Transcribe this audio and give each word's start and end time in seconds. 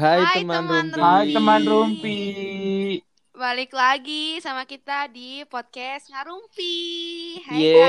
Hai, 0.00 0.24
Hai, 0.24 0.40
teman 0.40 0.64
teman 0.64 0.86
rumpi. 0.88 1.04
Hai 1.04 1.26
teman 1.28 1.60
Rumpi. 1.60 2.20
Balik 3.36 3.76
lagi 3.76 4.40
sama 4.40 4.64
kita 4.64 5.04
di 5.12 5.44
podcast 5.44 6.08
Ngarumpi. 6.08 6.80
Hai 7.44 7.60
Yeay. 7.60 7.84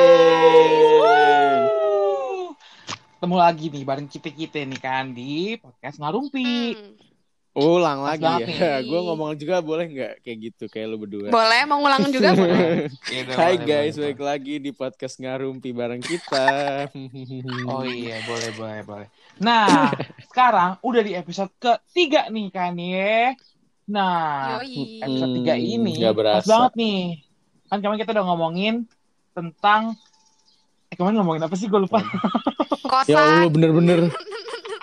guys. 1.00 1.71
Ketemu 3.16 3.36
lagi 3.39 3.66
nih 3.71 3.84
bareng 3.88 4.12
kita-kita 4.12 4.60
nih 4.60 4.82
kan 4.84 5.16
di 5.16 5.55
podcast 5.55 6.04
Ngarumpi. 6.04 6.76
Hmm. 6.76 7.11
Ulang 7.51 7.99
lagi 8.07 8.23
ya. 8.23 8.79
Gue 8.89 8.99
ngomong 9.04 9.36
juga 9.36 9.59
boleh 9.59 9.91
nggak 9.91 10.13
kayak 10.23 10.38
gitu 10.39 10.63
kayak 10.71 10.88
lu 10.88 10.95
berdua. 10.95 11.27
Boleh 11.27 11.61
mau 11.67 11.84
ngulang 11.84 12.07
juga 12.07 12.31
boleh. 12.39 12.88
Gitu, 13.04 13.31
Hai 13.35 13.59
boleh, 13.59 13.67
guys, 13.67 13.93
boleh, 13.99 14.16
balik 14.16 14.21
lagi 14.23 14.54
di 14.57 14.71
podcast 14.71 15.20
ngarumpi 15.20 15.75
bareng 15.75 15.99
kita. 15.99 16.88
boleh. 16.88 17.67
Oh 17.71 17.84
iya, 17.84 18.23
boleh, 18.23 18.49
boleh, 18.55 18.79
boleh. 18.88 19.07
Nah, 19.38 19.91
sekarang 20.31 20.79
udah 20.79 21.02
di 21.03 21.11
episode 21.11 21.52
ketiga 21.59 22.31
nih 22.31 22.48
kan 22.49 22.71
ya. 22.79 23.35
Nah, 23.91 24.63
Yoi. 24.63 25.04
episode 25.04 25.31
tiga 25.35 25.54
Hmm, 25.59 25.68
ini 25.76 25.91
nggak 25.99 26.15
pas 26.15 26.45
banget 26.48 26.73
nih. 26.79 27.02
Kan 27.68 27.77
kemarin 27.84 27.99
kita 27.99 28.12
udah 28.15 28.26
ngomongin 28.31 28.76
tentang 29.35 29.99
eh 30.88 30.95
kemarin 30.95 31.20
ngomongin 31.20 31.43
apa 31.43 31.55
sih 31.59 31.68
gue 31.68 31.79
lupa. 31.84 31.99
ya 33.12 33.20
Allah 33.20 33.52
bener-bener 33.52 34.07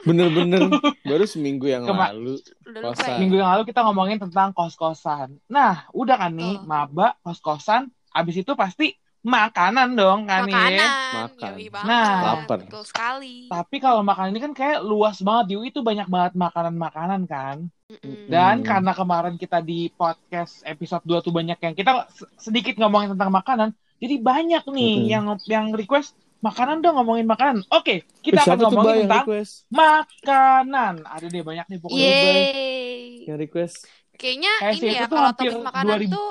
bener-bener 0.03 0.71
baru 1.03 1.25
seminggu 1.25 1.67
yang 1.67 1.83
Kema- 1.83 2.15
lalu. 2.15 2.39
Kosan. 2.63 3.09
ya? 3.09 3.17
Minggu 3.19 3.37
yang 3.39 3.51
lalu 3.51 3.63
kita 3.67 3.81
ngomongin 3.83 4.19
tentang 4.19 4.53
kos-kosan. 4.53 5.39
Nah, 5.47 5.89
udah 5.91 6.17
kan 6.17 6.33
nih, 6.33 6.59
Tuh. 6.59 6.67
maba, 6.67 7.19
kos-kosan, 7.23 7.89
abis 8.11 8.43
itu 8.43 8.53
pasti 8.55 8.95
makanan 9.19 9.99
dong 9.99 10.25
kan 10.25 10.47
nih. 10.47 10.55
Makanan. 10.55 10.91
Makan. 11.13 11.51
Yoi 11.59 11.67
banget. 11.69 11.89
Nah. 11.91 12.15
Lapar. 12.23 12.59
Betul 12.65 12.85
sekali. 12.87 13.35
Tapi 13.51 13.77
kalau 13.79 14.01
makanan 14.07 14.31
ini 14.31 14.41
kan 14.41 14.53
kayak 14.55 14.79
luas 14.81 15.19
banget, 15.21 15.45
di 15.51 15.55
UI 15.59 15.69
itu 15.69 15.83
banyak 15.83 16.07
banget 16.07 16.33
makanan-makanan 16.39 17.21
kan. 17.27 17.57
Mm-mm. 17.89 18.29
Dan 18.29 18.61
karena 18.63 18.93
kemarin 18.93 19.35
kita 19.35 19.59
di 19.59 19.89
podcast 19.91 20.61
episode 20.63 21.03
2 21.03 21.25
tuh 21.25 21.33
banyak 21.33 21.57
yang 21.59 21.75
kita 21.75 22.05
se- 22.13 22.29
sedikit 22.37 22.77
ngomongin 22.77 23.17
tentang 23.17 23.33
makanan, 23.33 23.69
jadi 23.97 24.21
banyak 24.21 24.65
nih 24.69 24.95
Mm-mm. 25.03 25.09
yang 25.11 25.25
yang 25.49 25.67
request 25.73 26.13
makanan 26.41 26.79
dong 26.79 26.95
ngomongin 26.97 27.25
makanan. 27.25 27.67
Oke, 27.69 27.95
Eh, 27.97 27.99
kita 28.21 28.41
siapa 28.41 28.61
akan 28.61 28.73
ngomongin 28.73 28.95
yang 28.97 29.03
tentang 29.05 29.25
request? 29.25 29.53
makanan. 29.69 30.95
Ada 31.03 31.27
deh 31.27 31.43
banyak 31.43 31.67
nih 31.67 31.79
pokoknya. 31.79 31.99
Yeay. 32.01 33.27
Yang 33.27 33.39
request. 33.41 33.77
Kayaknya 34.15 34.53
Kayak 34.57 34.75
ini 34.77 34.89
ya 34.93 35.07
kalau 35.07 35.31
topik 35.33 35.59
makanan 35.61 35.99
2000. 36.01 36.11
tuh 36.11 36.29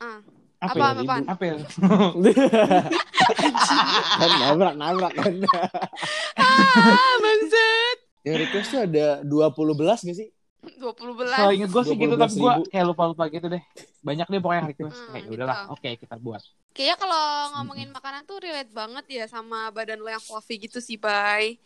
ah, 0.00 0.18
Apa, 0.60 0.84
apa 0.94 1.02
ya? 1.02 1.14
apa 1.24 1.24
Apa 1.28 1.44
kan 4.16 4.30
nabrak 4.40 4.74
nabrak 4.76 5.12
kan. 5.12 5.34
Ah, 6.36 7.14
bangsat. 7.18 7.96
yang 8.22 8.36
request 8.38 8.68
tuh 8.70 8.80
ada 8.82 9.06
20 9.20 9.34
belas 9.74 9.98
gak 10.00 10.14
sih? 10.14 10.30
20 10.62 11.14
belas. 11.18 11.38
So 11.38 11.50
inget 11.50 11.70
gue 11.74 11.82
sih 11.82 11.96
gitu, 11.98 12.14
tapi 12.14 12.34
gue 12.38 12.52
12.000. 12.54 12.70
kayak 12.70 12.86
lupa-lupa 12.86 13.24
gitu 13.28 13.46
deh. 13.50 13.62
Banyak 14.02 14.26
deh 14.30 14.40
pokoknya 14.42 14.60
yang 14.62 14.70
request. 14.70 14.98
Hmm, 14.98 15.10
Kayak 15.10 15.24
gitu. 15.26 15.34
udahlah, 15.34 15.58
oke 15.74 15.88
kita 15.98 16.14
buat. 16.18 16.42
Kayaknya 16.72 16.96
kalau 16.96 17.24
ngomongin 17.58 17.88
makanan 17.92 18.22
tuh 18.24 18.38
relate 18.40 18.72
banget 18.72 19.04
ya 19.10 19.24
sama 19.28 19.68
badan 19.74 20.00
lo 20.00 20.08
yang 20.08 20.22
fluffy 20.22 20.56
gitu 20.56 20.78
sih, 20.80 20.96
Bay. 20.96 21.58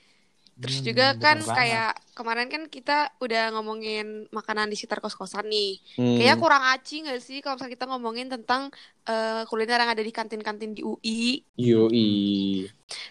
Terus 0.57 0.81
Hmm, 0.81 0.87
juga 0.89 1.07
kan 1.21 1.37
banget. 1.45 1.53
kayak 1.53 1.91
kemarin 2.17 2.49
kan 2.49 2.63
kita 2.67 3.13
udah 3.21 3.53
ngomongin 3.53 4.25
makanan 4.33 4.73
di 4.73 4.77
sekitar 4.81 5.05
kos-kosan 5.05 5.45
nih. 5.47 5.77
Hmm. 6.01 6.17
Kayaknya 6.17 6.37
kurang 6.41 6.63
aci 6.65 6.95
gak 7.05 7.21
sih 7.21 7.39
kalau 7.45 7.61
misalnya 7.61 7.75
kita 7.77 7.87
ngomongin 7.93 8.27
tentang 8.33 8.73
eh, 9.05 9.43
kuliner 9.47 9.79
yang 9.85 9.93
ada 9.93 10.03
di 10.03 10.13
kantin-kantin 10.17 10.73
di 10.73 10.83
UI. 10.83 11.45
Yoi. 11.57 12.09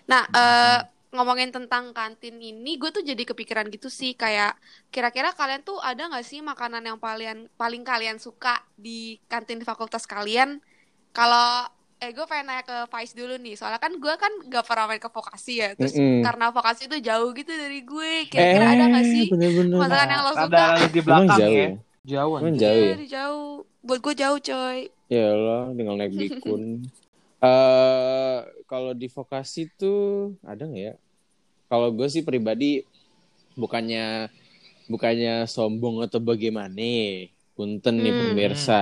Nah, 0.10 0.24
eh, 0.30 0.80
ngomongin 1.16 1.50
tentang 1.56 1.84
kantin 1.98 2.36
ini, 2.40 2.70
gue 2.82 2.90
tuh 2.96 3.04
jadi 3.10 3.24
kepikiran 3.30 3.68
gitu 3.76 3.88
sih, 4.00 4.12
kayak 4.22 4.52
kira-kira 4.94 5.30
kalian 5.40 5.62
tuh 5.68 5.78
ada 5.90 6.02
nggak 6.10 6.26
sih 6.30 6.40
makanan 6.44 6.84
yang 6.90 7.00
paling 7.02 7.48
paling 7.62 7.84
kalian 7.88 8.18
suka 8.22 8.62
di 8.76 9.18
kantin 9.32 9.60
fakultas 9.64 10.04
kalian? 10.14 10.60
Kalau 11.16 11.68
eh 12.04 12.12
gue 12.12 12.26
pengen 12.28 12.46
nanya 12.52 12.64
ke 12.68 12.76
Faiz 12.92 13.12
dulu 13.16 13.40
nih, 13.40 13.56
soalnya 13.56 13.80
kan 13.80 13.94
gue 14.04 14.14
kan 14.20 14.32
gak 14.52 14.66
pernah 14.68 14.86
main 14.92 15.00
ke 15.00 15.08
vokasi 15.08 15.64
ya, 15.64 15.70
terus 15.80 15.96
Mm-mm. 15.96 16.22
karena 16.26 16.46
vokasi 16.52 16.82
itu 16.92 16.98
jauh 17.08 17.30
gitu 17.32 17.52
dari 17.56 17.80
gue, 17.88 18.12
kira-kira 18.28 18.66
ada 18.76 18.84
nggak 18.92 19.06
sih 19.08 19.26
Eh, 19.26 19.32
Bener-bener. 19.32 19.80
masakan 19.80 20.08
yang 20.12 20.22
lo 20.28 20.34
suka? 20.36 20.66
ada 20.76 20.88
di 20.92 21.00
belakang 21.02 21.40
jauh 21.40 21.56
ya. 21.56 21.68
ya? 21.72 21.72
Jauh. 22.06 22.34
Emang 22.44 22.56
jauh 22.60 22.76
Iya, 22.78 22.92
ya? 22.92 22.96
di 23.02 23.08
jauh. 23.10 23.48
Buat 23.86 24.00
gue 24.06 24.14
jauh, 24.22 24.40
coy. 24.44 24.80
Ya 25.08 25.24
Allah, 25.34 25.62
tinggal 25.78 25.96
naik 26.02 26.14
bikun. 26.22 26.64
Eh, 27.46 28.38
kalau 28.70 28.92
di 28.98 29.08
vokasi 29.08 29.60
tuh 29.80 30.34
ada 30.44 30.64
nggak 30.66 30.84
ya? 30.90 30.94
Kalau 31.66 31.90
gue 31.90 32.08
sih 32.08 32.22
pribadi 32.22 32.86
bukannya 33.54 34.30
bukannya 34.86 35.46
sombong 35.46 36.02
atau 36.02 36.20
bagaimana, 36.20 37.26
punten 37.54 37.96
nih 37.96 38.12
Hmm. 38.12 38.22
pemirsa. 38.32 38.80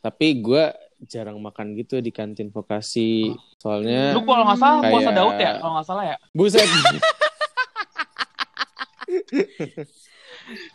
Tapi 0.00 0.36
gue 0.36 0.64
jarang 1.04 1.38
makan 1.38 1.74
gitu 1.74 2.00
di 2.00 2.10
kantin 2.10 2.48
vokasi. 2.48 3.30
Soalnya 3.56 4.12
Lu 4.12 4.22
kalau 4.22 4.44
nggak 4.44 4.58
salah 4.58 4.80
puasa 4.82 5.00
Kayak- 5.04 5.16
Daud 5.16 5.36
ya? 5.38 5.52
Kalau 5.58 5.72
nggak 5.74 5.86
salah 5.86 6.04
ya? 6.04 6.16
buset. 6.32 6.64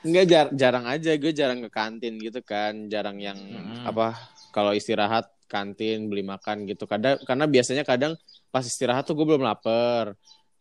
Enggak 0.01 0.25
jar- 0.25 0.53
jarang 0.55 0.85
aja 0.87 1.11
gue 1.13 1.29
jarang 1.31 1.59
ke 1.61 1.69
kantin 1.69 2.17
gitu 2.17 2.41
kan, 2.41 2.89
jarang 2.89 3.21
yang 3.21 3.37
Mm-mm. 3.37 3.85
apa 3.85 4.17
kalau 4.49 4.73
istirahat 4.73 5.29
kantin 5.45 6.09
beli 6.09 6.23
makan 6.23 6.65
gitu. 6.65 6.89
Kadang 6.89 7.21
karena 7.21 7.45
biasanya 7.45 7.83
kadang 7.85 8.17
pas 8.49 8.65
istirahat 8.65 9.05
tuh 9.05 9.13
gue 9.13 9.25
belum 9.27 9.45
lapar. 9.45 10.17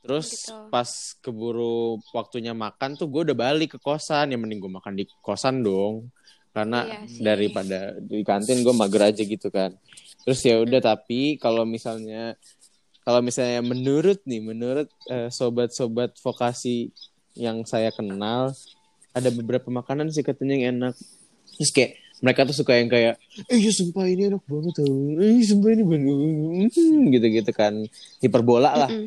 Terus 0.09 0.49
Gitu. 0.49 0.57
pas 0.73 0.89
keburu 1.21 2.01
waktunya 2.17 2.57
makan 2.57 2.97
tuh 2.97 3.13
gue 3.13 3.29
udah 3.29 3.37
balik 3.37 3.77
ke 3.77 3.79
kosan, 3.79 4.33
ya 4.33 4.41
mending 4.41 4.57
gue 4.57 4.73
makan 4.73 4.97
di 4.97 5.05
kosan 5.21 5.61
dong. 5.61 6.09
Karena 6.49 6.89
Iya 6.89 6.99
sih. 7.05 7.21
daripada 7.21 7.93
di 8.01 8.25
kantin 8.25 8.65
gue 8.65 8.73
mager 8.73 9.05
aja 9.05 9.21
gitu 9.21 9.53
kan. 9.53 9.77
Terus 10.25 10.41
ya 10.41 10.57
udah 10.59 10.81
tapi 10.81 11.37
kalau 11.37 11.69
misalnya 11.69 12.41
kalau 13.05 13.21
misalnya 13.21 13.61
menurut 13.61 14.25
nih 14.25 14.41
menurut 14.41 14.89
eh, 15.07 15.29
sobat-sobat 15.29 16.17
vokasi 16.19 16.89
yang 17.37 17.63
saya 17.63 17.93
kenal 17.93 18.57
ada 19.13 19.29
beberapa 19.29 19.69
makanan 19.69 20.09
sih 20.09 20.25
katanya 20.25 20.57
yang 20.57 20.65
enak. 20.81 20.97
Terus 21.61 21.71
kayak 21.71 21.93
mereka 22.19 22.43
tuh 22.51 22.57
suka 22.57 22.75
yang 22.75 22.91
kayak 22.91 23.15
eh 23.47 23.59
ya 23.61 23.71
sumpah 23.71 24.09
ini 24.09 24.27
enak 24.27 24.43
banget 24.43 24.73
tau. 24.75 24.91
Eh 25.23 25.45
sumpah 25.45 25.69
ini 25.71 25.85
banget. 25.87 26.73
gitu-gitu 27.15 27.53
kan. 27.55 27.75
Hiperbola 28.19 28.75
lah. 28.75 28.91
Ah, 28.91 29.07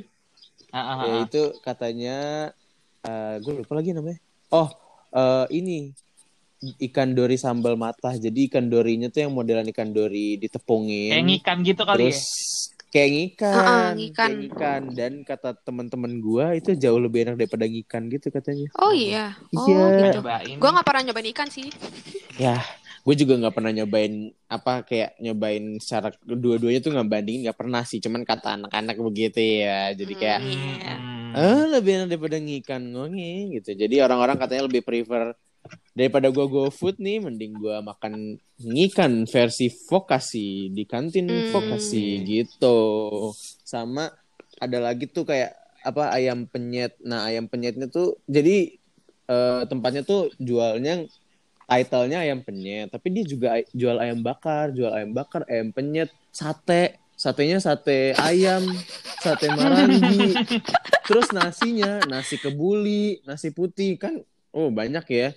ah, 0.72 1.04
Ya 1.04 1.14
ah. 1.14 1.20
itu 1.24 1.42
katanya 1.60 2.18
gue 3.38 3.54
lupa 3.58 3.74
lagi 3.74 3.92
namanya. 3.92 4.20
Oh, 4.50 4.68
eh, 5.12 5.46
ini 5.52 5.92
ikan 6.80 7.12
dori 7.12 7.36
sambal 7.36 7.74
matah. 7.74 8.14
Jadi 8.14 8.46
ikan 8.46 8.70
dorinya 8.70 9.10
tuh 9.10 9.26
yang 9.26 9.34
modelan 9.34 9.66
ikan 9.70 9.90
dori 9.90 10.38
ditepungin. 10.38 11.10
Kayak 11.12 11.26
ngikan 11.26 11.58
gitu 11.66 11.82
kali 11.82 11.98
terus 11.98 12.20
ya? 12.22 12.30
kayak 12.92 13.10
ngikan, 13.10 13.56
Ah, 13.56 13.64
ah, 13.64 13.90
ngikan. 13.96 14.28
kayak 14.28 14.38
ngikan 14.38 14.82
dan 14.92 15.12
kata 15.24 15.50
teman-teman 15.58 16.12
gua 16.20 16.52
itu 16.54 16.76
jauh 16.76 17.00
lebih 17.00 17.24
enak 17.26 17.36
daripada 17.40 17.66
ngikan 17.66 18.06
gitu 18.08 18.28
katanya. 18.30 18.68
Oh 18.78 18.92
iya. 18.92 19.34
Oh, 19.56 19.66
Iya. 19.66 20.12
gitu. 20.12 20.20
Cobain. 20.22 20.56
Gue 20.60 20.70
gak 20.70 20.86
pernah 20.86 21.02
nyobain 21.08 21.30
ikan 21.32 21.48
sih. 21.48 21.72
Ya, 22.36 22.60
gue 23.02 23.16
juga 23.18 23.34
nggak 23.42 23.56
pernah 23.58 23.72
nyobain 23.74 24.14
apa 24.46 24.86
kayak 24.86 25.18
nyobain 25.18 25.82
secara 25.82 26.14
dua-duanya 26.22 26.80
tuh 26.86 26.94
nggak 26.94 27.10
bandingin 27.10 27.42
nggak 27.50 27.60
pernah 27.60 27.82
sih. 27.82 27.98
Cuman 27.98 28.22
kata 28.22 28.62
anak-anak 28.62 28.98
begitu 29.02 29.40
ya. 29.42 29.92
Jadi 29.98 30.14
kayak. 30.14 30.40
Hmm. 30.42 31.32
ah 31.32 31.64
lebih 31.80 31.92
enak 31.96 32.08
daripada 32.12 32.38
ngikan 32.38 32.82
ngongi 32.92 33.56
gitu. 33.58 33.72
Jadi 33.74 33.96
orang-orang 34.04 34.36
katanya 34.36 34.68
lebih 34.68 34.84
prefer 34.84 35.32
daripada 35.94 36.28
gua 36.34 36.46
go 36.50 36.64
food 36.74 36.98
nih 36.98 37.22
mending 37.22 37.54
gua 37.56 37.80
makan 37.86 38.36
ngikan 38.60 39.30
versi 39.30 39.70
vokasi 39.70 40.74
di 40.74 40.84
kantin 40.90 41.30
Hmm. 41.30 41.54
vokasi 41.54 42.26
gitu 42.26 42.78
sama 43.62 44.10
ada 44.58 44.78
lagi 44.82 45.06
tuh 45.06 45.24
kayak 45.24 45.54
apa 45.86 46.14
ayam 46.14 46.50
penyet 46.50 46.98
nah 47.06 47.30
ayam 47.30 47.46
penyetnya 47.46 47.90
tuh 47.90 48.18
jadi 48.26 48.74
eh, 49.30 49.62
tempatnya 49.70 50.02
tuh 50.04 50.34
jualnya 50.42 51.06
titlenya 51.72 52.28
ayam 52.28 52.44
penyet 52.44 52.92
tapi 52.92 53.08
dia 53.16 53.24
juga 53.24 53.64
jual 53.72 53.96
ayam 53.96 54.20
bakar 54.20 54.76
jual 54.76 54.92
ayam 54.92 55.16
bakar 55.16 55.48
ayam 55.48 55.72
penyet 55.72 56.12
sate 56.36 57.00
satenya 57.16 57.64
sate 57.64 58.12
ayam 58.20 58.60
sate 59.24 59.48
marangi 59.56 60.36
terus 61.08 61.32
nasinya 61.32 62.04
nasi 62.12 62.36
kebuli 62.36 63.24
nasi 63.24 63.56
putih 63.56 63.96
kan 63.96 64.20
oh 64.52 64.70
banyak 64.70 65.06
ya. 65.08 65.30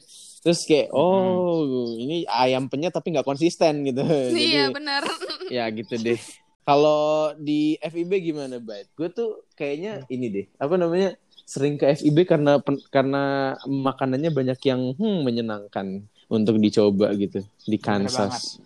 Terus 0.45 0.69
kayak 0.69 0.93
oh 0.93 1.97
ini 1.97 2.29
ayam 2.29 2.69
penyet 2.69 2.93
tapi 2.93 3.15
nggak 3.15 3.27
konsisten 3.27 3.87
gitu. 3.89 4.05
Iya 4.35 4.69
jadi 4.69 4.75
benar. 4.75 5.03
ya 5.49 5.65
gitu 5.73 5.95
deh. 5.97 6.21
Kalau 6.65 7.33
di 7.37 7.77
FIB 7.81 8.33
gimana 8.33 8.57
Bait? 8.61 8.89
Gue 8.97 9.09
tuh 9.13 9.45
kayaknya 9.57 10.05
ini 10.09 10.27
deh 10.33 10.47
apa 10.61 10.75
namanya 10.77 11.17
sering 11.45 11.77
ke 11.77 11.89
FIB 11.97 12.25
karena 12.25 12.57
pen- 12.61 12.81
karena 12.89 13.55
makanannya 13.69 14.33
banyak 14.33 14.61
yang 14.65 14.97
hmm, 14.97 15.19
menyenangkan 15.25 16.09
untuk 16.29 16.57
dicoba 16.59 17.13
gitu 17.15 17.45
di 17.65 17.77
Kansas. 17.77 18.59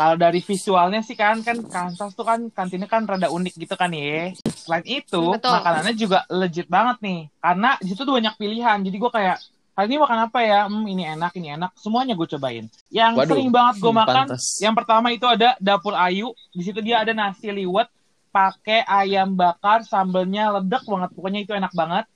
Kalau 0.00 0.16
dari 0.16 0.40
visualnya 0.40 1.04
sih 1.04 1.12
kan 1.12 1.44
kan 1.44 1.60
Kansas 1.60 2.16
tuh 2.16 2.24
kan 2.24 2.48
kantinnya 2.48 2.88
kan 2.88 3.04
rada 3.04 3.28
unik 3.28 3.54
gitu 3.60 3.76
kan 3.76 3.92
ya. 3.92 4.32
Selain 4.48 4.80
itu 4.88 5.20
Betul. 5.36 5.52
makanannya 5.52 5.92
juga 5.92 6.24
legit 6.32 6.72
banget 6.72 6.96
nih. 7.04 7.20
Karena 7.36 7.76
di 7.76 7.92
situ 7.92 8.08
tuh 8.08 8.16
banyak 8.16 8.32
pilihan. 8.40 8.80
Jadi 8.80 8.96
gue 8.96 9.12
kayak 9.12 9.36
kali 9.76 9.84
ini 9.92 9.96
makan 10.00 10.18
apa 10.24 10.38
ya? 10.40 10.60
Hmm, 10.72 10.88
ini 10.88 11.04
enak, 11.04 11.36
ini 11.36 11.52
enak. 11.52 11.76
Semuanya 11.76 12.16
gue 12.16 12.24
cobain. 12.32 12.64
Yang 12.88 13.12
Waduh, 13.12 13.28
sering 13.28 13.50
banget 13.52 13.74
gue 13.76 13.92
hmm, 13.92 14.00
makan, 14.00 14.26
pantas. 14.32 14.44
yang 14.64 14.72
pertama 14.72 15.06
itu 15.12 15.26
ada 15.28 15.52
dapur 15.60 15.92
Ayu. 15.92 16.32
Di 16.56 16.62
situ 16.64 16.80
dia 16.80 17.04
ada 17.04 17.12
nasi 17.12 17.52
liwet 17.52 17.92
pakai 18.32 18.88
ayam 18.88 19.36
bakar, 19.36 19.84
sambelnya 19.84 20.48
ledek 20.56 20.88
banget. 20.88 21.10
Pokoknya 21.12 21.40
itu 21.44 21.52
enak 21.52 21.76
banget. 21.76 22.08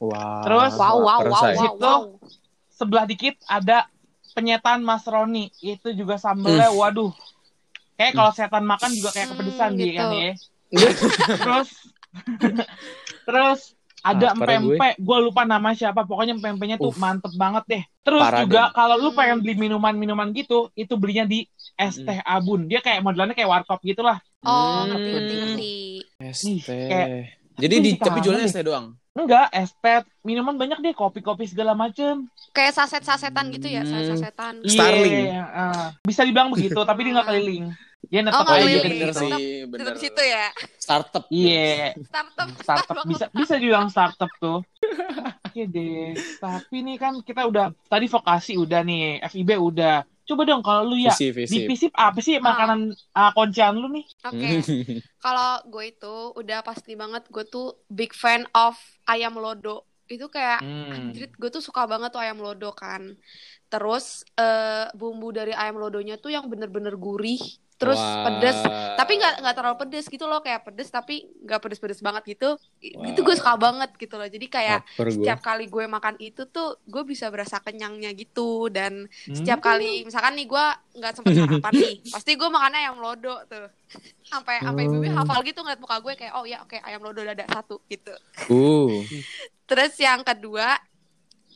Wah. 0.00 0.40
Terus- 0.48 0.80
Wow, 0.80 0.96
wow, 0.96 1.20
wow, 1.20 1.20
wow, 1.28 1.44
Situ, 1.60 1.76
wow. 1.76 2.02
Sebelah 2.72 3.04
dikit 3.04 3.36
ada 3.44 3.84
penyetan 4.32 4.80
Mas 4.80 5.04
Roni. 5.04 5.52
Itu 5.58 5.92
juga 5.92 6.16
sambelnya, 6.16 6.68
waduh. 6.70 7.12
Kayak 7.94 8.12
kalau 8.16 8.32
setan 8.32 8.64
makan 8.64 8.90
juga 8.92 9.12
kayak 9.12 9.28
kepedesan 9.30 9.70
dia 9.76 9.84
gitu. 9.86 9.98
kan 10.00 10.08
ya. 10.10 10.32
terus 11.44 11.68
terus 13.24 13.60
ada 14.02 14.32
gue. 14.32 14.42
empempe 14.42 14.88
gue 14.98 15.18
lupa 15.22 15.44
nama 15.44 15.70
siapa 15.72 16.02
pokoknya 16.02 16.34
empempenya 16.34 16.74
tuh 16.74 16.90
Uff. 16.90 16.98
mantep 16.98 17.30
banget 17.38 17.64
deh 17.68 17.82
terus 18.02 18.24
Parah 18.24 18.40
juga 18.42 18.62
kalau 18.74 18.96
lu 18.98 19.12
pengen 19.12 19.44
beli 19.44 19.54
minuman-minuman 19.54 20.32
gitu 20.34 20.72
itu 20.74 20.96
belinya 20.98 21.22
di 21.22 21.46
es 21.76 22.00
Hmm. 22.00 22.08
teh 22.08 22.18
abun 22.24 22.66
dia 22.66 22.82
kayak 22.82 23.04
modelannya 23.04 23.36
kayak 23.36 23.52
warkop 23.52 23.78
gitu 23.84 24.02
lah 24.02 24.18
Oh, 24.42 24.82
Hmm. 24.82 24.90
ngerti, 24.90 25.34
ngerti. 25.38 25.72
Es 26.18 26.42
teh. 26.42 27.30
Jadi 27.54 27.74
di 27.78 27.90
tapi 27.94 28.18
jualnya 28.18 28.42
es 28.42 28.50
teh 28.50 28.66
doang. 28.66 28.98
Enggak 29.14 29.52
es 29.52 29.70
teh 29.74 30.00
minuman 30.20 30.56
banyak 30.56 30.80
deh 30.80 30.92
kopi-kopi 30.92 31.44
segala 31.44 31.72
macem 31.72 32.26
Kayak 32.50 32.76
saset-sasetan 32.76 33.48
gitu 33.50 33.64
ya, 33.66 33.80
Hmm. 33.80 33.88
saset-sasetan. 33.90 34.54
Starling. 34.62 35.24
Iya, 35.26 35.42
ah. 35.44 35.88
bisa 36.00 36.20
dibilang 36.20 36.48
begitu 36.48 36.76
tapi 36.84 37.00
dia 37.02 37.12
nggak 37.14 37.28
keliling 37.28 37.66
dia 38.04 38.18
Oh, 38.18 38.24
netep 38.24 38.42
nggak 38.42 38.50
aja 38.50 38.58
iya 38.58 38.66
keliling. 38.74 38.82
bener 38.82 39.08
gitu. 39.08 39.20
sih, 39.22 39.32
bener. 39.64 39.78
Tetap 39.78 39.96
situ 39.96 40.22
ya. 40.22 40.44
Startup. 40.76 41.24
iya 41.30 41.94
Startup. 42.02 42.48
startup 42.58 43.04
bisa 43.06 43.24
bisa 43.30 43.54
dibilang 43.56 43.86
startup 43.88 44.30
tuh. 44.36 44.58
Oke 45.46 45.62
deh. 45.64 46.12
Tapi 46.36 46.76
nih 46.82 46.96
kan 46.98 47.14
kita 47.20 47.46
udah 47.46 47.70
tadi 47.86 48.06
vokasi 48.06 48.58
udah 48.58 48.80
nih, 48.82 49.22
FIB 49.22 49.54
udah. 49.54 50.02
Coba 50.28 50.42
dong 50.48 50.62
kalau 50.62 50.82
lu 50.90 50.96
ya 51.02 51.10
Visi, 51.10 51.26
di 51.50 51.58
visi. 51.58 51.66
FISIP 51.66 51.92
apa 51.98 52.18
sih 52.22 52.38
makanan 52.38 52.80
uh, 53.18 53.30
kuncian 53.36 53.74
lu 53.80 53.88
nih? 53.90 54.04
Oke. 54.26 54.48
Kalau 55.22 55.62
gue 55.70 55.84
itu 55.94 56.14
udah 56.34 56.58
pasti 56.66 56.92
banget 56.98 57.22
gue 57.30 57.44
tuh 57.46 57.78
big 57.90 58.10
fan 58.14 58.42
of 58.54 58.74
ayam 59.06 59.34
lodo. 59.38 59.86
Itu 60.10 60.26
kayak 60.30 60.60
Hmm. 60.62 60.90
anjrit 60.94 61.32
gue 61.40 61.50
tuh 61.50 61.62
suka 61.62 61.86
banget 61.86 62.10
tuh 62.14 62.22
ayam 62.22 62.38
lodo 62.42 62.70
kan. 62.74 63.02
Terus 63.70 64.26
eh, 64.38 64.86
bumbu 64.98 65.30
dari 65.34 65.52
ayam 65.54 65.78
lodonya 65.82 66.18
tuh 66.20 66.30
yang 66.34 66.46
bener-bener 66.52 66.94
gurih, 66.98 67.40
terus 67.74 67.96
Wah. 67.96 68.28
pedes. 68.30 68.58
Tapi 68.94 69.12
nggak 69.14 69.34
nggak 69.40 69.54
terlalu 69.54 69.76
pedes 69.78 70.06
gitu 70.06 70.24
loh, 70.24 70.38
kayak 70.38 70.62
pedes 70.62 70.88
tapi 70.88 71.14
nggak 71.40 71.58
pedes-pedes 71.58 71.98
banget 71.98 72.22
gitu. 72.28 72.54
Itu 72.80 73.20
gue 73.20 73.34
suka 73.34 73.54
banget 73.54 73.90
gitu 73.94 74.14
loh. 74.14 74.24
Jadi 74.24 74.46
kayak 74.46 74.80
Lapar 74.86 75.06
gue. 75.06 75.14
setiap 75.14 75.38
kali 75.40 75.64
gue 75.66 75.84
makan 75.86 76.14
itu 76.18 76.46
tuh 76.46 76.78
gue 76.82 77.02
bisa 77.02 77.26
berasa 77.26 77.58
kenyangnya 77.58 78.12
gitu 78.12 78.68
dan 78.68 79.04
Hmm. 79.22 79.34
setiap 79.34 79.60
kali 79.60 80.02
misalkan 80.02 80.32
nih 80.32 80.46
gue 80.46 80.64
nggak 80.94 81.12
sempet 81.12 81.32
sarapan 81.34 81.72
nih 81.72 81.94
pasti 82.14 82.32
gue 82.32 82.48
makannya 82.48 82.78
ayam 82.80 82.96
lodo 82.96 83.34
tuh 83.44 83.66
sampai 84.30 84.58
sampai 84.58 84.82
ibu 84.84 84.96
Oh. 84.98 85.14
hafal 85.14 85.40
gitu 85.42 85.60
ngeliat 85.60 85.78
muka 85.78 85.98
gue 85.98 86.14
kayak 86.14 86.32
oh 86.32 86.44
ya 86.44 86.60
oke 86.60 86.76
ayam 86.76 87.00
lodo 87.00 87.20
dada 87.20 87.44
satu 87.46 87.80
gitu 87.86 88.12
Uh. 88.46 89.02
terus 89.68 89.92
yang 89.96 90.20
kedua 90.20 90.76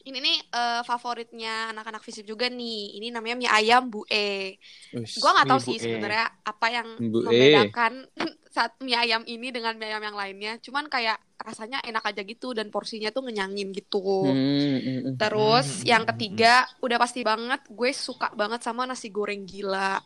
ini 0.06 0.18
nih 0.22 0.36
eh, 0.50 0.82
favoritnya 0.86 1.74
anak-anak 1.74 2.02
fisip 2.02 2.22
juga 2.22 2.46
nih 2.46 2.94
ini 2.96 3.10
namanya 3.10 3.36
mie 3.36 3.50
ayam 3.50 3.90
bu 3.90 4.06
e 4.06 4.54
Ush. 4.94 5.18
gue 5.18 5.30
nggak 5.30 5.48
tahu 5.50 5.60
sih 5.60 5.76
E. 5.76 5.82
sebenarnya 5.82 6.26
apa 6.42 6.66
yang 6.70 6.88
Bu 7.10 7.26
E. 7.26 7.26
membedakan 7.26 7.92
saat 8.54 8.72
mie 8.80 8.96
ayam 8.96 9.26
ini 9.26 9.50
dengan 9.50 9.74
mie 9.76 9.90
ayam 9.90 10.00
yang 10.00 10.16
lainnya 10.16 10.52
cuman 10.62 10.86
kayak 10.86 11.18
rasanya 11.36 11.82
enak 11.82 12.06
aja 12.06 12.22
gitu 12.22 12.54
dan 12.54 12.70
porsinya 12.70 13.10
tuh 13.10 13.26
ngenyangin 13.26 13.74
gitu 13.74 14.30
Hmm, 14.30 14.78
hmm, 14.78 14.98
hmm. 15.04 15.14
Terus 15.18 15.82
Hmm. 15.82 15.86
yang 15.86 16.04
ketiga 16.14 16.64
udah 16.80 16.96
pasti 16.96 17.20
banget 17.20 17.60
gue 17.68 17.90
suka 17.92 18.30
banget 18.32 18.62
sama 18.62 18.86
nasi 18.86 19.10
goreng 19.10 19.42
gila 19.44 19.98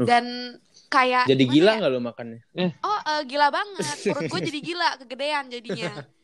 Uh. 0.00 0.04
dan 0.08 0.24
kayak 0.88 1.28
Jadi 1.28 1.44
gila 1.50 1.76
ya? 1.76 1.78
nggak 1.82 1.92
lo 1.92 2.00
makannya? 2.00 2.40
Oh 2.80 2.98
eh, 3.12 3.22
gila 3.28 3.52
banget 3.52 3.96
perut 4.08 4.24
gue 4.24 4.40
jadi 4.48 4.60
gila 4.62 4.88
kegedean 5.02 5.44
jadinya. 5.50 5.92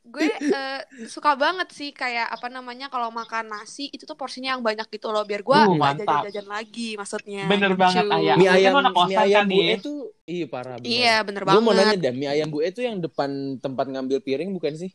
Gue 0.00 0.32
eh, 0.32 0.80
suka 1.06 1.36
banget 1.36 1.68
sih 1.76 1.92
kayak 1.92 2.32
apa 2.32 2.48
namanya 2.48 2.88
kalau 2.88 3.12
makan 3.12 3.52
nasi 3.52 3.92
itu 3.92 4.08
tuh 4.08 4.16
porsinya 4.16 4.56
yang 4.56 4.64
banyak 4.64 4.88
gitu 4.88 5.12
loh 5.12 5.22
biar 5.28 5.44
gue 5.44 5.58
Uh, 5.60 5.76
jajan-jajan 5.76 6.48
lagi 6.48 6.96
maksudnya. 6.96 7.44
Bener 7.44 7.76
gitu. 7.76 7.80
banget, 7.84 8.04
Ayah. 8.08 8.34
Mie 8.40 8.48
Kan 8.48 8.56
ayam, 8.56 8.72
mie 9.06 9.16
ayam 9.20 9.44
kan, 9.44 9.52
Bu? 9.52 9.60
E 9.60 9.74
tuh 9.76 9.98
iya 10.24 10.46
parah 10.48 10.76
bener. 10.80 10.88
Iya 10.88 11.14
bener 11.20 11.42
Gue 11.44 11.60
mau 11.60 11.72
nanya 11.76 11.94
banget. 11.94 12.04
dah, 12.08 12.12
mie 12.16 12.30
ayam 12.32 12.48
Bu 12.48 12.58
E 12.64 12.68
tuh 12.72 12.82
yang 12.88 12.96
depan 12.98 13.30
tempat 13.60 13.86
ngambil 13.92 14.18
piring 14.24 14.50
bukan 14.56 14.72
sih? 14.72 14.90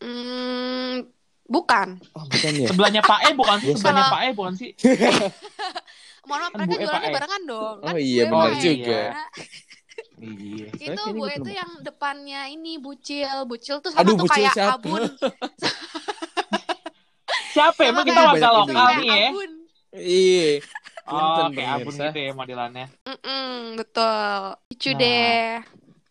Hmm, 0.00 1.08
bukan. 1.44 1.88
Oh, 2.12 2.24
bukan 2.28 2.52
ya? 2.60 2.68
Sebelahnya 2.68 3.00
Pak 3.00 3.20
E 3.24 3.30
bukan 3.32 3.56
sih? 3.60 3.72
Sebelahnya. 3.76 4.04
Pak 4.12 4.20
E 4.20 4.28
bukan 4.36 4.54
sih? 4.56 4.70
Mohon 6.28 6.40
maaf 6.40 6.52
Kan 6.52 6.58
mereka 6.60 6.76
E, 6.76 6.84
jualannya 6.84 7.08
E. 7.08 7.14
barengan 7.16 7.42
dong. 7.48 7.76
Kan 7.80 7.92
Oh 7.92 7.98
iya, 7.98 8.22
gue 8.28 8.36
bener 8.36 8.52
main 8.52 8.60
juga. 8.60 9.00
ya. 10.20 10.28
Iya. 10.30 10.68
itu 10.92 11.02
bu 11.08 11.18
gua 11.18 11.30
itu 11.30 11.42
belum- 11.42 11.56
yang 11.56 11.70
depannya 11.80 12.40
ini 12.48 12.76
bucil 12.76 13.26
bucil 13.44 13.76
tuh 13.78 13.90
sama 13.90 14.02
Aduh, 14.02 14.14
tuh 14.14 14.24
Bucil 14.24 14.36
kayak 14.38 14.54
siapa? 14.54 14.76
abun 14.76 15.02
Siapa 17.50 17.80
emang 17.82 18.04
kita 18.04 18.20
warga 18.22 18.48
lokal 18.54 18.86
nih 18.94 19.08
ya? 19.08 19.28
abun 19.28 19.50
Iya. 19.90 20.50
Oh, 21.10 21.50
kayak 21.50 21.70
abun 21.76 21.94
gitu 21.98 22.20
ya 22.20 22.32
modelannya. 22.32 22.86
Mm-mm, 23.02 23.50
betul 23.74 24.14
lucu 24.70 24.90
Nah. 24.90 24.98
deh 24.98 25.50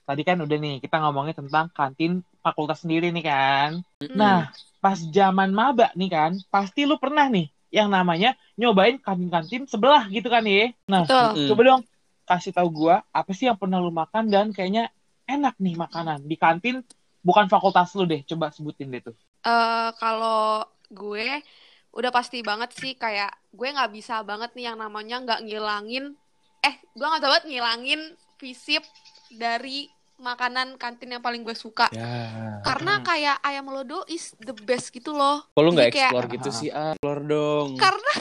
Tadi 0.04 0.22
kan 0.24 0.38
udah 0.38 0.58
nih 0.58 0.76
kita 0.80 0.98
ngomongin 1.00 1.38
tentang 1.38 1.70
kantin 1.70 2.12
fakultas 2.40 2.82
sendiri 2.82 3.08
nih 3.08 3.22
kan. 3.22 3.70
Mm. 4.02 4.10
Nah, 4.12 4.50
pas 4.78 4.98
zaman 4.98 5.50
maba 5.50 5.94
nih 5.94 6.10
kan, 6.10 6.32
pasti 6.50 6.84
lu 6.84 6.98
pernah 6.98 7.30
nih 7.30 7.46
yang 7.70 7.88
namanya 7.88 8.34
nyobain 8.56 8.98
kantin-kantin 8.98 9.64
sebelah 9.64 10.10
gitu 10.10 10.26
kan 10.26 10.42
ya. 10.42 10.74
Nah, 10.84 11.06
betul 11.06 11.30
Mm. 11.38 11.48
coba 11.48 11.62
dong 11.64 11.82
kasih 12.30 12.54
tahu 12.54 12.70
gua 12.70 13.02
apa 13.10 13.34
sih 13.34 13.46
yang 13.46 13.58
pernah 13.58 13.78
lu 13.78 13.90
makan 13.90 14.30
dan 14.30 14.46
kayaknya 14.50 14.94
enak 15.26 15.58
nih 15.58 15.74
makanan 15.76 16.22
di 16.22 16.36
kantin 16.36 16.86
bukan 17.20 17.46
fakultas 17.46 17.90
lu 17.94 18.06
deh. 18.06 18.22
Coba 18.24 18.50
sebutin 18.50 18.88
deh 18.88 19.02
tuh. 19.02 19.18
Eh, 19.42 19.90
kalau 19.96 20.62
gue 20.88 21.42
udah 21.90 22.10
pasti 22.10 22.40
banget 22.40 22.70
sih 22.72 22.94
kayak 22.94 23.34
gue 23.50 23.66
nggak 23.68 23.90
bisa 23.90 24.22
banget 24.22 24.54
nih 24.54 24.70
yang 24.70 24.78
namanya 24.78 25.18
nggak 25.20 25.42
ngilangin 25.42 26.14
eh 26.60 26.76
gue 26.92 27.02
nggak 27.04 27.24
banget 27.24 27.44
ngilangin 27.46 28.02
visip 28.36 28.86
dari 29.32 29.90
makanan 30.16 30.76
kantin 30.76 31.10
yang 31.12 31.24
paling 31.24 31.42
gue 31.42 31.56
suka 31.56 31.88
Ya. 31.90 32.60
karena 32.62 33.00
Hmm. 33.00 33.06
kayak 33.06 33.38
ayam 33.40 33.66
lodo 33.68 34.06
is 34.06 34.36
the 34.38 34.54
best 34.60 34.92
gitu 34.92 35.12
loh 35.12 35.48
Kalau 35.50 35.72
nggak 35.72 35.88
Jadi 35.88 35.96
kayak- 35.96 36.12
explore 36.12 36.28
gitu 36.32 36.50
sih, 36.52 36.70
ah, 36.70 36.94
explore 36.94 37.24
dong. 37.24 37.70
karena 37.76 38.12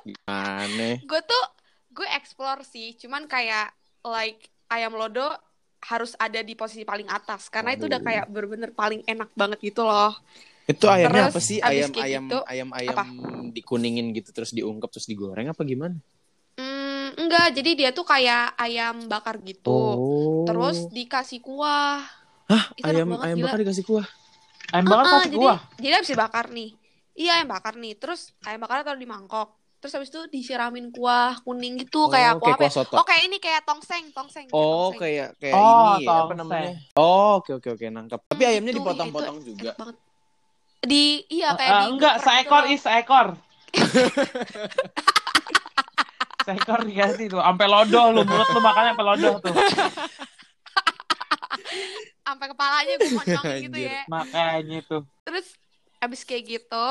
Gimana? 0.00 0.88
gue 1.10 1.20
tuh 1.22 1.44
gue 1.90 2.08
explore 2.18 2.62
sih 2.62 2.94
cuman 3.00 3.26
kayak 3.26 3.74
like 4.06 4.48
ayam 4.70 4.94
lodo 4.94 5.26
harus 5.80 6.12
ada 6.20 6.44
di 6.44 6.52
posisi 6.54 6.84
paling 6.84 7.08
atas 7.08 7.48
karena 7.48 7.72
itu 7.74 7.88
udah 7.88 8.00
kayak 8.04 8.24
bener-bener 8.28 8.70
paling 8.76 9.00
enak 9.08 9.30
banget 9.32 9.58
gitu 9.64 9.82
loh 9.82 10.12
Itu 10.70 10.86
ayamnya 10.86 11.26
Terus, 11.26 11.34
apa 11.34 11.40
sih? 11.42 11.58
Ayam 11.58 11.90
ayam 11.98 12.24
gitu, 12.30 12.38
ayam 12.46 12.68
ayam 12.70 12.94
apa? 12.94 13.04
dikuningin 13.50 14.06
gitu 14.14 14.30
terus 14.30 14.54
diungkep 14.54 14.86
terus 14.94 15.06
digoreng 15.10 15.50
apa 15.50 15.62
gimana? 15.66 15.98
Hmm, 16.54 17.16
enggak 17.18 17.56
jadi 17.56 17.70
dia 17.78 17.90
tuh 17.90 18.06
kayak 18.06 18.54
ayam 18.60 19.08
bakar 19.10 19.40
gitu 19.42 19.70
Oh. 19.70 20.44
terus 20.46 20.86
dikasih 20.92 21.40
kuah 21.42 22.04
Hah, 22.50 22.64
itu 22.78 22.86
ayam 22.86 23.06
banget, 23.10 23.26
ayam 23.26 23.38
gila. 23.38 23.46
bakar 23.50 23.58
dikasih 23.62 23.84
kuah. 23.86 24.06
Ayam 24.70 24.86
bakar 24.86 25.06
Heeh, 25.06 25.22
kasih 25.26 25.30
jadi 25.34 25.38
gua. 25.42 25.54
jadi 25.82 25.92
habis 25.98 26.10
dibakar 26.14 26.46
nih 26.54 26.70
iya 27.18 27.30
ayam 27.42 27.48
bakar 27.50 27.74
nih 27.78 27.92
terus 27.98 28.20
ayam 28.46 28.60
bakar 28.62 28.82
taruh 28.86 29.00
di 29.00 29.08
mangkok 29.10 29.48
terus 29.80 29.92
habis 29.92 30.08
itu 30.08 30.20
disiramin 30.28 30.92
kuah 30.92 31.40
kuning 31.40 31.80
gitu 31.80 32.06
kayak 32.06 32.36
kuah 32.36 32.52
apa 32.52 32.52
ya? 32.52 32.56
kuah 32.60 32.70
soto. 32.70 32.94
oh 32.94 33.04
kayak 33.04 33.22
ini 33.24 33.36
kayak 33.36 33.64
tongseng 33.64 34.12
tongseng 34.12 34.44
Oh, 34.52 34.92
tongseng. 34.92 35.00
kayak 35.00 35.28
kayak 35.36 35.56
Oh, 35.56 35.64
ini 35.96 36.04
ya, 36.04 36.10
apa 36.20 36.32
tongseng. 36.36 36.36
namanya? 36.36 36.72
Oh, 36.94 37.30
oke 37.38 37.50
oke 37.56 37.68
oke 37.70 37.84
nangkep. 37.86 38.20
Tapi 38.28 38.38
Hmm, 38.38 38.50
ayamnya 38.50 38.70
itu- 38.70 38.78
dipotong-potong 38.78 39.36
itu 39.40 39.50
juga. 39.56 39.72
di 40.80 41.04
iya 41.28 41.52
kayak 41.52 41.70
Eh, 41.70 41.78
di 41.78 41.86
enggak, 41.90 42.14
gitu 42.14 42.24
seekor 42.24 42.64
is 42.66 42.80
seekor. 42.80 43.26
seekor 46.42 46.80
dikasih 46.82 47.26
tuh, 47.28 47.40
sampai 47.40 47.66
lodoh 47.66 48.06
lu 48.10 48.22
mulut 48.22 48.48
lu 48.48 48.60
makannya 48.60 48.90
sampai 48.92 49.06
lodoh 49.06 49.34
tuh. 49.40 49.54
sampai 52.20 52.46
kepalanya 52.48 52.94
gue 52.96 53.10
moncongin 53.10 53.58
gitu 53.66 53.78
ya 53.80 54.00
Makanya 54.06 54.78
tuh. 54.84 55.02
terus 55.22 55.46
abis 55.98 56.20
kayak 56.22 56.44
gitu 56.48 56.86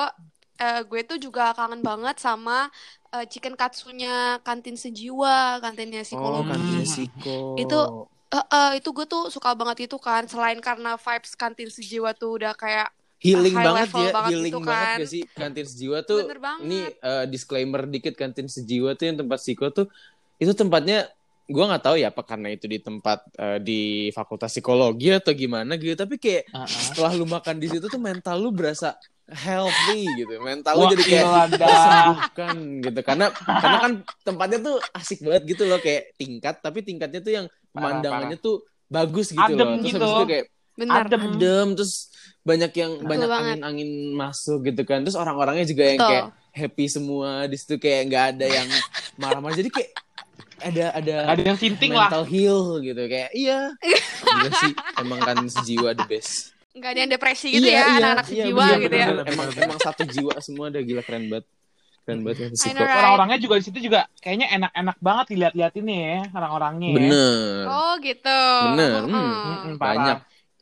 eh, 0.60 0.82
gue 0.86 1.02
tuh 1.08 1.18
juga 1.18 1.56
kangen 1.56 1.82
banget 1.82 2.20
sama 2.20 2.68
eh, 3.16 3.26
chicken 3.26 3.56
katsunya 3.58 4.38
kantin 4.46 4.76
sejiwa 4.78 5.58
kantinnya 5.64 6.04
Oh, 6.04 6.08
psikologi 6.08 6.50
kantinnya. 6.52 6.86
Siko. 6.86 7.40
Itu- 7.58 7.90
Eh, 8.30 8.46
eh, 8.54 8.72
itu 8.78 8.94
gue 8.94 9.10
tuh 9.10 9.34
suka 9.34 9.58
banget 9.58 9.90
itu 9.90 9.98
kan 9.98 10.22
selain 10.30 10.62
karena 10.62 11.02
vibes 11.02 11.34
kantin 11.34 11.66
sejiwa 11.66 12.14
tuh 12.14 12.38
udah 12.38 12.54
kayak 12.54 12.94
healing 13.18 13.58
high 13.58 13.66
banget 13.66 13.88
ya, 13.90 14.10
banget 14.14 14.30
healing 14.38 14.54
gitu 14.54 14.60
banget 14.70 14.86
kan. 14.86 15.00
gak 15.02 15.10
sih 15.10 15.24
kantin 15.34 15.66
sejiwa 15.66 15.98
tuh. 16.06 16.20
banget 16.38 16.62
Ini 16.62 16.80
eh, 17.02 17.26
disclaimer 17.26 17.82
dikit 17.90 18.14
kantin 18.14 18.46
sejiwa 18.46 18.94
tuh 18.94 19.06
yang 19.10 19.18
tempat 19.18 19.40
Siko 19.42 19.74
tuh 19.74 19.90
itu 20.38 20.54
tempatnya 20.54 21.10
gue 21.50 21.64
nggak 21.66 21.82
tahu 21.82 21.96
ya 21.98 22.14
apa 22.14 22.22
karena 22.22 22.54
itu 22.54 22.70
di 22.70 22.78
tempat 22.78 23.26
eh, 23.34 23.58
di 23.58 23.82
fakultas 24.14 24.54
psikologi 24.54 25.10
atau 25.10 25.34
gimana 25.34 25.76
gitu 25.76 25.98
tapi 25.98 26.22
kayak 26.22 26.46
Uh-uh. 26.54 26.70
setelah 26.70 27.12
lu 27.18 27.26
makan 27.26 27.58
di 27.58 27.68
situ 27.68 27.90
tuh 27.90 27.98
mental 27.98 28.38
lu 28.38 28.54
berasa 28.54 28.94
healthy 29.26 30.06
gitu 30.18 30.38
mental 30.40 30.78
lu 30.78 30.86
Wah, 30.86 30.92
jadi 30.94 31.04
kayak 31.06 31.26
Ilanda. 31.26 31.58
tersembuhkan 31.66 32.56
gitu 32.82 33.00
karena 33.02 33.26
karena 33.34 33.78
kan 33.78 33.92
tempatnya 34.22 34.58
tuh 34.62 34.76
asik 34.94 35.20
banget 35.22 35.44
gitu 35.50 35.64
loh 35.66 35.80
kayak 35.82 36.14
tingkat 36.18 36.56
tapi 36.62 36.80
tingkatnya 36.82 37.20
tuh 37.20 37.34
yang 37.34 37.46
pemandangannya 37.74 38.38
tuh 38.38 38.62
bagus 38.86 39.34
gitu 39.34 39.42
Adem 39.42 39.58
loh 39.58 39.78
terus 39.82 39.90
gitu. 39.90 40.02
habis 40.02 40.14
itu 40.22 40.30
kayak 40.30 40.46
Bener. 40.80 40.96
Adem. 41.04 41.20
adem 41.36 41.68
terus 41.76 41.94
banyak 42.40 42.72
yang 42.72 42.92
Betul 42.96 43.10
banyak 43.10 43.28
banget. 43.30 43.50
angin-angin 43.60 43.90
masuk 44.16 44.60
gitu 44.64 44.82
kan 44.88 45.04
terus 45.04 45.18
orang-orangnya 45.20 45.66
juga 45.68 45.84
yang 45.86 46.00
Betul. 46.00 46.10
kayak 46.10 46.26
happy 46.50 46.86
semua 46.88 47.30
di 47.46 47.56
situ 47.60 47.76
kayak 47.78 48.02
nggak 48.10 48.26
ada 48.36 48.46
yang 48.48 48.68
marah-marah 49.22 49.58
jadi 49.60 49.70
kayak 49.70 49.92
ada 50.62 50.86
ada 50.94 51.16
ada 51.32 51.42
yang 51.42 51.58
sinting 51.58 51.92
lah. 51.92 52.08
mental 52.08 52.26
heal 52.26 52.80
gitu 52.80 53.02
kayak 53.06 53.30
iya 53.32 53.72
Gila 54.22 54.52
sih 54.56 54.74
emang 54.98 55.20
kan 55.20 55.38
sejiwa 55.46 55.90
the 55.94 56.06
best 56.06 56.54
Nggak 56.70 56.90
ada 56.94 57.00
yang 57.02 57.12
depresi 57.12 57.48
gitu 57.50 57.66
Iya, 57.66 57.74
ya, 57.74 57.82
iya, 57.82 57.98
anak-anak 57.98 58.26
iya, 58.30 58.44
sejiwa 58.46 58.62
bener, 58.64 58.78
gitu 58.80 58.96
ya. 58.96 59.08
bener, 59.10 59.16
bener. 59.18 59.34
emang 59.34 59.48
emang 59.58 59.80
satu 59.82 60.02
jiwa 60.06 60.34
semua 60.40 60.66
ada 60.70 60.80
gila 60.80 61.02
keren 61.02 61.26
banget 61.28 61.46
keren 62.06 62.20
banget 62.22 62.38
ya 62.40 62.48
right? 62.50 62.78
Orang-orangnya 62.80 63.38
juga 63.42 63.56
di 63.60 63.64
situ 63.66 63.80
juga 63.82 64.00
kayaknya 64.22 64.48
enak-enak 64.56 64.98
banget 64.98 65.26
dilihat-lihat 65.30 65.74
ini 65.78 65.96
ya, 65.98 66.20
orang-orangnya. 66.32 66.88
ya. 66.90 66.96
bener 66.96 67.64
Oh 67.68 67.94
gitu. 68.00 68.42
Bener, 68.74 68.90
Heeh. 69.02 69.10
hmm. 69.10 69.34
Mm-mm, 69.50 69.74
parah. 69.78 69.90
banyak 69.94 70.18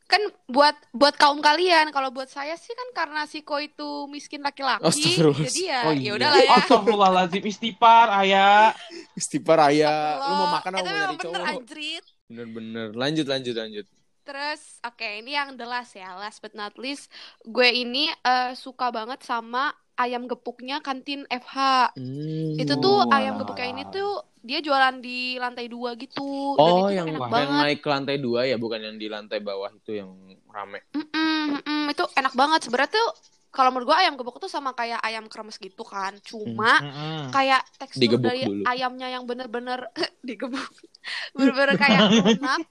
Kan 0.07 0.23
buat 0.47 0.71
buat 0.95 1.19
kaum 1.19 1.43
kalian, 1.43 1.91
kalau 1.91 2.15
buat 2.15 2.31
saya 2.31 2.55
sih 2.55 2.71
kan 2.71 2.87
karena 2.95 3.27
Siko 3.27 3.59
itu 3.59 4.07
miskin 4.07 4.39
laki-laki, 4.39 5.19
jadi 5.19 5.61
ya 5.67 5.79
Oh 5.83 5.91
ya 5.91 5.99
iya. 5.99 6.11
udahlah 6.15 6.39
ya. 6.39 6.51
Astagfirullahaladzim. 6.63 7.43
Istighfar, 7.43 8.07
ayah. 8.23 8.71
istighfar 9.19 9.59
ayah 9.67 10.15
lu 10.23 10.33
mau 10.33 10.47
makan 10.55 10.71
apa 10.71 10.79
mau 10.79 10.87
nyari 10.87 11.15
bener 11.19 11.23
cowok? 11.27 11.43
Anjrit. 11.51 12.05
bener-bener. 12.31 12.87
Lanjut 12.95 13.25
lanjut 13.27 13.55
lanjut. 13.59 13.85
Terus, 14.27 14.79
oke 14.83 15.07
ini 15.23 15.35
yang 15.35 15.55
the 15.55 15.63
last 15.63 15.95
ya, 15.95 16.15
last 16.19 16.43
but 16.43 16.51
not 16.51 16.75
least, 16.75 17.07
gue 17.47 17.67
ini 17.67 18.11
eh, 18.11 18.51
suka 18.55 18.91
banget 18.91 19.23
sama 19.23 19.71
ayam 20.03 20.23
gepuknya 20.31 20.75
kantin 20.85 21.25
FH. 21.29 21.55
Hmm. 21.97 22.53
Itu 22.61 22.73
tuh 22.83 22.95
Oh, 23.03 23.13
ayam 23.15 23.33
wow. 23.35 23.41
gepuknya 23.41 23.67
ini 23.73 23.81
tuh 23.95 24.07
dia 24.47 24.59
jualan 24.65 24.95
di 25.05 25.35
lantai 25.43 25.65
dua 25.67 25.89
gitu. 25.99 26.21
Dan 26.57 26.73
Oh, 26.73 26.79
itu 26.87 26.93
yang, 26.97 27.07
enak 27.11 27.21
banget. 27.27 27.65
naik 27.65 27.79
ke 27.83 27.89
lantai 27.89 28.15
dua 28.21 28.39
ya, 28.49 28.55
bukan 28.57 28.79
yang 28.81 28.95
di 29.01 29.07
lantai 29.09 29.39
bawah 29.43 29.69
itu 29.73 29.91
yang 29.99 30.09
rame. 30.55 30.79
Mm-mm, 30.95 31.37
mm-mm, 31.61 31.79
itu 31.93 32.03
enak 32.19 32.33
banget. 32.33 32.59
Sebenarnya 32.65 32.91
tuh 32.97 33.07
kalau 33.53 33.69
menurut 33.73 33.87
gue 33.91 33.97
ayam 33.97 34.13
gepuk 34.19 34.37
tuh 34.43 34.51
sama 34.51 34.71
kayak 34.77 34.99
ayam 35.03 35.25
kremes 35.31 35.57
gitu 35.59 35.83
kan. 35.83 36.13
Cuma 36.23 36.71
Mm-mm. 36.81 37.29
kayak 37.35 37.61
tekstur 37.79 38.01
Digebuk 38.01 38.31
dari 38.31 38.43
dulu. 38.47 38.63
ayamnya 38.65 39.07
yang 39.13 39.23
bener-bener 39.29 39.79
digebuk. 40.27 40.67
Bener-bener 41.37 41.75
kayak 41.77 42.01
lunak. 42.13 42.61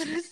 Terus 0.00 0.26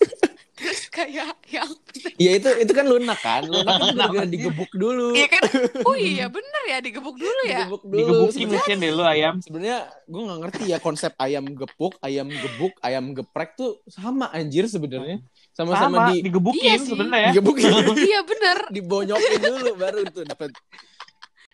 terus 0.58 0.80
kayak 0.90 1.38
yang 1.46 1.70
Ya 2.18 2.34
itu 2.34 2.50
itu 2.58 2.72
kan 2.74 2.82
lunak 2.82 3.20
kan, 3.22 3.46
lunak 3.52 3.78
Lunak. 3.78 3.94
gara-gara 3.94 4.26
digebuk 4.26 4.70
dulu. 4.74 5.14
Iya 5.14 5.28
kan? 5.30 5.42
Oh 5.86 5.94
iya 6.10 6.26
bener 6.26 6.62
ya 6.66 6.78
digebuk 6.82 7.14
dulu 7.14 7.40
ya. 7.46 7.62
Digebuk 7.62 7.82
dulu. 7.86 7.98
Digebukin 8.26 8.46
mungkin 8.50 8.76
deh 8.82 8.90
lu 8.90 9.04
ayam. 9.06 9.34
Sebenarnya 9.38 9.78
gue 10.04 10.22
nggak 10.26 10.38
ngerti 10.42 10.62
ya 10.66 10.78
konsep 10.82 11.12
ayam 11.16 11.46
gepuk, 11.54 11.94
ayam 12.02 12.26
gebuk, 12.26 12.74
ayam 12.82 13.14
geprek 13.14 13.54
tuh 13.54 13.78
sama 13.86 14.34
anjir 14.34 14.66
sebenarnya. 14.66 15.22
Sama-sama 15.54 16.06
Sama, 16.06 16.10
di 16.10 16.26
digebukin 16.26 16.62
Iya 16.64 16.74
sebenarnya. 16.78 17.30
digebukin, 17.30 17.70
Iya 17.94 18.20
bener. 18.26 18.58
dibonyokin 18.74 19.38
dulu 19.38 19.70
baru 19.74 20.00
tuh 20.10 20.22
dapat. 20.26 20.50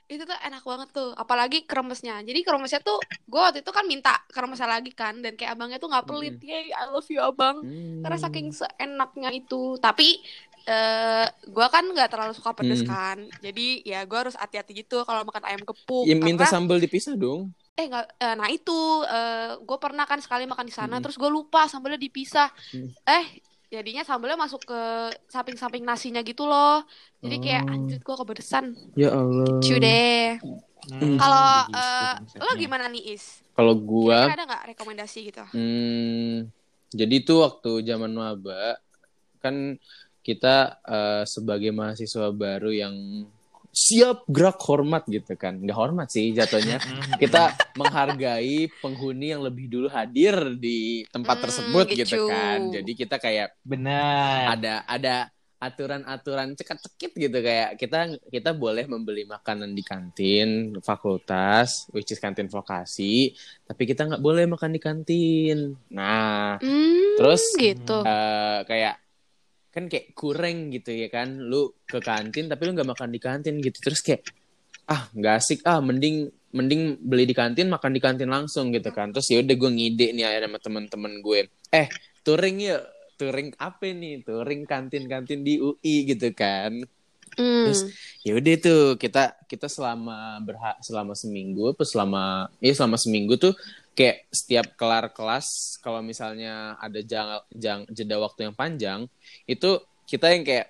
Itu 0.05 0.23
tuh 0.23 0.37
enak 0.37 0.61
banget 0.61 0.89
tuh. 0.91 1.11
Apalagi 1.15 1.65
kremesnya. 1.65 2.21
Jadi 2.21 2.41
kremesnya 2.41 2.79
tuh 2.79 2.97
gue 3.25 3.37
waktu 3.37 3.61
itu 3.61 3.71
kan 3.71 3.85
minta 3.85 4.13
kremesnya 4.29 4.69
lagi 4.69 4.91
kan. 4.91 5.19
Dan 5.19 5.35
kayak 5.35 5.53
abangnya 5.53 5.77
tuh 5.77 5.89
gak 5.89 6.05
pelit. 6.05 6.37
Yay 6.39 6.71
I 6.71 6.89
love 6.89 7.09
you 7.09 7.19
abang. 7.19 7.61
Hmm. 7.61 8.01
Karena 8.01 8.19
saking 8.19 8.51
seenaknya 8.51 9.31
itu. 9.31 9.77
Tapi 9.79 10.21
eh 10.65 11.27
gue 11.45 11.67
kan 11.69 11.85
nggak 11.85 12.09
terlalu 12.09 12.33
suka 12.33 12.53
pedes 12.53 12.81
Hmm. 12.81 12.89
kan. 12.89 13.19
Jadi 13.39 13.81
ya 13.83 14.01
gue 14.03 14.19
harus 14.19 14.33
hati-hati 14.33 14.73
gitu 14.75 15.05
kalau 15.05 15.21
makan 15.23 15.45
ayam 15.45 15.61
gepuk. 15.61 16.05
Ya 16.05 16.15
minta 16.15 16.45
Karena- 16.45 16.53
sambal 16.53 16.79
dipisah 16.79 17.15
dong. 17.15 17.53
eh 17.75 17.85
nggak 17.85 18.07
eh, 18.17 18.35
nah 18.39 18.47
itu 18.47 19.03
gue 19.61 19.79
pernah 19.79 20.07
kan 20.07 20.23
sekali 20.23 20.47
makan 20.47 20.63
di 20.63 20.71
sana 20.71 20.95
Hmm. 20.95 21.03
terus 21.03 21.19
gue 21.19 21.27
lupa 21.27 21.67
sambalnya 21.67 21.99
dipisah 21.99 22.47
Hmm. 22.71 22.87
eh 23.05 23.43
jadinya 23.75 24.02
sambalnya 24.07 24.38
masuk 24.38 24.62
ke 24.64 24.81
samping-samping 25.26 25.83
nasinya 25.83 26.23
gitu 26.23 26.47
loh 26.47 26.87
jadi 27.19 27.37
kayak 27.43 27.62
Oh. 27.64 27.73
anjir 27.75 27.99
gue 27.99 28.14
kepedesan 28.14 28.64
Ya 28.95 29.11
Allah. 29.11 29.47
lucu 29.59 29.75
deh 29.76 30.38
Hmm, 30.85 31.16
kalau 31.16 31.49
eh, 31.73 32.14
konsepnya. 32.21 32.45
lo 32.45 32.52
gimana 32.61 32.85
nih 32.93 33.16
is 33.16 33.40
Kalau 33.57 33.73
gua 33.73 34.28
Kira-kira 34.28 34.37
ada 34.37 34.45
nggak 34.47 34.64
rekomendasi 34.76 35.19
gitu 35.33 35.43
Hmm, 35.50 36.52
jadi 36.93 37.16
tuh 37.25 37.38
waktu 37.40 37.71
zaman 37.83 38.12
maba 38.12 38.76
kan 39.40 39.81
kita 40.21 40.57
eh, 40.85 41.25
sebagai 41.25 41.73
mahasiswa 41.73 42.28
baru 42.33 42.69
yang 42.69 42.95
siap 43.75 44.23
gerak 44.31 44.59
hormat 44.62 45.02
gitu 45.11 45.35
kan, 45.35 45.59
nggak 45.59 45.75
hormat 45.76 46.09
sih 46.14 46.31
jatuhnya. 46.33 46.78
Mm-mm. 46.87 47.19
Kita 47.19 47.59
menghargai 47.75 48.71
penghuni 48.78 49.35
yang 49.35 49.43
lebih 49.43 49.66
dulu 49.66 49.88
hadir 49.90 50.35
di 50.57 51.02
tempat 51.11 51.37
Hmm, 51.37 51.45
tersebut 51.45 51.87
gitu 51.90 52.16
gitu. 52.16 52.26
kan. 52.31 52.71
Jadi 52.71 52.90
kita 52.95 53.16
kayak 53.19 53.49
Benar. 53.66 54.54
ada 54.59 54.75
ada 54.87 55.14
aturan-aturan 55.64 56.52
cekat-cekit 56.61 57.12
gitu 57.16 57.38
kayak 57.40 57.81
kita 57.81 58.21
kita 58.28 58.52
boleh 58.52 58.85
membeli 58.85 59.25
makanan 59.25 59.73
di 59.73 59.81
kantin 59.81 60.76
fakultas 60.85 61.88
which 61.88 62.12
is 62.12 62.21
kantin 62.21 62.52
vokasi 62.52 63.33
tapi 63.64 63.88
kita 63.88 64.04
nggak 64.04 64.21
boleh 64.21 64.45
makan 64.45 64.76
di 64.76 64.81
kantin 64.83 65.59
nah 65.88 66.61
hmm, 66.61 67.16
Terus, 67.16 67.43
gitu 67.57 68.04
eh 68.04 68.61
kayak 68.69 68.95
kan 69.75 69.90
kayak 69.90 70.14
kurang 70.14 70.71
gitu 70.71 70.95
ya 70.95 71.11
kan 71.11 71.35
lu 71.35 71.75
ke 71.83 71.99
kantin 71.99 72.47
tapi 72.47 72.71
lu 72.71 72.78
nggak 72.78 72.95
makan 72.95 73.11
di 73.11 73.19
kantin 73.19 73.59
gitu. 73.59 73.83
Terus 73.83 74.00
kayak 74.07 74.23
ah 74.87 75.11
nggak 75.11 75.35
asik. 75.43 75.59
Ah 75.66 75.83
mending 75.83 76.31
mending 76.54 77.02
beli 77.02 77.26
di 77.26 77.35
kantin 77.35 77.66
makan 77.66 77.90
di 77.90 77.99
kantin 77.99 78.31
langsung 78.31 78.71
gitu 78.71 78.95
kan. 78.95 79.11
Terus 79.11 79.26
ya 79.35 79.43
udah 79.43 79.57
gue 79.59 79.71
ngide 79.75 80.07
nih 80.14 80.23
ya 80.23 80.38
sama 80.47 80.59
temen-temen 80.62 81.12
gue. 81.19 81.50
Eh 81.75 81.90
touring 82.23 82.62
yuk. 82.62 82.83
Touring 83.19 83.50
apa 83.59 83.87
nih? 83.90 84.23
Touring 84.23 84.62
kantin-kantin 84.62 85.43
di 85.43 85.59
UI 85.59 86.07
gitu 86.07 86.31
kan. 86.31 86.87
Hmm. 87.35 87.66
terus- 87.66 87.90
ya 88.23 88.38
udah 88.38 88.54
tuh 88.62 88.83
kita 88.95 89.35
kita 89.50 89.66
selama 89.66 90.38
berhak 90.38 90.78
selama 90.87 91.19
seminggu 91.19 91.75
apa 91.75 91.83
selama 91.83 92.47
ya 92.62 92.71
selama 92.71 92.95
seminggu 92.95 93.35
tuh 93.35 93.59
kayak 93.95 94.27
setiap 94.29 94.67
kelar 94.75 95.11
kelas 95.15 95.79
kalau 95.79 96.03
misalnya 96.03 96.75
ada 96.83 97.01
jang, 97.01 97.39
jang- 97.55 97.87
jeda 97.91 98.19
waktu 98.19 98.51
yang 98.51 98.55
panjang 98.55 99.01
itu 99.47 99.79
kita 100.05 100.35
yang 100.35 100.45
kayak 100.45 100.67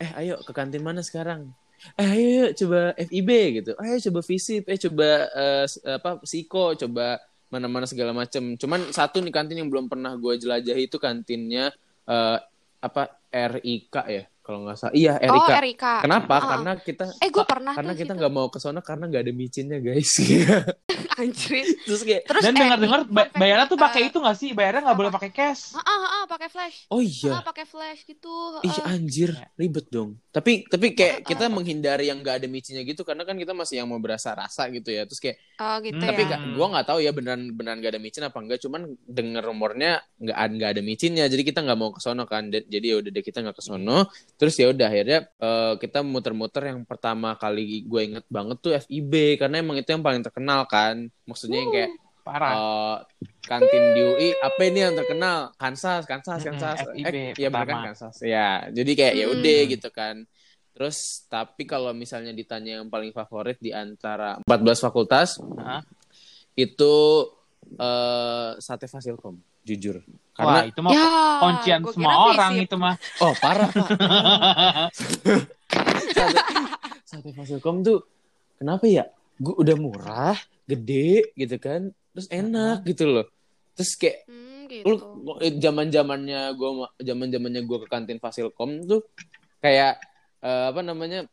eh 0.00 0.10
ayo 0.24 0.40
ke 0.40 0.54
kantin 0.56 0.80
mana 0.80 1.04
sekarang? 1.04 1.52
Eh 2.00 2.08
ayo 2.08 2.26
yuk 2.46 2.50
coba 2.56 2.80
FIB 2.96 3.30
gitu. 3.60 3.72
Ayo 3.76 4.00
coba 4.08 4.20
visip 4.24 4.64
eh 4.64 4.78
coba 4.80 5.08
eh, 5.28 5.64
s- 5.68 5.82
apa 5.84 6.20
psiko 6.24 6.72
coba 6.76 7.20
mana-mana 7.52 7.84
segala 7.84 8.14
macem. 8.16 8.56
Cuman 8.56 8.88
satu 8.94 9.20
nih 9.20 9.34
kantin 9.34 9.60
yang 9.60 9.68
belum 9.68 9.90
pernah 9.90 10.14
gue 10.16 10.38
jelajahi 10.40 10.88
itu 10.88 10.96
kantinnya 10.96 11.68
eh, 12.08 12.38
apa 12.80 13.02
RIK 13.28 13.94
ya 14.08 14.24
kalau 14.50 14.66
nggak 14.66 14.78
salah 14.82 14.94
iya 14.98 15.14
oh 15.30 15.46
RIK 15.46 15.54
Erika 15.62 15.94
Kenapa? 16.02 16.34
Ah. 16.34 16.48
Karena 16.58 16.72
kita 16.82 17.04
eh 17.22 17.30
gue 17.30 17.44
pernah 17.46 17.72
karena 17.78 17.94
kita 17.94 18.12
situ. 18.12 18.18
nggak 18.18 18.32
mau 18.34 18.50
ke 18.50 18.58
sana 18.58 18.82
karena 18.82 19.06
nggak 19.06 19.22
ada 19.22 19.32
micinnya 19.32 19.78
guys. 19.78 20.10
anjir 21.22 21.64
Terus 21.86 22.00
kayak 22.02 22.22
terus 22.26 22.42
Dan 22.42 22.52
eh, 22.56 22.58
dengar-dengar 22.58 23.00
ba- 23.06 23.30
bayarnya 23.30 23.66
tuh 23.70 23.78
eh, 23.78 23.82
pakai 23.86 24.02
itu 24.10 24.18
nggak 24.18 24.36
sih? 24.36 24.50
Bayarnya 24.50 24.82
nggak 24.90 24.98
boleh 24.98 25.12
pakai 25.14 25.30
cash. 25.30 25.78
ah 25.78 25.84
ah 25.86 26.10
ah, 26.10 26.24
pakai 26.26 26.48
flash 26.50 26.90
oh 26.90 26.98
iya, 26.98 27.38
pakai 27.46 27.62
flash 27.68 28.02
gitu 28.02 28.58
ih 28.66 28.74
ah. 28.82 28.90
anjir 28.90 29.30
ribet 29.54 29.86
dong. 29.94 30.18
Tapi 30.30 30.62
tapi 30.70 30.86
kayak 30.94 31.26
Ah, 31.26 31.26
kita 31.26 31.44
ah. 31.46 31.50
menghindari 31.50 32.06
yang 32.06 32.22
nggak 32.22 32.36
ada 32.42 32.46
micinnya 32.46 32.82
gitu 32.86 33.02
karena 33.02 33.26
kan 33.26 33.34
kita 33.34 33.50
masih 33.50 33.82
yang 33.82 33.88
mau 33.90 33.98
berasa 33.98 34.30
rasa 34.38 34.70
gitu 34.70 34.88
ya. 34.94 35.02
Terus 35.08 35.18
kayak 35.18 35.36
oh 35.60 35.76
gitu 35.82 35.98
ya 36.00 36.08
tapi 36.14 36.22
ka- 36.30 36.42
gua 36.54 36.66
nggak 36.72 36.86
tahu 36.86 36.98
ya 37.02 37.10
beneran 37.10 37.50
beneran 37.50 37.78
nggak 37.82 37.92
ada 37.98 38.02
micin 38.02 38.22
apa 38.26 38.38
enggak. 38.38 38.58
Cuman 38.62 38.80
denger 39.04 39.42
rumornya 39.42 39.90
nggak 40.22 40.36
ada 40.38 40.52
nggak 40.54 40.70
ada 40.78 40.82
micinnya. 40.86 41.24
Jadi 41.26 41.42
kita 41.42 41.58
nggak 41.66 41.78
mau 41.78 41.90
ke 41.90 42.00
sono 42.04 42.22
kan. 42.30 42.46
Jadi 42.54 42.86
ya 42.90 42.96
udah 43.02 43.10
deh 43.10 43.24
kita 43.26 43.38
nggak 43.42 43.56
ke 43.58 43.64
sono. 43.66 44.06
Terus 44.38 44.54
ya 44.60 44.66
udah 44.70 44.86
akhirnya 44.86 45.18
eh, 45.42 45.72
kita 45.82 45.98
muter-muter 46.06 46.62
yang 46.70 46.80
pertama 46.86 47.34
kali 47.34 47.82
gue 47.90 48.00
inget 48.06 48.24
banget 48.30 48.56
tuh 48.62 48.72
FIB 48.78 49.12
karena 49.40 49.58
emang 49.62 49.76
itu 49.82 49.90
yang 49.90 50.04
paling 50.06 50.22
terkenal 50.22 50.64
kan. 50.70 50.96
Maksudnya 51.26 51.58
yang 51.66 51.72
kayak 51.74 51.90
Parah. 52.30 52.52
Eh, 52.54 52.96
kantin 53.42 53.84
di 53.90 54.00
UI 54.00 54.28
apa 54.38 54.60
ini 54.62 54.78
yang 54.80 54.94
terkenal 54.94 55.50
Kansas 55.58 56.06
Kansas 56.06 56.38
Kansas 56.38 56.78
FIB 56.94 57.10
eh, 57.10 57.34
ya 57.34 57.50
kan. 57.50 57.90
Kansas 57.90 58.22
ya 58.22 58.70
jadi 58.70 58.92
kayak 58.94 59.14
ya 59.16 59.26
udah 59.26 59.58
Mm. 59.60 59.70
gitu 59.74 59.88
kan 59.90 60.22
terus 60.70 61.26
tapi 61.26 61.66
kalau 61.66 61.90
misalnya 61.90 62.30
ditanya 62.30 62.78
yang 62.78 62.86
paling 62.86 63.10
favorit 63.10 63.58
di 63.58 63.74
antara 63.74 64.38
14 64.46 64.46
fakultas 64.80 65.42
Hah? 65.58 65.82
itu 66.54 66.94
eh 67.74 68.50
sate 68.56 68.86
fasilkom 68.86 69.34
jujur 69.60 69.98
Wah, 70.00 70.06
karena 70.32 70.60
itu 70.64 70.80
mah 70.80 70.90
ya 70.90 71.06
kuncian 71.38 71.80
semua 71.90 72.14
orang 72.30 72.52
itu 72.56 72.76
mah. 72.76 72.94
oh 73.20 73.34
parah 73.36 73.68
pak 73.68 73.88
sate, 76.14 76.40
sate 77.04 77.30
fasilkom 77.34 77.82
tuh 77.82 77.98
kenapa 78.56 78.86
ya 78.86 79.04
gue 79.36 79.54
udah 79.56 79.76
murah 79.76 80.36
gede 80.64 81.34
gitu 81.34 81.56
kan 81.58 81.90
terus 82.10 82.26
enak 82.28 82.82
gitu 82.84 83.04
loh 83.06 83.26
terus 83.72 83.94
kayak 83.94 84.26
Hmm, 84.26 84.66
lu 84.86 84.96
gitu. 84.96 85.58
zaman 85.58 85.88
zamannya 85.88 86.54
gue 86.54 86.70
zaman 87.00 87.28
zamannya 87.28 87.62
gue 87.62 87.78
ke 87.80 87.88
kantin 87.88 88.18
Fasilkom 88.18 88.82
tuh 88.84 89.02
kayak 89.58 89.98
eh, 90.40 90.64
apa 90.70 90.80
namanya 90.80 91.26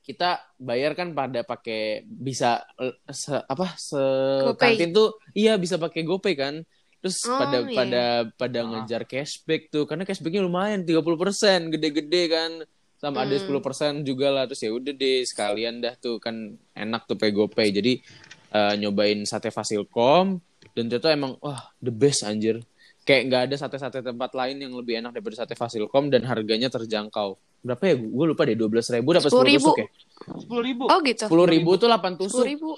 kita 0.00 0.40
bayar 0.56 0.96
kan 0.96 1.12
pada 1.12 1.44
pakai 1.44 2.02
bisa 2.02 2.64
eh, 2.76 2.96
se, 3.06 3.36
apa 3.36 3.76
se 3.76 4.00
GoPay. 4.42 4.56
kantin 4.56 4.90
tuh 4.90 5.12
iya 5.32 5.54
bisa 5.54 5.76
pakai 5.76 6.02
GoPay 6.02 6.34
kan 6.34 6.54
terus 7.00 7.20
Oh, 7.24 7.36
pada 7.36 7.56
iya. 7.64 7.76
pada 7.76 8.02
pada 8.30 8.58
Ah. 8.60 8.66
ngejar 8.70 9.04
cashback 9.04 9.68
tuh 9.68 9.84
karena 9.84 10.04
cashbacknya 10.04 10.40
lumayan 10.40 10.84
30% 10.84 11.68
gede-gede 11.70 12.22
kan 12.28 12.50
sama 12.96 13.24
ada 13.24 13.36
Hmm. 13.36 13.60
10% 13.60 14.04
juga 14.04 14.28
lah 14.28 14.44
terus 14.44 14.60
ya 14.60 14.68
udah 14.70 14.92
deh 14.92 15.24
sekalian 15.24 15.80
dah 15.80 15.96
tuh 15.96 16.16
kan 16.16 16.36
enak 16.74 17.04
tuh 17.04 17.16
pakai 17.16 17.32
GoPay 17.32 17.68
jadi 17.72 17.92
eh, 18.50 18.74
nyobain 18.76 19.18
sate 19.22 19.48
Fasilkom 19.48 20.38
dan 20.70 20.84
ternyata 20.86 21.10
emang 21.10 21.34
wah 21.38 21.70
the 21.78 21.90
best 21.90 22.22
anjir 22.22 22.62
kayak 23.00 23.26
nggak 23.26 23.42
ada 23.48 23.56
sate-sate 23.56 24.04
tempat 24.04 24.30
lain 24.30 24.60
yang 24.60 24.72
lebih 24.72 25.00
enak 25.00 25.10
daripada 25.12 25.38
sate 25.38 25.54
Fasilkom 25.54 26.08
dan 26.08 26.22
harganya 26.22 26.68
terjangkau 26.68 27.34
berapa 27.60 27.82
ya 27.82 27.94
gue 27.96 28.24
lupa 28.26 28.42
deh 28.42 28.54
12 28.54 28.68
ribu 28.94 29.08
dapat 29.12 29.28
10 29.28 29.40
10.000. 29.40 29.56
tusuk 29.58 29.76
ya 29.76 29.88
Sepuluh 30.20 30.62
ribu. 30.62 30.84
Oh 30.84 30.98
gitu. 31.00 31.24
10 31.26 31.48
ribu 31.50 31.70
tuh 31.74 31.88
8 31.88 31.96
Sepuluh 31.96 32.16
tusuk 32.20 32.44
ribu. 32.46 32.70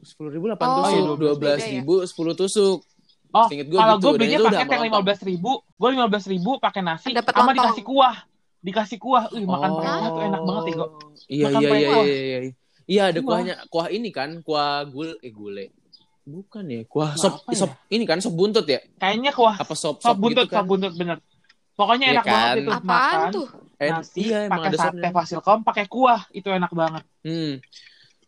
10 0.00 0.30
ribu 0.30 0.44
8 0.46 0.58
Oh, 0.58 0.74
tusuk 0.76 0.94
iya, 0.94 1.02
12 1.34 1.72
ribu 1.72 1.94
10 2.02 2.34
tusuk 2.36 2.78
Oh, 3.30 3.46
Seinget 3.50 3.66
gua 3.66 3.78
kalau 3.82 3.96
gitu, 3.96 3.98
gue 3.98 4.10
dan 4.10 4.14
belinya 4.16 4.30
itu 4.32 4.44
udah 4.44 4.52
paket 4.54 4.62
yang 4.62 4.70
lima 4.70 4.78
melempem. 4.94 5.02
belas 5.02 5.20
ribu, 5.20 5.50
gue 5.58 5.88
lima 5.90 6.06
belas 6.06 6.24
ribu 6.24 6.50
pakai 6.56 6.80
nasi, 6.80 7.10
Dapat 7.10 7.32
sama 7.34 7.42
lontong. 7.42 7.56
dikasih 7.58 7.82
kuah, 7.82 8.16
dikasih 8.62 8.98
kuah, 9.02 9.24
Wih, 9.28 9.42
makan 9.44 9.70
pakai 9.74 9.90
kuah 9.90 10.08
tuh 10.08 10.22
enak 10.22 10.40
banget 10.40 10.62
ya, 10.64 10.74
Oh. 10.78 10.88
Iya 11.26 11.44
Makan 11.44 11.58
iya 11.58 11.68
pakai 11.68 11.82
iya 11.82 11.98
iya 11.98 12.38
iya. 12.40 12.52
Iya 12.84 13.02
ada 13.08 13.20
Kuah. 13.20 13.40
kuahnya, 13.40 13.54
kuah 13.68 13.88
ini 13.88 14.08
kan, 14.10 14.44
kuah 14.44 14.84
gul 14.84 15.16
eh 15.20 15.32
gule. 15.32 15.72
Bukan 16.24 16.64
ya, 16.66 16.80
kuah 16.84 17.12
Kuah 17.12 17.20
sop 17.20 17.34
apa 17.38 17.52
ya? 17.52 17.58
sop 17.60 17.70
ini 17.88 18.04
kan 18.04 18.18
sop 18.20 18.32
buntut 18.32 18.64
ya? 18.64 18.80
Kayaknya 18.96 19.32
kuah 19.32 19.56
Apa 19.56 19.72
sop 19.72 20.00
sop 20.00 20.04
sop 20.04 20.16
buntut, 20.16 20.44
gitu 20.44 20.52
kan? 20.52 20.60
sop 20.60 20.66
buntut 20.68 20.92
bener. 20.92 21.18
Pokoknya 21.74 22.06
Iya 22.06 22.14
enak 22.14 22.24
banget 22.24 22.48
kan? 22.48 22.56
itu 22.56 22.70
Apaan 22.70 22.84
makan 22.86 23.20
tuh? 23.30 23.46
Eh, 23.74 23.90
nasi 23.90 24.20
iya 24.22 24.38
emang 24.46 24.56
pakai 24.56 24.70
ada 24.70 24.78
sate 24.78 24.88
sopnya. 24.94 25.10
fasilkom 25.10 25.58
pakai 25.64 25.84
kuah, 25.84 26.20
itu 26.30 26.48
enak 26.48 26.72
banget. 26.72 27.02
Hmm. 27.26 27.52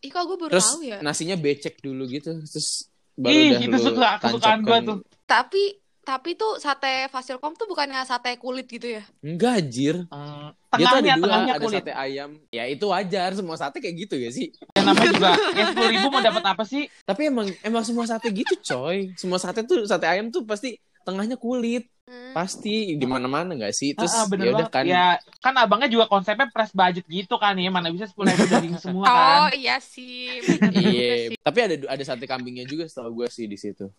Ih, 0.03 0.11
kok 0.11 0.23
gue 0.25 0.37
baru 0.37 0.51
Terus 0.53 0.67
tahu 0.67 0.81
ya. 0.83 0.99
nasinya 1.01 1.37
becek 1.37 1.75
dulu 1.81 2.03
gitu, 2.07 2.31
terus 2.43 2.69
baru 3.15 3.33
Ih, 3.33 3.49
dah 3.55 3.61
itu 3.63 3.77
suka 3.81 4.09
kesukaan 4.19 4.61
gua 4.61 4.77
tancapkan. 4.77 4.81
tuh. 4.83 4.97
Tapi 5.25 5.63
tapi 6.07 6.33
tuh 6.33 6.57
sate 6.57 7.11
Fasilkom 7.11 7.53
tuh 7.53 7.67
bukannya 7.67 7.99
sate 8.07 8.39
kulit 8.39 8.71
gitu 8.71 8.87
ya? 8.87 9.03
Enggak 9.21 9.59
anjir. 9.59 10.07
Hmm, 10.07 10.55
Dia 10.73 10.87
tuh 10.87 10.97
ada 10.97 11.03
tengahnya, 11.03 11.15
dua, 11.19 11.25
tengahnya 11.27 11.55
ada 11.59 11.65
kulit. 11.67 11.83
sate 11.83 11.93
ayam. 11.93 12.31
Ya 12.49 12.65
itu 12.65 12.87
wajar, 12.87 13.31
semua 13.35 13.57
sate 13.59 13.83
kayak 13.83 13.97
gitu 14.07 14.15
ya 14.15 14.31
sih. 14.31 14.55
Yang 14.73 14.85
namanya 14.87 15.09
juga, 15.11 15.31
yang 15.53 15.67
sepuluh 15.75 15.91
ribu 15.91 16.07
mau 16.09 16.23
dapat 16.23 16.45
apa 16.47 16.63
sih? 16.63 16.83
Tapi 17.03 17.23
emang 17.27 17.47
emang 17.61 17.83
semua 17.83 18.07
sate 18.07 18.31
gitu, 18.31 18.55
coy. 18.57 19.11
Semua 19.19 19.37
sate 19.37 19.67
tuh 19.67 19.83
sate 19.83 20.07
ayam 20.07 20.31
tuh 20.31 20.47
pasti 20.47 20.79
tengahnya 21.03 21.35
kulit. 21.35 21.91
Hmm. 22.07 22.31
Pasti 22.31 22.95
di 22.95 23.03
mana-mana 23.03 23.59
nggak 23.59 23.75
sih? 23.75 23.91
Terus 23.91 24.15
Ah, 24.15 24.31
ah, 24.31 24.39
ya 24.39 24.51
udah 24.55 24.69
kan. 24.71 24.87
Ya, 24.87 25.19
kan 25.43 25.59
abangnya 25.59 25.91
juga 25.91 26.07
konsepnya 26.07 26.47
press 26.55 26.71
budget 26.71 27.03
gitu 27.11 27.35
kan 27.35 27.59
ya, 27.59 27.67
mana 27.67 27.91
bisa 27.91 28.07
sepuluh 28.07 28.31
ribu 28.31 28.47
daging 28.55 28.79
semua 28.79 29.05
Oh 29.05 29.11
kan. 29.11 29.59
iya 29.59 29.83
sih. 29.83 30.39
Iya, 30.71 31.35
tapi 31.43 31.59
ada 31.67 31.75
ada 31.91 32.03
sate 32.07 32.31
kambingnya 32.31 32.63
juga 32.63 32.87
setahu 32.87 33.21
gue 33.21 33.29
sih 33.29 33.51
di 33.51 33.59
situ. 33.59 33.91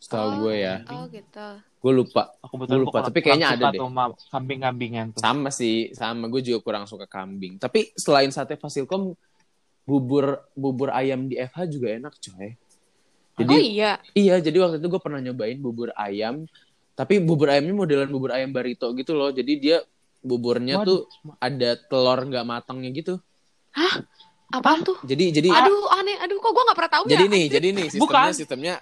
Setahu 0.00 0.28
Oh, 0.32 0.34
gue 0.48 0.54
ya. 0.64 0.76
Oh 0.88 1.04
gitu. 1.12 1.46
Gue 1.80 1.92
lupa. 1.92 2.32
Aku 2.40 2.56
betul 2.56 2.80
Gua 2.80 2.84
lupa, 2.88 2.98
tapi 3.04 3.20
kayaknya 3.20 3.52
ada 3.52 3.68
deh. 3.68 3.80
Kambing-kambingan 4.32 5.12
tuh. 5.12 5.20
Sama 5.20 5.52
sih, 5.52 5.92
sama 5.92 6.24
gue 6.32 6.40
juga 6.40 6.58
kurang 6.64 6.88
suka 6.88 7.04
kambing. 7.04 7.60
Tapi 7.60 7.92
selain 7.92 8.32
sate 8.32 8.56
Fasilkom, 8.56 9.12
bubur 9.84 10.40
bubur 10.56 10.88
ayam 10.96 11.28
di 11.28 11.36
FH 11.36 11.68
juga 11.68 11.92
enak, 11.92 12.16
coy. 12.16 12.56
Jadi 13.40 13.56
oh 13.56 13.60
iya. 13.60 13.92
iya, 14.12 14.36
jadi 14.40 14.56
waktu 14.60 14.76
itu 14.80 14.88
gue 14.88 15.00
pernah 15.00 15.20
nyobain 15.20 15.56
bubur 15.56 15.92
ayam, 15.96 16.44
tapi 16.92 17.20
bubur 17.20 17.48
ayamnya 17.48 17.72
modelan 17.72 18.08
bubur 18.12 18.32
ayam 18.36 18.52
barito 18.52 18.92
gitu 18.96 19.16
loh. 19.16 19.32
Jadi 19.32 19.52
dia 19.56 19.80
buburnya 20.20 20.80
Waduh. 20.80 20.88
tuh 20.88 21.00
ada 21.40 21.76
telur 21.88 22.20
nggak 22.24 22.44
matangnya 22.44 22.92
gitu. 22.92 23.14
Apaan 24.50 24.82
tuh? 24.82 24.98
Jadi 25.06 25.30
jadi 25.30 25.48
Aduh 25.48 25.88
aneh. 25.94 26.16
Aduh 26.20 26.36
kok 26.42 26.52
gue 26.52 26.64
nggak 26.68 26.78
pernah 26.78 26.92
tahu 26.92 27.04
jadi 27.08 27.24
ya? 27.24 27.32
nih, 27.32 27.44
jadi 27.48 27.68
nih 27.70 27.86
sistemnya 27.88 28.04
Bukan. 28.04 28.32
sistemnya 28.34 28.74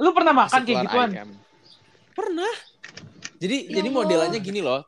Lu 0.00 0.10
pernah 0.10 0.32
makan 0.34 0.60
kayak 0.60 0.66
telur 0.66 0.86
gituan? 0.88 1.10
ayam. 1.12 1.28
Pernah. 2.10 2.52
Jadi 3.36 3.56
Ya 3.62 3.80
jadi 3.80 3.88
Allah. 3.88 3.98
modelannya 4.00 4.40
gini 4.40 4.60
loh. 4.60 4.80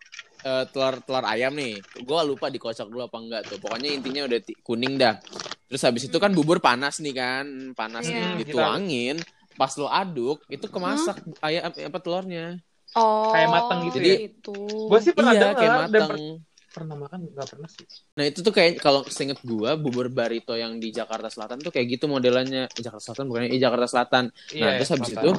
Eh, 0.43 0.65
telur 0.73 0.99
telur 1.01 1.25
ayam 1.25 1.53
nih. 1.55 1.77
Gua 2.03 2.21
lupa 2.21 2.49
dikocok 2.49 2.89
dulu 2.89 3.05
apa 3.05 3.17
enggak 3.17 3.41
tuh. 3.47 3.61
Pokoknya 3.61 3.93
intinya 3.93 4.27
udah 4.27 4.39
kuning 4.61 4.99
dah. 4.99 5.21
Terus 5.69 5.83
habis 5.85 6.05
itu 6.05 6.17
kan 6.17 6.33
bubur 6.33 6.59
panas 6.59 6.99
nih 6.99 7.15
kan. 7.15 7.45
Panas 7.73 8.05
Iya. 8.05 8.17
nih 8.35 8.45
dituangin. 8.45 9.17
Pas 9.53 9.71
lo 9.77 9.87
aduk 9.87 10.43
itu 10.49 10.65
kemasak 10.67 11.21
ayam 11.41 11.69
apa 11.69 11.99
telurnya. 12.01 12.59
Oh. 12.93 13.33
Kayak 13.33 13.49
mateng 13.49 13.79
gitu 13.89 13.99
ya? 14.01 14.17
gitu. 14.27 14.57
Gue 14.89 14.99
sih 15.01 15.13
pernah 15.13 15.33
iya, 15.33 15.41
dengar 15.41 15.55
kayak 15.57 15.71
dan 15.71 15.81
mateng. 15.81 16.09
per- 16.09 16.52
pernah 16.73 16.97
makan 16.97 17.29
nggak 17.29 17.49
pernah 17.49 17.69
sih. 17.69 17.85
Nah, 18.17 18.25
itu 18.25 18.41
tuh 18.41 18.51
kayak 18.51 18.81
kalau 18.81 19.05
seinget 19.07 19.39
gua 19.41 19.77
bubur 19.77 20.09
barito 20.09 20.53
yang 20.53 20.77
di 20.77 20.89
Jakarta 20.89 21.29
Selatan 21.29 21.61
tuh 21.61 21.71
kayak 21.71 21.87
gitu 21.93 22.09
modelannya. 22.09 22.67
Eh, 22.67 22.81
Jakarta 22.81 23.05
Selatan 23.05 23.25
bukan 23.29 23.41
eh, 23.47 23.61
Jakarta 23.61 23.87
Selatan. 23.87 24.25
Nah, 24.33 24.51
Iya, 24.51 24.69
terus 24.77 24.91
habis 24.91 25.09
selatan. 25.13 25.23
itu 25.23 25.33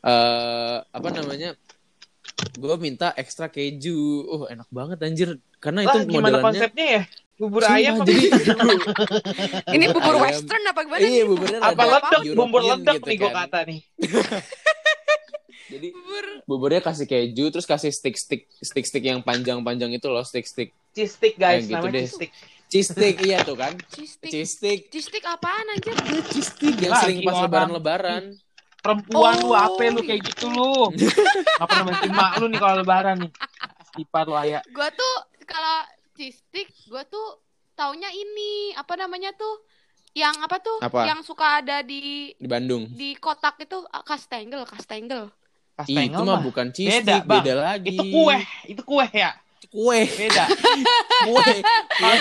eh 0.00 0.76
apa 0.80 1.08
namanya? 1.10 1.50
Gue 2.56 2.74
minta 2.78 3.12
ekstra 3.12 3.50
keju. 3.50 3.98
Oh, 4.24 4.42
enak 4.46 4.70
banget 4.70 4.98
anjir. 5.02 5.30
Karena 5.58 5.84
Lah, 5.84 5.92
itu 5.92 5.98
gimana 6.08 6.38
modelannya 6.38 6.46
konsepnya 6.46 6.86
ya? 6.86 7.02
Bubur 7.40 7.64
Sumpah, 7.64 7.76
ayam 7.80 7.94
apa 7.96 8.04
jadi 8.04 8.20
Ini 9.72 9.84
bubur 9.90 10.12
Ayam. 10.12 10.24
western 10.28 10.62
apa 10.62 10.80
gimana 10.84 11.00
Iya, 11.00 11.24
buburnya 11.24 11.58
apa 11.58 11.82
ledek, 11.82 12.20
bubur 12.36 12.60
European 12.60 12.76
ledek 12.76 12.94
gitu 12.94 13.08
nih 13.08 13.16
gue 13.16 13.24
kan. 13.24 13.36
kata 13.48 13.58
nih. 13.64 13.80
Jadi 15.70 15.88
Bubur. 15.94 16.26
buburnya 16.44 16.82
kasih 16.82 17.06
keju 17.06 17.48
terus 17.48 17.64
kasih 17.64 17.88
stick-stick 17.88 18.50
stick-stick 18.58 19.00
yang 19.00 19.22
panjang-panjang 19.22 19.94
itu 19.94 20.06
loh, 20.06 20.22
stick-stick 20.22 20.74
Cheese 20.90 21.14
stick 21.14 21.34
guys, 21.38 21.62
Kayak 21.62 21.70
gitu 21.70 21.76
namanya 21.78 21.94
deh. 21.94 22.02
cheese 22.02 22.14
stick. 22.18 22.30
cheese 22.66 22.88
stick 22.90 23.14
iya 23.22 23.38
tuh 23.40 23.54
kan. 23.54 23.72
Cheese 23.94 24.12
stick. 24.18 24.30
Cheese 24.30 24.50
stick. 24.50 24.80
Cheese 24.90 25.06
stick 25.06 25.22
apaan 25.22 25.66
anjir? 25.70 25.94
Cheese 26.26 26.50
stick 26.50 26.74
yang 26.76 26.90
Lagi 26.90 27.02
sering 27.06 27.18
pas 27.22 27.36
lebaran-lebaran. 27.40 28.22
Perempuan 28.80 29.34
lu 29.38 29.52
Oh, 29.52 29.54
apa 29.54 29.82
lu 29.86 30.00
kayak 30.02 30.22
gitu 30.24 30.50
lu? 30.50 30.90
Gak 31.60 31.66
pernah 31.68 31.84
bantuin 31.86 32.10
mak 32.10 32.32
lu 32.40 32.46
nih 32.48 32.58
kalau 32.58 32.76
lebaran 32.82 33.16
nih. 33.22 33.30
Stipar 33.86 34.24
lu 34.26 34.34
ayah. 34.34 34.62
Gue 34.66 34.88
tuh 34.90 35.14
kalau 35.46 35.78
cheese 36.16 36.42
stick, 36.42 36.66
gue 36.88 37.02
tuh 37.06 37.26
taunya 37.76 38.10
ini 38.10 38.74
apa 38.74 38.98
namanya 38.98 39.30
tuh? 39.36 39.62
Yang 40.10 40.34
apa 40.42 40.56
tuh? 40.58 40.78
Apa? 40.82 41.06
Yang 41.06 41.20
suka 41.22 41.62
ada 41.62 41.86
di 41.86 42.34
di 42.34 42.48
Bandung. 42.50 42.90
di 42.90 43.14
kotak 43.14 43.62
itu 43.62 43.78
ah, 43.86 44.02
kastengel, 44.02 44.66
kastengel. 45.80 46.04
Ih, 46.04 46.12
itu 46.12 46.22
mah 46.28 46.40
bukan 46.44 46.66
cheese 46.70 47.00
Beda, 47.00 47.12
stick, 47.16 47.22
Bang. 47.24 47.40
beda 47.40 47.52
lagi. 47.56 47.88
Itu 47.96 48.02
kue, 48.12 48.36
itu 48.68 48.82
kue 48.84 49.06
ya. 49.10 49.30
Kue, 49.70 50.00
Beda. 50.02 50.44
kue. 51.30 51.52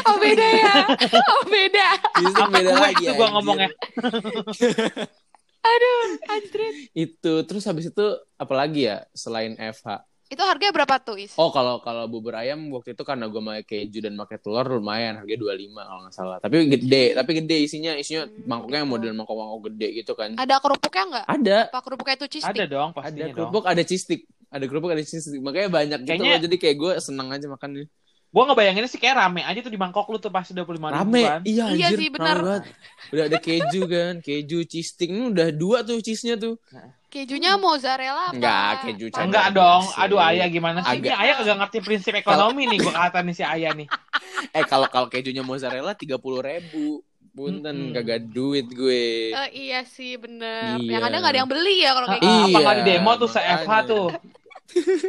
Oh 0.06 0.18
beda 0.22 0.48
ya? 0.54 0.74
Oh 1.34 1.44
beda. 1.50 1.88
Apa 1.98 2.46
beda 2.48 2.72
kue 2.72 2.90
lagi. 2.94 3.04
itu 3.06 3.14
gua 3.18 3.26
anjir. 3.26 3.34
ngomongnya. 3.36 3.70
Aduh, 5.70 6.00
anjir. 6.30 6.62
Itu 6.96 7.34
terus 7.44 7.64
habis 7.68 7.92
itu 7.92 8.06
apalagi 8.40 8.88
ya 8.88 9.04
selain 9.12 9.60
FH? 9.60 10.09
Itu 10.30 10.46
harganya 10.46 10.70
berapa 10.70 11.02
tuh, 11.02 11.18
Is? 11.18 11.34
Oh 11.36 11.50
kalau 11.50 11.82
kalau 11.82 12.06
bubur 12.06 12.38
ayam 12.38 12.70
waktu 12.70 12.94
itu 12.94 13.02
karena 13.02 13.26
gue 13.26 13.42
pakai 13.42 13.66
keju 13.66 14.00
dan 14.00 14.14
pakai 14.14 14.38
telur 14.38 14.62
lumayan 14.70 15.18
harganya 15.18 15.42
25 15.42 15.82
kalau 15.82 16.00
nggak 16.06 16.14
salah. 16.14 16.38
Tapi 16.38 16.70
gede, 16.70 17.04
tapi 17.18 17.32
gede 17.36 17.58
isinya 17.60 17.92
isinya 17.94 18.24
Hmm, 18.24 18.46
mangkoknya 18.46 18.78
yang 18.78 18.86
gitu. 18.86 18.94
model 18.94 19.12
mangkok-mangkok 19.18 19.62
gede 19.74 19.88
gitu 19.96 20.14
kan. 20.14 20.30
Ada 20.38 20.62
kerupuknya 20.62 21.04
nggak? 21.10 21.26
Ada, 21.26 21.58
Apa 21.74 21.80
kerupuknya 21.82 22.14
itu 22.16 22.28
cheese 22.30 22.46
Ada 22.46 22.54
stick? 22.54 22.70
dong, 22.70 22.90
ada 22.90 22.98
pastinya 23.02 23.26
dong. 23.26 23.36
kerupuk, 23.36 23.64
ada 23.66 23.82
cheese 23.82 24.04
stick. 24.06 24.22
Ada 24.50 24.66
kerupuk, 24.66 24.90
ada 24.94 25.02
cheese 25.02 25.26
stick. 25.26 25.42
Makanya 25.42 25.68
banyak 25.68 26.00
gitu 26.00 26.10
Kayaknya- 26.14 26.38
loh. 26.38 26.44
Jadi 26.46 26.56
kayak 26.58 26.76
gue 26.78 26.94
seneng 27.02 27.28
aja 27.30 27.46
makannya. 27.50 27.86
Gua 28.30 28.46
ngebayanginnya 28.46 28.86
sih 28.86 29.02
kayak 29.02 29.18
rame 29.18 29.42
aja 29.42 29.58
tuh 29.60 29.74
di 29.74 29.80
mangkok 29.82 30.06
lu 30.06 30.18
tuh 30.18 30.30
pasti 30.30 30.54
25 30.54 30.70
ribu 30.70 30.86
Rame. 30.94 31.24
kan. 31.26 31.42
Iya, 31.42 31.66
Iya 31.74 31.86
anjir, 31.90 31.98
sih, 31.98 32.10
banget. 32.14 32.62
Udah 33.10 33.24
ada 33.26 33.38
keju 33.42 33.82
kan, 33.86 34.14
keju 34.22 34.60
cheese 34.64 34.94
stick. 34.94 35.10
Ini 35.10 35.34
udah 35.34 35.48
dua 35.50 35.82
tuh 35.82 35.98
cheese-nya 35.98 36.38
tuh. 36.38 36.62
Kejunya 37.10 37.58
mozzarella 37.58 38.30
apa? 38.30 38.38
Enggak, 38.38 38.72
keju 38.86 39.06
cabai. 39.10 39.26
Enggak 39.26 39.48
dong, 39.50 39.84
aduh 39.98 40.20
ayah 40.22 40.46
gimana 40.46 40.86
sih? 40.86 40.94
Agak- 40.94 41.10
Ini 41.10 41.18
ayah 41.18 41.34
kagak 41.36 41.58
ngerti 41.58 41.78
prinsip 41.82 42.14
ekonomi 42.14 42.70
nih 42.70 42.78
gua 42.80 42.94
kata 43.10 43.26
nih 43.26 43.34
si 43.34 43.42
ayah 43.42 43.74
nih. 43.74 43.90
Eh 44.56 44.64
kalau 44.64 44.88
kalau 44.88 45.06
kejunya 45.06 45.42
mozzarella 45.42 45.94
tiga 45.94 46.16
puluh 46.16 46.40
ribu. 46.40 47.02
Punten 47.30 47.72
Mm-mm. 47.72 47.94
kagak 47.94 48.26
duit 48.26 48.66
gue. 48.68 49.32
Eh, 49.32 49.50
iya 49.54 49.86
sih 49.86 50.18
bener. 50.18 50.82
Iya. 50.82 50.98
Yang 50.98 51.04
ada 51.08 51.16
nggak 51.22 51.32
ada 51.32 51.40
yang 51.40 51.50
beli 51.50 51.78
ya 51.80 51.92
kalau 51.94 52.08
kayak 52.10 52.22
gitu. 52.26 52.58
Iya, 52.58 52.72
di 52.74 52.84
demo 52.84 53.12
tuh 53.16 53.30
se 53.30 53.40
FH 53.40 53.64
makanya. 53.64 53.82
tuh. 53.86 54.06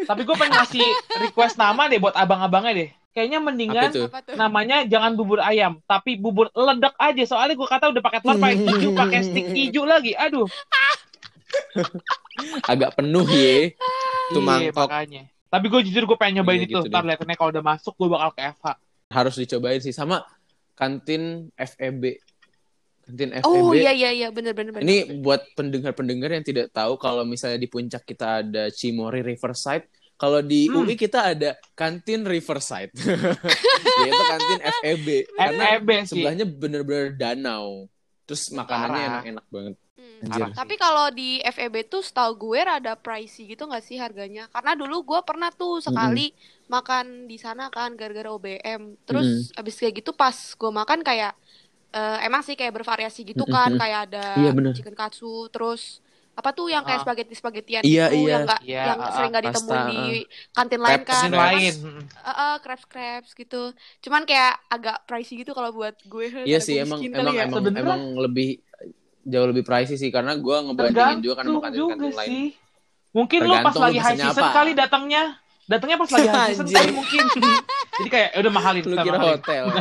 Tapi 0.04 0.20
gue 0.24 0.36
pengen 0.36 0.52
ngasih 0.54 0.86
request 1.18 1.56
nama 1.56 1.88
deh 1.88 1.96
buat 1.96 2.12
abang-abangnya 2.12 2.72
deh. 2.76 2.90
Kayaknya 3.10 3.38
mendingan 3.42 3.90
Apa 4.06 4.22
namanya 4.38 4.86
jangan 4.86 5.18
bubur 5.18 5.42
ayam, 5.42 5.82
tapi 5.82 6.14
bubur 6.14 6.46
ledek 6.54 6.94
aja. 6.94 7.26
Soalnya 7.26 7.58
gue 7.58 7.66
kata 7.66 7.90
udah 7.90 7.98
pakai 7.98 8.22
telur, 8.22 8.38
pakai 8.38 8.56
keju, 8.62 8.88
pakai 8.94 9.20
stick 9.26 9.50
keju 9.50 9.82
lagi. 9.82 10.14
Aduh, 10.14 10.46
Agak 12.70 12.94
penuh 12.96 13.26
ye. 13.26 13.74
Tuh 14.30 14.38
iya, 14.38 14.46
mangkok. 14.46 14.86
makanya. 14.86 15.22
Tapi 15.50 15.66
gue 15.66 15.80
jujur 15.90 16.06
gue 16.06 16.14
pengen 16.14 16.40
nyobain 16.40 16.62
Iya, 16.62 16.70
itu. 16.70 16.78
gitu 16.78 16.86
Ntar 16.86 17.02
liatnya 17.02 17.34
kalau 17.34 17.50
udah 17.50 17.64
masuk 17.66 17.92
gue 17.98 18.08
bakal 18.08 18.30
ke 18.30 18.40
FH. 18.54 18.66
Harus 19.10 19.34
dicobain 19.34 19.82
sih 19.82 19.90
sama 19.90 20.22
kantin 20.78 21.50
FEB. 21.52 22.22
kantin 23.02 23.34
FEB. 23.34 23.50
Oh 23.50 23.74
iya 23.74 23.90
iya 23.90 24.14
iya 24.14 24.28
bener 24.30 24.54
bener 24.54 24.70
bener. 24.70 24.86
Ini 24.86 25.18
buat 25.18 25.42
pendengar-pendengar 25.58 26.30
yang 26.30 26.46
tidak 26.46 26.70
tahu 26.70 26.94
kalau 26.94 27.26
misalnya 27.26 27.58
di 27.58 27.66
puncak 27.66 28.06
kita 28.06 28.46
ada 28.46 28.70
Cimory 28.70 29.26
Riverside, 29.26 29.90
kalau 30.20 30.44
di 30.44 30.68
Hmm. 30.68 30.84
UI 30.84 30.94
kita 30.94 31.32
ada 31.32 31.50
kantin 31.72 32.22
Riverside. 32.22 32.92
Yaitu 34.00 34.22
kantin 34.28 34.60
FEB. 34.60 35.06
Karena 35.32 35.64
FEB 35.74 35.88
sih. 35.98 36.06
sebelahnya 36.06 36.44
bener-bener 36.44 37.16
danau. 37.16 37.88
Terus 38.22 38.52
makanannya 38.52 39.00
enak-enak 39.08 39.46
banget. 39.48 39.74
Hmm. 39.96 40.20
Anjir. 40.28 40.52
Tapi 40.52 40.74
kalau 40.76 41.08
di 41.08 41.40
FEB 41.40 41.88
tuh 41.88 42.04
setahu 42.04 42.36
gue 42.38 42.60
rada 42.60 42.92
pricey 42.94 43.48
gitu 43.48 43.64
nggak 43.64 43.80
sih 43.80 43.96
harganya? 43.96 44.44
Karena 44.48 44.76
dulu 44.76 45.00
gue 45.02 45.20
pernah 45.24 45.48
tuh 45.48 45.80
sekali 45.80 46.36
makan 46.66 47.24
di 47.24 47.40
sana 47.40 47.72
kan 47.72 47.96
gara-gara 47.96 48.28
OBM. 48.28 49.00
Terus 49.02 49.48
abis 49.56 49.80
kayak 49.80 50.04
gitu 50.04 50.12
pas 50.12 50.36
gue 50.36 50.70
makan 50.70 51.00
kayak 51.00 51.32
eh, 51.90 52.18
emang 52.22 52.44
sih 52.44 52.54
kayak 52.54 52.76
bervariasi 52.76 53.24
gitu 53.24 53.48
kan 53.48 53.74
kayak 53.74 54.12
ada 54.12 54.36
Iya, 54.36 54.52
bener. 54.52 54.76
chicken 54.76 54.94
katsu 54.94 55.48
terus 55.48 55.98
apa 56.32 56.50
tuh 56.50 56.66
yang 56.66 56.82
kayak 56.82 56.98
Ah. 56.98 57.04
spaghetti 57.04 57.34
spagettian 57.34 57.82
Iya, 57.82 58.04
gitu 58.06 58.16
iya. 58.16 58.30
yang 58.30 58.42
nggak 58.42 58.60
Iya, 58.62 58.82
yang 58.86 58.98
ah, 58.98 59.10
sering 59.12 59.30
nggak 59.30 59.44
pasta, 59.44 59.58
ditemuin 59.60 59.84
di 59.84 60.00
kantin 60.50 60.80
lain 60.80 61.00
kan. 61.00 61.14
Kantin 61.20 61.32
lain. 61.36 61.74
Eh, 62.00 62.30
eh, 62.32 62.54
crepes 62.58 62.86
crepes 62.86 63.30
gitu. 63.34 63.62
Cuman 64.00 64.22
kayak 64.24 64.52
agak 64.66 64.96
pricey 65.04 65.34
gitu 65.36 65.52
kalau 65.52 65.68
buat 65.70 65.94
gue. 66.00 66.26
Iya 66.48 66.58
sih 66.58 66.74
gue 66.74 66.82
emang 66.82 66.98
emang 67.02 67.34
ya. 67.34 67.44
emang 67.44 67.58
Sebenernya- 67.60 67.84
emang 67.84 68.00
lebih 68.16 68.48
jauh 69.22 69.46
lebih 69.46 69.62
pricey 69.62 69.96
sih 69.96 70.08
karena 70.08 70.32
gue 70.34 70.56
ngebandingin 70.62 71.20
juga 71.20 71.34
kan 71.36 71.44
sama 71.44 71.68
juga 71.68 71.92
kantin-kantin 71.92 72.14
lain. 72.16 72.30
sih. 72.30 72.46
Mungkin 73.10 73.38
lu 73.42 73.54
pas 73.60 73.74
lagi 73.76 73.98
high 73.98 74.16
season 74.16 74.40
apa. 74.40 74.54
kali 74.54 74.72
datangnya. 74.72 75.22
Datangnya 75.66 75.96
pas 75.98 76.10
lagi 76.10 76.26
high 76.26 76.50
season 76.50 76.66
kali 76.68 76.92
mungkin. 77.00 77.24
Jadi 77.92 78.08
kayak 78.08 78.28
"Ya 78.32 78.38
udah 78.40 78.52
mahalin. 78.52 78.82
Lu 78.82 78.96
kira 78.96 79.18
mahalin." 79.18 79.34
hotel. 79.36 79.64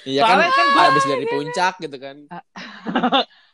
Iya 0.00 0.24
kan, 0.24 0.40
kan 0.40 0.66
gua- 0.72 0.86
habis 0.88 1.04
dari 1.04 1.26
puncak 1.28 1.74
gitu 1.76 1.96
kan. 2.00 2.16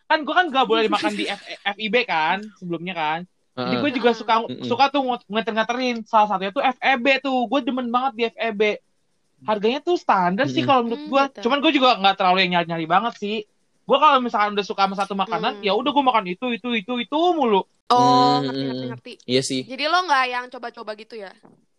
Kan 0.07 0.19
gue 0.23 0.35
kan 0.35 0.47
gak 0.49 0.67
boleh 0.67 0.87
makan 0.95 1.13
di 1.13 1.27
F 1.27 1.43
FIB 1.75 1.95
kan 2.05 2.43
sebelumnya 2.57 2.95
kan. 2.95 3.21
Jadi 3.57 3.75
gue 3.81 3.91
juga 3.97 4.13
suka 4.13 4.45
suka 4.63 4.85
tuh 4.89 5.01
ngeter-ngeterin. 5.27 6.05
Salah 6.05 6.29
satunya 6.29 6.53
tuh 6.53 6.61
FEB 6.61 7.07
tuh. 7.21 7.49
Gue 7.49 7.61
demen 7.61 7.89
banget 7.89 8.13
di 8.13 8.23
FEB. 8.29 8.63
Harganya 9.43 9.81
tuh 9.81 9.97
standar 9.97 10.45
sih 10.47 10.61
kalau 10.61 10.85
menurut 10.85 11.01
Hmm, 11.01 11.11
gue. 11.11 11.23
gitu. 11.31 11.41
Cuman 11.49 11.59
gue 11.61 11.73
juga 11.73 11.97
nggak 11.97 12.17
terlalu 12.17 12.39
yang 12.45 12.53
nyari-nyari 12.57 12.87
banget 12.87 13.15
sih. 13.17 13.37
Gue 13.87 13.97
kalau 13.97 14.19
misalkan 14.19 14.53
udah 14.53 14.67
suka 14.67 14.85
sama 14.85 14.97
satu 14.97 15.15
makanan, 15.15 15.61
Hmm. 15.61 15.65
ya 15.65 15.73
udah 15.73 15.89
gue 15.89 16.05
makan 16.05 16.25
itu 16.27 16.47
itu 16.51 16.69
itu 16.75 16.93
itu 17.01 17.19
mulu. 17.33 17.65
Oh, 17.87 17.97
Hmm, 17.97 18.45
ngerti 18.45 18.63
ngerti 18.63 18.85
ngerti. 18.91 19.13
Iya 19.25 19.41
sih. 19.41 19.63
Jadi 19.63 19.85
lo 19.87 20.05
nggak 20.05 20.25
yang 20.27 20.45
coba-coba 20.51 20.93
gitu 20.95 21.15
ya? 21.17 21.31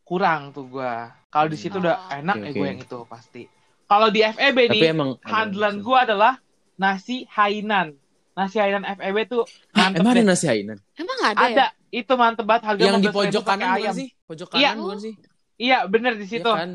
Kurang 0.02 0.56
tuh 0.56 0.66
gue. 0.66 0.94
Kalau 1.28 1.48
di 1.48 1.58
situ 1.60 1.78
udah 1.78 2.10
Oh. 2.10 2.16
enak, 2.16 2.36
Oke, 2.38 2.46
ya 2.48 2.52
gue 2.56 2.66
yang 2.66 2.80
itu 2.80 3.00
pasti. 3.06 3.44
Kalau 3.86 4.08
di 4.08 4.20
FEB 4.24 4.58
Tapi 4.66 4.74
nih, 4.74 4.82
emang 4.90 5.10
handlan 5.22 5.76
gue 5.78 5.98
adalah 6.00 6.34
nasi 6.74 7.28
Hainan. 7.28 7.94
Nasi 8.38 8.62
Hainan 8.62 8.86
FEB 8.86 9.18
tuh 9.26 9.44
mantep 9.74 9.98
emang 9.98 10.14
ada 10.14 10.24
nasi 10.24 10.46
Hainan? 10.46 10.78
Emang 10.94 11.20
ada, 11.26 11.42
Ada, 11.42 11.66
ya? 11.66 11.68
itu 11.90 12.14
mantep 12.14 12.46
banget 12.46 12.64
harga 12.70 12.82
Yang 12.86 12.96
di 12.96 13.10
15.000 13.10 13.18
pojok 13.18 13.44
kanan 13.44 13.66
bukan 13.66 13.82
ayam. 13.82 13.94
sih? 13.98 14.08
Pojok 14.24 14.48
Iya. 14.48 14.70
kanan 14.70 14.78
bukan 14.80 15.00
sih? 15.02 15.14
Iya, 15.58 15.78
bener 15.90 16.14
di 16.14 16.22
Iya 16.22 16.32
situ. 16.32 16.52
kan? 16.54 16.72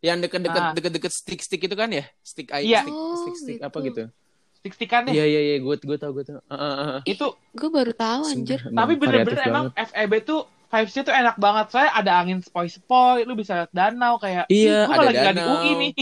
Yang 0.00 0.18
deket-deket 0.24 0.62
Ah. 0.62 0.72
deket-deket 0.72 1.12
stick-stick 1.12 1.60
itu 1.60 1.74
kan 1.74 1.90
ya? 1.90 2.04
Stick 2.22 2.48
ayam, 2.48 2.62
Iya. 2.64 2.80
stick, 2.80 2.94
Oh, 2.94 3.16
stick, 3.18 3.36
stick 3.36 3.58
apa 3.58 3.78
gitu. 3.80 3.84
gitu. 3.84 4.02
Stik-stikan 4.56 5.00
deh. 5.04 5.12
Iya 5.12 5.24
iya 5.26 5.40
iya, 5.42 5.56
gue 5.58 5.74
gue 5.74 5.98
tau 5.98 6.12
gue 6.12 6.22
tau. 6.22 6.38
Ah, 6.46 6.54
ah, 6.54 6.74
ah. 6.78 7.00
Itu 7.02 7.34
Gue 7.50 7.68
baru 7.68 7.90
tahu 7.90 8.22
anjir. 8.28 8.60
Sumpah, 8.60 8.76
tapi 8.78 8.92
bener-bener 8.94 9.42
emang 9.42 9.66
banget. 9.72 9.88
FEB 9.90 10.12
tuh 10.22 10.40
vibes-nya 10.68 11.02
tuh 11.02 11.14
enak 11.16 11.36
banget. 11.36 11.66
Soalnya 11.68 11.92
ada 11.96 12.12
angin 12.14 12.38
sepoi-sepoi, 12.38 13.24
lu 13.24 13.34
bisa 13.34 13.58
lihat 13.58 13.72
danau 13.72 14.14
kayak 14.16 14.46
Iya, 14.46 14.86
ada 14.86 15.00
lagi 15.00 15.16
nggak 15.18 15.34
di 15.34 15.40
danau. 15.42 15.56
UI 15.58 15.70
nih. 15.74 15.92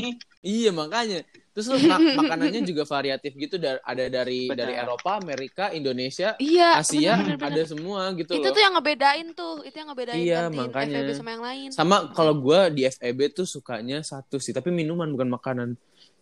Iya 0.44 0.70
makanya. 0.70 1.18
Terus 1.58 1.74
mak 1.82 1.98
makanannya 2.14 2.62
juga 2.62 2.86
variatif 2.86 3.34
gitu 3.34 3.58
dar- 3.58 3.82
ada 3.82 4.06
dari 4.06 4.46
Benar. 4.46 4.62
dari 4.62 4.74
Eropa, 4.78 5.18
Amerika, 5.18 5.64
Indonesia, 5.70 6.38
Iya, 6.38 6.78
Asia, 6.78 7.18
bener, 7.18 7.34
bener, 7.34 7.50
ada 7.50 7.62
semua 7.66 8.14
gitu 8.14 8.30
Itu 8.30 8.46
loh. 8.46 8.54
tuh 8.54 8.62
yang 8.62 8.74
ngebedain 8.78 9.26
tuh, 9.34 9.66
itu 9.66 9.74
yang 9.74 9.88
ngebedain 9.90 10.18
Iya, 10.22 10.40
makanya. 10.48 11.02
FEB 11.02 11.10
sama 11.12 11.30
yang 11.34 11.42
lain. 11.42 11.68
Sama 11.74 11.96
kalau 12.12 12.38
gue 12.38 12.60
di 12.70 12.86
FEB 12.86 13.34
tuh 13.34 13.42
sukanya 13.42 13.98
satu 14.00 14.38
sih, 14.38 14.54
tapi 14.54 14.70
minuman 14.70 15.10
bukan 15.10 15.26
makanan. 15.28 15.74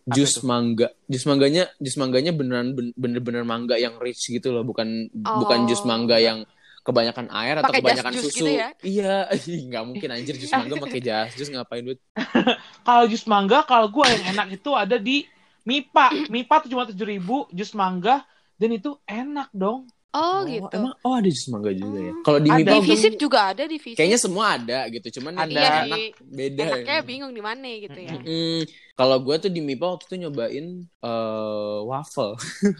Jus 0.07 0.41
mangga, 0.41 0.89
jus 1.05 1.21
mangganya, 1.23 1.69
jus 1.77 1.93
mangganya 1.95 2.31
beneran 2.31 2.71
bener-bener 2.95 3.43
mangga 3.43 3.75
yang 3.75 3.99
rich 3.99 4.25
gitu 4.25 4.49
loh, 4.49 4.63
bukan 4.63 5.05
bukan 5.13 5.67
jus 5.67 5.83
Oh. 5.83 5.85
mangga 5.85 6.17
yang 6.17 6.47
kebanyakan 6.87 7.27
air 7.35 7.59
atau 7.59 7.67
Pakai 7.67 7.83
kebanyakan 7.83 8.11
jus 8.15 8.23
susu. 8.31 8.47
gitu 8.47 8.51
ya? 8.55 8.67
Iya, 8.79 9.15
nggak 9.67 9.83
mungkin 9.83 10.07
anjir 10.07 10.39
jus 10.39 10.47
mangga 10.49 10.79
pakai 10.79 11.01
jas 11.03 11.35
jus 11.35 11.51
ngapain 11.51 11.83
duit? 11.83 11.99
Kalau 12.87 13.03
jus 13.11 13.27
mangga, 13.27 13.67
kalau 13.67 13.91
gue 13.91 14.05
yang 14.07 14.23
enak 14.31 14.47
itu 14.55 14.71
ada 14.71 14.95
di 14.95 15.27
MIPA. 15.67 16.31
MIPA 16.31 16.55
tuh 16.63 16.69
cuma 16.71 16.87
tujuh 16.87 17.03
ribu 17.03 17.43
jus 17.51 17.75
mangga 17.75 18.23
dan 18.55 18.71
itu 18.71 18.95
enak 19.03 19.51
dong. 19.51 19.83
Oh, 20.15 20.47
gitu. 20.47 20.71
Emang 20.71 20.95
oh 21.03 21.13
ada 21.13 21.27
jus 21.27 21.45
mangga 21.51 21.75
juga 21.75 21.99
ya? 21.99 22.13
Hmm. 22.15 22.23
Kalau 22.23 22.39
di 22.39 22.49
Ada. 22.49 22.57
Mipa 22.63 22.71
di 22.73 22.81
Visip 22.87 23.13
juga 23.19 23.39
ada 23.51 23.63
di 23.67 23.77
Visip. 23.77 23.97
kayaknya 23.99 24.17
semua 24.17 24.45
ada 24.55 24.79
gitu, 24.87 25.19
cuman 25.19 25.33
Ada. 25.35 25.51
Iya, 25.51 25.67
enak 25.83 25.97
di- 25.99 26.13
beda. 26.23 26.61
enaknya 26.63 26.95
ya. 26.95 27.03
bingung 27.03 27.33
di 27.35 27.43
mana 27.43 27.67
gitu 27.67 27.99
ya. 27.99 28.15
Hmm, 28.15 28.61
kalau 28.95 29.17
gue 29.19 29.35
tuh 29.37 29.51
di 29.51 29.59
Mipa 29.59 29.91
waktu 29.91 30.07
itu 30.07 30.15
nyobain 30.17 30.65
eh, 30.87 31.77
waffle. 31.83 32.33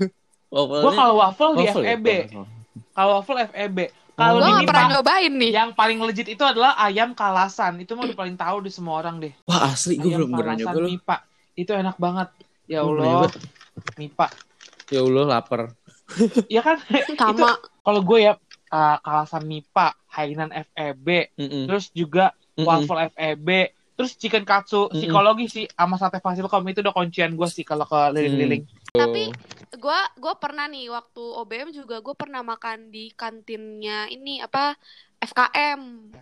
waffle 0.56 0.82
Gue 0.82 0.94
kalau 0.96 1.16
waffle 1.20 1.52
di 1.54 1.66
waffle 1.68 1.84
ya, 1.84 1.94
FEB. 1.94 2.08
salah. 2.32 2.50
Kalau 2.94 3.12
waffle 3.22 3.40
FEB. 3.52 3.78
Kalau 4.18 4.42
gak 4.42 4.66
MIPA, 4.66 4.70
pernah 4.74 4.86
nyobain 4.98 5.34
nih. 5.38 5.52
yang 5.54 5.70
paling 5.78 6.02
legit 6.02 6.26
itu 6.26 6.42
adalah 6.42 6.74
ayam 6.82 7.14
kalasan. 7.14 7.78
Itu 7.78 7.94
mah 7.94 8.10
udah 8.10 8.18
paling 8.18 8.34
tahu 8.34 8.66
di 8.66 8.72
semua 8.74 8.98
orang 8.98 9.22
deh. 9.22 9.34
Wah 9.46 9.70
asli 9.70 10.02
gue 10.02 10.10
belum 10.10 10.34
pernah 10.34 10.58
nyoba 10.58 10.74
loh. 10.74 10.90
MIPA. 10.90 11.18
Itu 11.54 11.72
enak 11.78 11.98
banget. 12.02 12.30
Ya 12.66 12.82
Allah. 12.82 13.30
MIPA. 13.94 14.28
Ya 14.90 15.00
Allah 15.06 15.24
lapar. 15.26 15.62
Ya 16.50 16.66
kan? 16.66 16.82
Sama. 17.20 17.62
Kalau 17.84 18.02
gue 18.02 18.26
ya 18.26 18.34
uh, 18.72 18.98
kalasan 19.06 19.44
MIPA, 19.46 19.88
Hainan 20.10 20.50
FEB, 20.50 21.36
Mm-mm. 21.38 21.64
terus 21.70 21.92
juga 21.94 22.34
Mm-mm. 22.58 22.66
waffle 22.66 23.12
FEB, 23.14 23.76
terus 23.98 24.14
chicken 24.22 24.46
katsu, 24.46 24.88
Mm-mm. 24.88 24.94
psikologi 25.02 25.46
sih 25.50 25.66
sama 25.74 25.98
sate 25.98 26.22
fasilkom 26.22 26.62
itu 26.70 26.80
udah 26.86 26.94
kuncian 26.94 27.34
gue 27.34 27.48
sih 27.50 27.66
kalau 27.66 27.84
ke 27.90 28.00
liling-liling. 28.14 28.62
Tapi 28.94 29.24
gue 29.74 30.00
gue 30.22 30.34
pernah 30.38 30.66
nih 30.70 30.88
waktu 30.94 31.24
OBM 31.42 31.70
juga 31.74 32.00
gue 32.06 32.16
pernah 32.16 32.42
makan 32.46 32.94
di 32.94 33.10
kantinnya 33.12 34.08
ini 34.08 34.40
apa 34.40 34.78
FKM. 35.18 35.82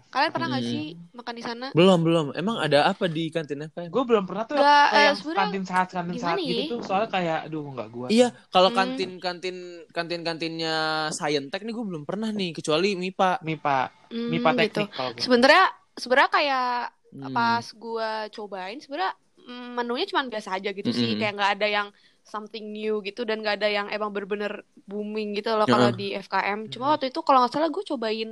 Kalian 0.10 0.32
pernah 0.32 0.48
nggak 0.56 0.64
Hmm. 0.64 0.72
sih 0.72 0.86
makan 1.12 1.36
di 1.36 1.44
sana? 1.44 1.68
belum 1.76 2.00
belum. 2.08 2.26
Emang 2.40 2.58
ada 2.64 2.88
apa 2.88 3.06
di 3.12 3.28
kantin 3.28 3.68
FKM? 3.68 3.92
Gue 3.92 4.04
belum 4.08 4.24
pernah 4.24 4.48
tuh 4.48 4.56
Nggak, 4.56 4.86
kayak 4.96 5.12
eh, 5.12 5.36
kantin 5.36 5.64
saat 5.68 5.88
kantin 5.92 6.16
saat 6.16 6.40
gitu 6.40 6.62
ya? 6.64 6.68
tuh 6.72 6.80
soalnya 6.88 7.10
kayak 7.12 7.38
aduh 7.52 7.64
nggak 7.76 7.88
gue. 7.92 8.08
Iya, 8.16 8.28
kalau 8.48 8.70
Hmm. 8.72 8.78
kantin 8.80 9.12
kantin 9.20 9.56
kantin 9.92 10.22
kantinnya 10.24 10.76
Scientech 11.12 11.62
nih 11.68 11.74
gue 11.76 11.86
belum 11.86 12.04
pernah 12.08 12.30
nih 12.32 12.50
kecuali 12.56 12.96
MIPA. 12.96 13.30
MIPA, 13.44 13.78
Hmm, 14.08 14.30
MIPA 14.32 14.50
gitu. 14.56 14.80
teknik 14.80 14.90
kalau 14.96 15.12
gue. 15.12 15.22
Sebenarnya 15.28 15.64
sebenarnya 15.96 16.32
kayak 16.32 16.68
Hmm. 17.16 17.32
pas 17.32 17.64
gue 17.64 18.10
cobain 18.36 18.78
sebenarnya 18.84 19.14
mm, 19.40 19.70
menunya 19.80 20.06
cuma 20.12 20.22
biasa 20.28 20.50
aja 20.60 20.70
gitu 20.76 20.92
sih. 20.92 21.16
Mm-mm. 21.16 21.20
kayak 21.22 21.34
nggak 21.40 21.52
ada 21.60 21.68
yang 21.68 21.88
something 22.26 22.74
new 22.74 23.00
gitu 23.06 23.22
dan 23.24 23.40
nggak 23.46 23.62
ada 23.62 23.70
yang 23.70 23.88
emang 23.94 24.10
bener-bener 24.10 24.66
booming 24.90 25.38
gitu 25.38 25.54
loh 25.54 25.70
kalau 25.70 25.94
di 25.94 26.12
FKM 26.18 26.66
cuma 26.74 26.98
waktu 26.98 27.14
itu 27.14 27.22
kalau 27.22 27.46
nggak 27.46 27.54
salah 27.54 27.70
gue 27.70 27.84
cobain 27.86 28.32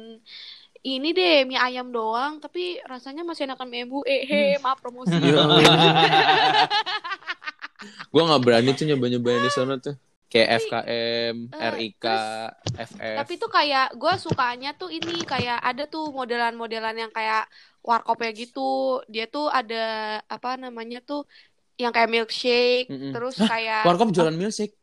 ini 0.84 1.10
deh 1.16 1.48
mie 1.48 1.56
ayam 1.62 1.88
doang 1.96 2.44
tapi 2.44 2.82
rasanya 2.92 3.24
masih 3.24 3.48
enakan 3.48 3.68
mie 3.72 3.88
ibu 3.88 4.04
eh 4.04 4.22
he, 4.28 4.42
maaf 4.60 4.82
promosi. 4.84 5.16
Gue 8.12 8.22
nggak 8.28 8.42
berani 8.46 8.70
tuh 8.78 8.86
nyoba 8.88 9.06
nyobain 9.12 9.42
di 9.44 9.52
sana 9.52 9.74
tuh. 9.84 9.96
Kayak 10.34 10.50
Tapi, 10.50 10.64
FKM, 10.66 11.36
eh, 11.54 11.74
RIK, 11.74 12.06
FF. 12.74 13.18
tapi 13.18 13.32
tuh 13.42 13.50
kayak 13.58 13.84
gue 14.02 14.14
sukanya 14.26 14.68
tuh 14.80 14.90
ini 14.98 15.12
kayak 15.32 15.58
ada 15.70 15.82
tuh 15.94 16.04
modelan-modelan 16.18 16.96
yang 17.02 17.12
kayak 17.18 17.42
warkopnya 17.90 18.30
gitu 18.42 18.60
dia 19.14 19.24
tuh 19.34 19.46
ada 19.58 19.76
apa 20.34 20.48
namanya 20.64 20.98
tuh 21.10 21.20
yang 21.82 21.92
kayak 21.96 22.10
milkshake 22.16 22.88
Mm-mm. 22.92 23.12
terus 23.14 23.36
Hah? 23.40 23.52
kayak 23.52 23.82
Warkop 23.86 24.10
jualan 24.16 24.36
milkshake. 24.40 24.76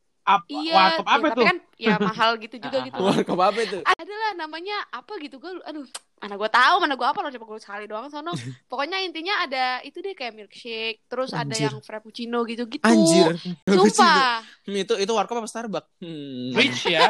Iya, 0.46 0.72
Ap- 0.72 0.76
warkop 0.76 1.02
ya, 1.02 1.10
apa 1.10 1.26
tapi 1.26 1.36
tuh? 1.36 1.44
kan 1.44 1.56
ya 1.74 1.94
mahal 1.96 2.30
gitu 2.36 2.56
juga 2.56 2.78
gitu. 2.86 2.98
Warkop 2.98 3.38
apa 3.38 3.58
itu? 3.58 3.78
Ada 3.80 4.14
lah 4.14 4.32
namanya 4.36 4.76
apa 4.88 5.12
gitu 5.16 5.36
gue, 5.36 5.52
aduh, 5.60 5.86
mana 6.16 6.34
gue 6.34 6.50
tahu, 6.50 6.74
mana 6.78 6.94
gue 6.94 7.04
apa 7.04 7.18
loh 7.18 7.30
coba 7.30 7.44
gue 7.46 7.60
sekali 7.60 7.84
doang 7.84 8.06
sono. 8.06 8.32
Pokoknya 8.70 9.00
intinya 9.00 9.34
ada 9.40 9.64
itu 9.80 9.98
deh 9.98 10.12
kayak 10.12 10.32
milkshake, 10.32 11.04
terus 11.04 11.30
ada 11.30 11.46
Anjir. 11.46 11.66
yang 11.66 11.78
frappuccino 11.80 12.44
gitu-gitu. 12.44 12.82
Anjir. 12.82 13.34
Sumpah, 13.64 14.44
Hmm, 14.62 14.76
itu 14.76 14.94
itu 14.94 15.10
warkop 15.10 15.38
apa 15.38 15.48
Starbucks? 15.48 15.88
Hmm. 15.98 16.52
Rich 16.52 16.82
ya. 16.86 17.08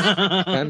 kan 0.54 0.68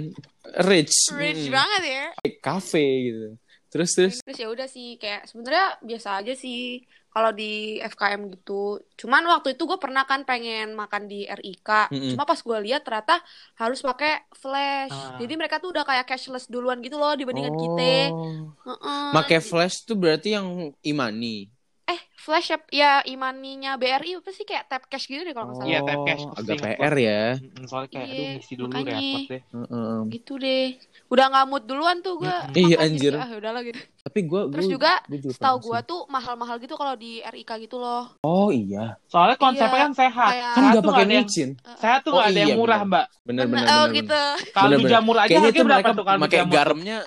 rich. 0.65 0.95
rich 1.13 1.45
Hmm. 1.47 1.55
banget 1.55 1.83
ya. 1.85 2.05
Kayak 2.19 2.37
Cafe 2.41 2.87
gitu. 3.05 3.29
Terus 3.67 3.91
terus 3.93 4.15
Terus 4.21 4.35
ya 4.37 4.49
udah 4.49 4.67
sih 4.67 4.99
kayak 4.99 5.27
sebenarnya 5.27 5.79
biasa 5.81 6.19
aja 6.19 6.35
sih 6.35 6.83
kalau 7.11 7.31
di 7.35 7.79
FKM 7.83 8.23
gitu. 8.31 8.79
Cuman 9.01 9.23
waktu 9.27 9.59
itu 9.59 9.63
gue 9.67 9.79
pernah 9.83 10.07
kan 10.07 10.23
pengen 10.23 10.79
makan 10.79 11.11
di 11.11 11.27
RIK. 11.27 11.91
Mm-mm. 11.91 12.15
Cuma 12.15 12.25
pas 12.25 12.39
gue 12.39 12.59
lihat 12.67 12.87
ternyata 12.87 13.19
harus 13.59 13.83
pakai 13.83 14.23
flash. 14.39 14.95
Ah. 14.95 15.19
Jadi 15.19 15.33
mereka 15.35 15.59
tuh 15.59 15.75
udah 15.75 15.83
kayak 15.83 16.07
cashless 16.07 16.47
duluan 16.47 16.79
gitu 16.81 16.97
loh 17.03 17.13
dibandingkan 17.19 17.55
kita. 17.59 17.93
Oh. 18.15 18.55
Heeh. 18.67 19.11
Make 19.15 19.39
flash 19.43 19.83
tuh 19.83 19.97
berarti 19.99 20.39
yang 20.39 20.71
imani. 20.87 21.51
eh 21.91 21.99
flash 22.15 22.55
ya, 22.55 22.59
ya 22.71 22.93
imaninya 23.03 23.75
BRI 23.75 24.23
apa 24.23 24.31
sih 24.31 24.47
kayak 24.47 24.71
tap 24.71 24.87
cash 24.87 25.11
gitu 25.11 25.27
deh 25.27 25.35
kalau 25.35 25.51
nggak 25.51 25.59
salah. 25.59 25.71
Iya, 25.75 25.79
tap 25.83 25.99
cash 26.07 26.23
Oh, 26.23 26.39
agak. 26.39 26.57
PR 26.63 26.95
ya. 26.95 27.21
Mm, 27.43 27.65
Soalnya 27.67 27.89
kayak 27.91 28.07
Iya, 28.07 28.15
aduh 28.15 28.27
ngisi 28.39 28.55
dulu 28.55 28.71
makanya. 28.71 28.95
repot 28.95 29.23
deh. 29.27 29.43
Heeh. 29.51 29.97
Gitu 30.15 30.33
deh. 30.39 30.67
Udah 31.11 31.27
nggak 31.27 31.47
mood 31.51 31.65
duluan 31.67 31.99
tuh 32.01 32.23
gue. 32.23 32.37
Iya, 32.55 32.87
anjir. 32.87 33.19
Ah 33.19 33.27
udahlah 33.27 33.67
gitu. 33.67 33.83
Tapi 34.01 34.19
gue 34.25 34.41
Terus 34.55 34.67
juga 34.71 34.93
juga 35.11 35.35
Setahu 35.35 35.57
pernah 35.59 35.67
gue 35.67 35.79
tuh 35.85 36.01
mahal-mahal 36.07 36.57
gitu 36.63 36.79
kalau 36.79 36.95
di 36.95 37.19
RIK 37.21 37.51
gitu 37.67 37.77
loh. 37.77 38.15
Oh 38.23 38.49
iya. 38.49 38.95
Soalnya 39.11 39.35
konsepnya 39.35 39.75
Iya, 39.75 39.85
kan 39.85 39.93
sehat. 39.93 40.31
kayak- 40.31 40.47
Kan 40.47 40.55
Sehat 40.57 40.73
nggak 40.73 40.85
pakai 40.87 41.05
micin. 41.05 41.49
sehat 41.77 42.01
tuh 42.07 42.11
Oh, 42.11 42.17
nggak 42.17 42.31
ada 42.31 42.39
yang 42.39 42.49
iya, 42.49 42.57
murah, 42.57 42.79
bener. 42.79 42.89
Mbak. 42.89 43.07
Bener 43.27 43.45
bener 43.51 43.67
oh 43.67 43.85
bener. 43.85 43.97
gitu. 43.99 44.23
Kalau 44.55 44.77
jamur 44.81 45.17
aja 45.19 45.27
Kayaknya 45.27 45.41
harganya 45.43 45.51
tuh 45.51 45.67
berapa 45.67 45.79
mereka 45.83 45.91
tuh 45.99 46.05
kalau 46.07 46.19
pakai 46.23 46.41
garamnya. 46.47 46.99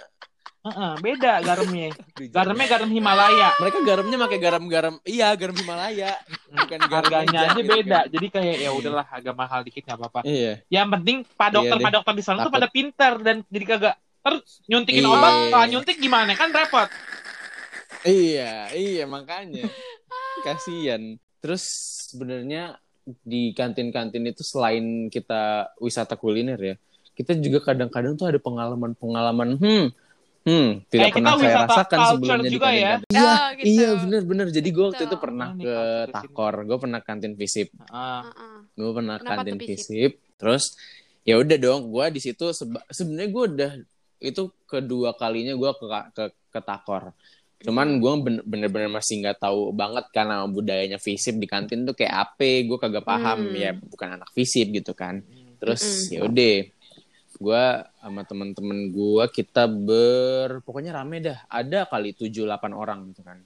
Heeh, 0.64 0.92
beda 1.04 1.44
garamnya. 1.44 1.92
Garamnya 2.32 2.68
garam 2.72 2.88
Himalaya. 2.88 3.52
Mereka 3.60 3.84
garamnya 3.84 4.16
pakai 4.16 4.40
garam-garam. 4.40 4.96
Iya, 5.04 5.28
garam 5.36 5.56
Himalaya. 5.60 6.16
Bukan 6.56 6.80
garam 6.88 7.12
Harganya 7.12 7.28
meja 7.28 7.40
aja 7.52 7.60
gitu 7.60 7.68
beda. 7.68 8.00
kan. 8.00 8.12
Jadi 8.16 8.28
kayak 8.32 8.56
ya 8.64 8.70
udahlah 8.72 9.06
agak 9.12 9.36
mahal 9.36 9.60
dikit 9.68 9.84
nggak 9.84 10.00
apa-apa. 10.00 10.20
Iya. 10.24 10.64
Yang 10.72 10.88
penting 10.96 11.18
pak 11.36 11.50
dokter 11.52 11.78
Iya 11.78 11.84
pak 11.84 11.92
dokter 12.00 12.14
di 12.16 12.24
sana 12.24 12.38
tuh 12.48 12.54
pada 12.56 12.68
pinter 12.72 13.14
dan 13.20 13.36
jadi 13.52 13.66
kagak 13.76 13.96
ter 14.24 14.34
nyuntikin 14.72 15.04
Iya. 15.04 15.12
obat, 15.12 15.34
kalau 15.52 15.66
nyuntik 15.68 15.98
gimana 16.00 16.32
kan 16.32 16.50
repot. 16.56 16.88
Iya, 18.08 18.72
iya 18.72 19.04
makanya. 19.04 19.68
Kasian. 20.44 21.20
Terus 21.44 21.64
sebenarnya 22.08 22.80
di 23.04 23.52
kantin-kantin 23.52 24.24
itu 24.32 24.48
selain 24.48 25.12
kita 25.12 25.76
wisata 25.76 26.16
kuliner 26.16 26.56
ya, 26.56 26.76
kita 27.20 27.36
juga 27.36 27.60
kadang-kadang 27.60 28.16
tuh 28.16 28.32
ada 28.32 28.40
pengalaman-pengalaman 28.40 29.60
hmm 29.60 29.86
hmm 30.44 30.70
tidak 30.86 31.02
Kayak 31.02 31.14
pernah 31.14 31.32
kita 31.32 31.42
saya 31.42 31.56
rasakan 31.64 31.98
sebelumnya 32.06 32.44
di 32.44 32.52
juga 32.52 32.70
ya. 32.70 32.92
kantin-kantin. 32.94 33.10
Iya, 33.10 33.24
Oh, 33.24 33.48
gitu. 33.54 33.66
iya 33.66 33.90
benar-benar. 33.98 34.48
Jadi 34.50 34.70
gue 34.70 34.86
waktu 34.86 35.04
itu 35.06 35.18
pernah 35.18 35.48
ke 35.54 35.76
di. 36.04 36.14
Takor, 36.14 36.54
gue 36.62 36.78
pernah 36.78 37.00
kantin 37.00 37.34
visip. 37.34 37.68
Heeh. 37.72 38.22
Heeh. 38.26 38.58
gue 38.74 38.92
pernah 38.92 39.16
Kenapa 39.16 39.34
kantin 39.40 39.58
visip 39.60 40.12
terus 40.34 40.64
ya 41.22 41.38
udah 41.38 41.56
dong 41.56 41.88
gue 41.88 42.06
di 42.10 42.20
situ 42.20 42.46
seba- 42.52 42.84
sebenarnya 42.88 43.30
gue 43.30 43.44
udah 43.48 43.72
itu 44.20 44.42
kedua 44.66 45.14
kalinya 45.14 45.54
gue 45.54 45.72
ke, 45.72 45.86
ke 46.10 46.24
ke 46.50 46.60
takor 46.60 47.14
cuman 47.60 47.96
gue 47.96 48.14
ben- 48.20 48.44
bener-bener 48.44 48.90
masih 48.90 49.22
nggak 49.22 49.38
tahu 49.38 49.72
banget 49.72 50.04
karena 50.10 50.44
budayanya 50.44 50.98
visip 50.98 51.32
di 51.34 51.46
kantin 51.46 51.86
tuh 51.86 51.94
kayak 51.94 52.12
apa 52.28 52.44
gue 52.62 52.78
kagak 52.78 53.06
paham 53.06 53.46
Hmm. 53.46 53.56
ya 53.56 53.72
bukan 53.74 54.10
anak 54.16 54.30
visip 54.32 54.68
gitu 54.68 54.92
kan 54.92 55.22
terus 55.56 55.80
Mm-mm. 55.80 56.12
ya 56.12 56.20
udah 56.26 56.54
gue 57.44 57.64
sama 58.00 58.24
temen-temen 58.24 58.96
gue 58.96 59.26
kita 59.36 59.68
ber 59.68 60.64
pokoknya 60.64 60.96
rame 60.96 61.20
dah 61.20 61.44
ada 61.52 61.84
kali 61.92 62.16
7-8 62.16 62.72
orang 62.72 63.12
gitu 63.12 63.22
kan 63.28 63.44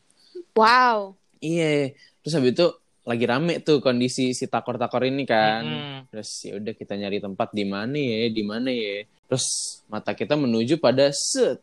Wow. 0.54 1.18
iya 1.42 1.94
terus 2.22 2.34
habis 2.38 2.54
itu 2.54 2.68
lagi 3.08 3.26
rame 3.26 3.64
tuh 3.64 3.82
kondisi 3.82 4.36
si 4.36 4.46
takor-takor 4.46 5.08
ini 5.08 5.24
kan 5.26 5.64
Mm-mm. 5.64 5.98
Terus 6.12 6.30
ya 6.44 6.56
udah 6.56 6.74
kita 6.76 6.94
nyari 6.96 7.20
tempat 7.20 7.52
di 7.52 7.68
mana 7.68 7.96
ya, 8.00 8.32
di 8.32 8.44
mana 8.48 8.72
ya. 8.72 9.04
Terus 9.28 9.46
mata 9.92 10.16
kita 10.16 10.40
menuju 10.40 10.80
pada 10.80 11.12
set 11.12 11.60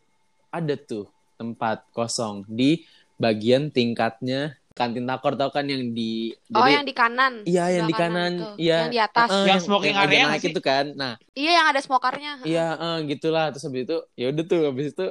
ada 0.53 0.77
tuh 0.77 1.09
tempat 1.35 1.81
kosong 1.91 2.45
di 2.47 2.85
bagian 3.17 3.73
tingkatnya 3.73 4.55
kantin 4.75 5.07
takor 5.07 5.33
tau 5.33 5.47
kan 5.47 5.63
yang 5.63 5.89
di 5.89 6.35
Oh, 6.51 6.59
jadi- 6.59 6.75
yang 6.75 6.85
di 6.85 6.91
kanan. 6.91 7.33
iya 7.43 7.65
yang 7.71 7.87
di 7.87 7.95
kanan, 7.95 8.31
iya 8.55 8.77
Yang 8.83 8.91
di 8.91 8.99
atas. 8.99 9.29
Heeh, 9.31 9.45
Yang 9.47 9.61
smoking 9.63 9.95
area 9.95 10.03
nggak 10.19 10.29
naik 10.29 10.43
sih? 10.43 10.51
itu 10.51 10.61
kan. 10.61 10.85
Nah, 10.93 11.13
Iya, 11.31 11.51
yang 11.53 11.67
ada 11.71 11.79
smokernya. 11.79 12.31
iya 12.43 12.67
eh, 12.75 12.97
gitulah 13.07 13.45
terus 13.49 13.63
habis 13.63 13.81
itu 13.83 13.97
ya 14.13 14.25
udah 14.29 14.43
tuh 14.43 14.59
habis 14.67 14.91
itu 14.91 15.05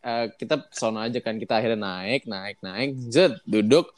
eh, 0.00 0.26
kita 0.34 0.54
sono 0.70 0.98
aja 0.98 1.18
kan 1.18 1.36
kita 1.36 1.52
akhirnya 1.54 1.78
naik 1.78 2.24
naik 2.24 2.56
naik 2.58 2.90
zet 3.08 3.36
duduk 3.44 3.92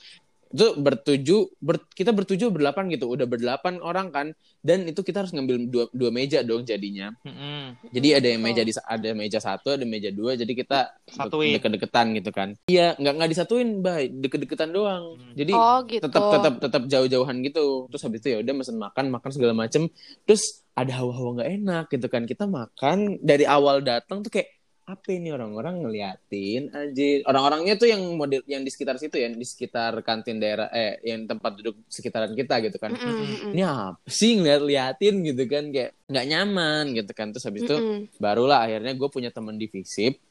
itu 0.50 0.66
bertuju 0.78 1.36
ber, 1.58 1.82
kita 1.92 2.14
bertuju 2.14 2.54
berdelapan 2.54 2.86
gitu. 2.90 3.10
Udah 3.10 3.26
berdelapan 3.26 3.82
orang 3.82 4.08
kan. 4.14 4.26
Dan 4.62 4.86
itu 4.90 5.02
kita 5.06 5.22
harus 5.22 5.30
ngambil 5.30 5.56
dua, 5.70 5.84
dua 5.94 6.10
meja 6.10 6.42
dong 6.42 6.66
jadinya. 6.66 7.14
Mm-mm. 7.22 7.78
jadi 7.94 8.18
ada 8.18 8.28
yang 8.34 8.42
meja 8.42 8.62
di 8.66 8.74
ada 8.74 9.08
meja 9.14 9.38
satu 9.38 9.74
ada 9.74 9.84
meja 9.86 10.10
dua. 10.10 10.34
Jadi 10.34 10.52
kita 10.54 10.98
Satuin. 11.06 11.58
deket-deketan 11.58 12.06
gitu 12.18 12.30
kan. 12.34 12.54
Iya 12.66 12.98
nggak 12.98 13.14
nggak 13.14 13.30
disatuin 13.30 13.68
bay. 13.82 14.10
Deket-deketan 14.10 14.70
doang. 14.74 15.18
Hmm. 15.18 15.34
jadi 15.38 15.52
Oh, 15.54 15.78
gitu. 15.86 16.02
tetap 16.06 16.22
tetap 16.34 16.54
tetap 16.58 16.82
jauh-jauhan 16.90 17.36
gitu. 17.46 17.86
Terus 17.94 18.02
habis 18.02 18.18
itu 18.24 18.28
ya 18.34 18.38
udah 18.42 18.54
mesen 18.56 18.76
makan 18.80 19.04
makan 19.12 19.30
segala 19.30 19.52
macem. 19.54 19.86
Terus 20.26 20.66
ada 20.76 20.92
hawa-hawa 21.00 21.40
nggak 21.40 21.50
enak 21.62 21.84
gitu 21.92 22.06
kan. 22.10 22.22
Kita 22.26 22.44
makan 22.50 23.22
dari 23.22 23.44
awal 23.46 23.80
datang 23.86 24.20
tuh 24.26 24.28
kayak 24.34 24.55
apa 24.86 25.10
ini 25.10 25.34
orang-orang 25.34 25.82
ngeliatin 25.82 26.70
aja 26.70 27.06
orang-orangnya 27.26 27.74
tuh 27.74 27.90
yang 27.90 28.06
model 28.14 28.38
yang 28.46 28.62
di 28.62 28.70
sekitar 28.70 29.02
situ 29.02 29.18
ya 29.18 29.26
di 29.26 29.42
sekitar 29.42 29.98
kantin 30.06 30.38
daerah 30.38 30.70
eh 30.70 31.02
yang 31.02 31.26
tempat 31.26 31.58
duduk 31.58 31.82
sekitaran 31.90 32.30
kita 32.38 32.62
gitu 32.62 32.78
kan 32.78 32.94
Mm-mm, 32.94 33.02
mm-mm. 33.18 33.50
ini 33.50 33.66
apa 33.66 33.98
sih 34.06 34.38
ngeliat-liatin 34.38 35.26
gitu 35.26 35.42
kan 35.50 35.74
kayak 35.74 35.90
nggak 36.06 36.26
nyaman 36.30 36.84
gitu 36.94 37.10
kan 37.18 37.34
terus 37.34 37.42
habis 37.50 37.66
itu 37.66 37.74
Mm-mm. 37.74 38.14
barulah 38.22 38.62
akhirnya 38.62 38.94
gue 38.94 39.08
punya 39.10 39.34
temen 39.34 39.58
di 39.58 39.66
Visip 39.66 40.22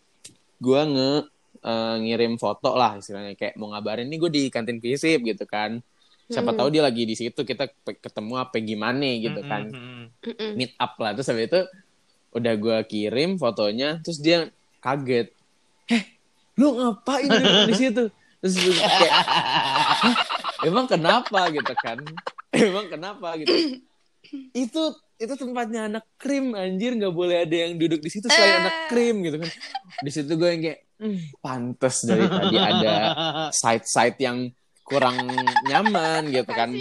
gue 0.56 0.82
nge 0.88 1.12
eh, 1.60 1.96
ngirim 2.08 2.40
foto 2.40 2.80
lah 2.80 2.96
istilahnya 2.96 3.36
kayak 3.36 3.60
mau 3.60 3.76
ngabarin 3.76 4.08
nih 4.08 4.18
gue 4.24 4.32
di 4.32 4.42
kantin 4.48 4.80
Visip 4.80 5.20
gitu 5.20 5.44
kan 5.44 5.84
siapa 6.26 6.56
Hmm. 6.56 6.58
tahu 6.58 6.68
dia 6.74 6.82
lagi 6.82 7.06
di 7.06 7.14
situ 7.14 7.38
kita 7.46 7.70
ketemu 7.86 8.34
apa 8.40 8.58
gimana 8.58 9.06
gitu 9.20 9.46
kan 9.46 9.68
Mm-mm. 9.70 10.10
Mm-mm. 10.26 10.52
meet 10.58 10.74
up 10.80 10.96
lah 10.98 11.12
terus 11.12 11.28
habis 11.28 11.52
itu 11.52 11.60
udah 12.36 12.54
gue 12.54 12.78
kirim 12.86 13.40
fotonya 13.40 14.04
terus 14.04 14.20
dia 14.20 14.52
kaget. 14.84 15.32
Eh 15.88 16.04
lu 16.60 16.76
ngapain 16.76 17.32
di 17.66 17.74
situ? 17.74 18.12
Terus 18.44 18.56
gue 18.60 18.76
kayak 18.76 19.14
"Hah? 19.26 20.16
emang 20.62 20.86
kenapa? 20.86 21.48
gitu 21.50 21.74
kan. 21.80 21.98
Emang 22.52 22.92
kenapa 22.92 23.40
gitu. 23.40 23.80
Itu 24.52 24.84
itu 25.16 25.34
tempatnya 25.34 25.88
anak 25.88 26.06
krim 26.20 26.52
anjir. 26.54 26.94
Nggak 26.94 27.16
boleh 27.16 27.48
ada 27.48 27.56
yang 27.56 27.80
duduk 27.80 28.04
di 28.04 28.12
situ 28.12 28.28
selain 28.28 28.68
anak 28.68 28.92
krim 28.92 29.24
gitu 29.24 29.40
kan. 29.40 29.50
Di 30.04 30.12
situ 30.12 30.32
gue 30.36 30.50
yang 30.52 30.62
kayak 30.62 30.80
"Hmm, 30.96 31.20
pantes 31.44 32.08
dari 32.08 32.24
tadi 32.24 32.56
ada 32.56 32.94
side 33.52 33.84
side 33.84 34.18
yang 34.20 34.48
kurang 34.84 35.18
nyaman 35.66 36.30
gitu 36.30 36.52
kan. 36.52 36.72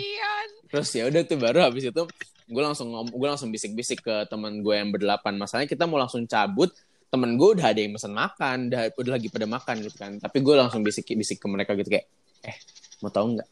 Terus 0.70 0.90
ya 0.92 1.06
udah 1.06 1.22
tuh 1.22 1.38
baru 1.38 1.66
habis 1.66 1.86
itu 1.86 2.02
gue 2.44 2.62
langsung 2.62 2.92
ngom 2.92 3.08
gue 3.08 3.28
langsung 3.28 3.48
bisik-bisik 3.48 4.04
ke 4.04 4.14
teman 4.28 4.60
gue 4.60 4.74
yang 4.74 4.90
berdelapan. 4.92 5.36
Masalahnya 5.36 5.70
kita 5.70 5.88
mau 5.88 5.96
langsung 6.00 6.24
cabut 6.28 6.72
temen 7.08 7.38
gue 7.38 7.48
udah 7.56 7.70
ada 7.70 7.80
yang 7.80 7.94
pesen 7.94 8.10
makan 8.10 8.68
udah 8.72 8.90
udah 8.98 9.12
lagi 9.16 9.28
pada 9.32 9.46
makan 9.48 9.74
gitu 9.84 9.96
kan. 9.96 10.18
Tapi 10.20 10.36
gue 10.42 10.54
langsung 10.54 10.80
bisik-bisik 10.84 11.40
ke 11.40 11.46
mereka 11.48 11.72
gitu 11.78 11.88
kayak 11.88 12.06
eh 12.44 12.56
mau 13.00 13.08
tahu 13.08 13.38
nggak? 13.38 13.48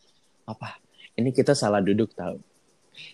Apa? 0.49 0.77
Ini 1.17 1.29
kita 1.33 1.53
salah 1.57 1.81
duduk 1.81 2.13
tahu 2.13 2.41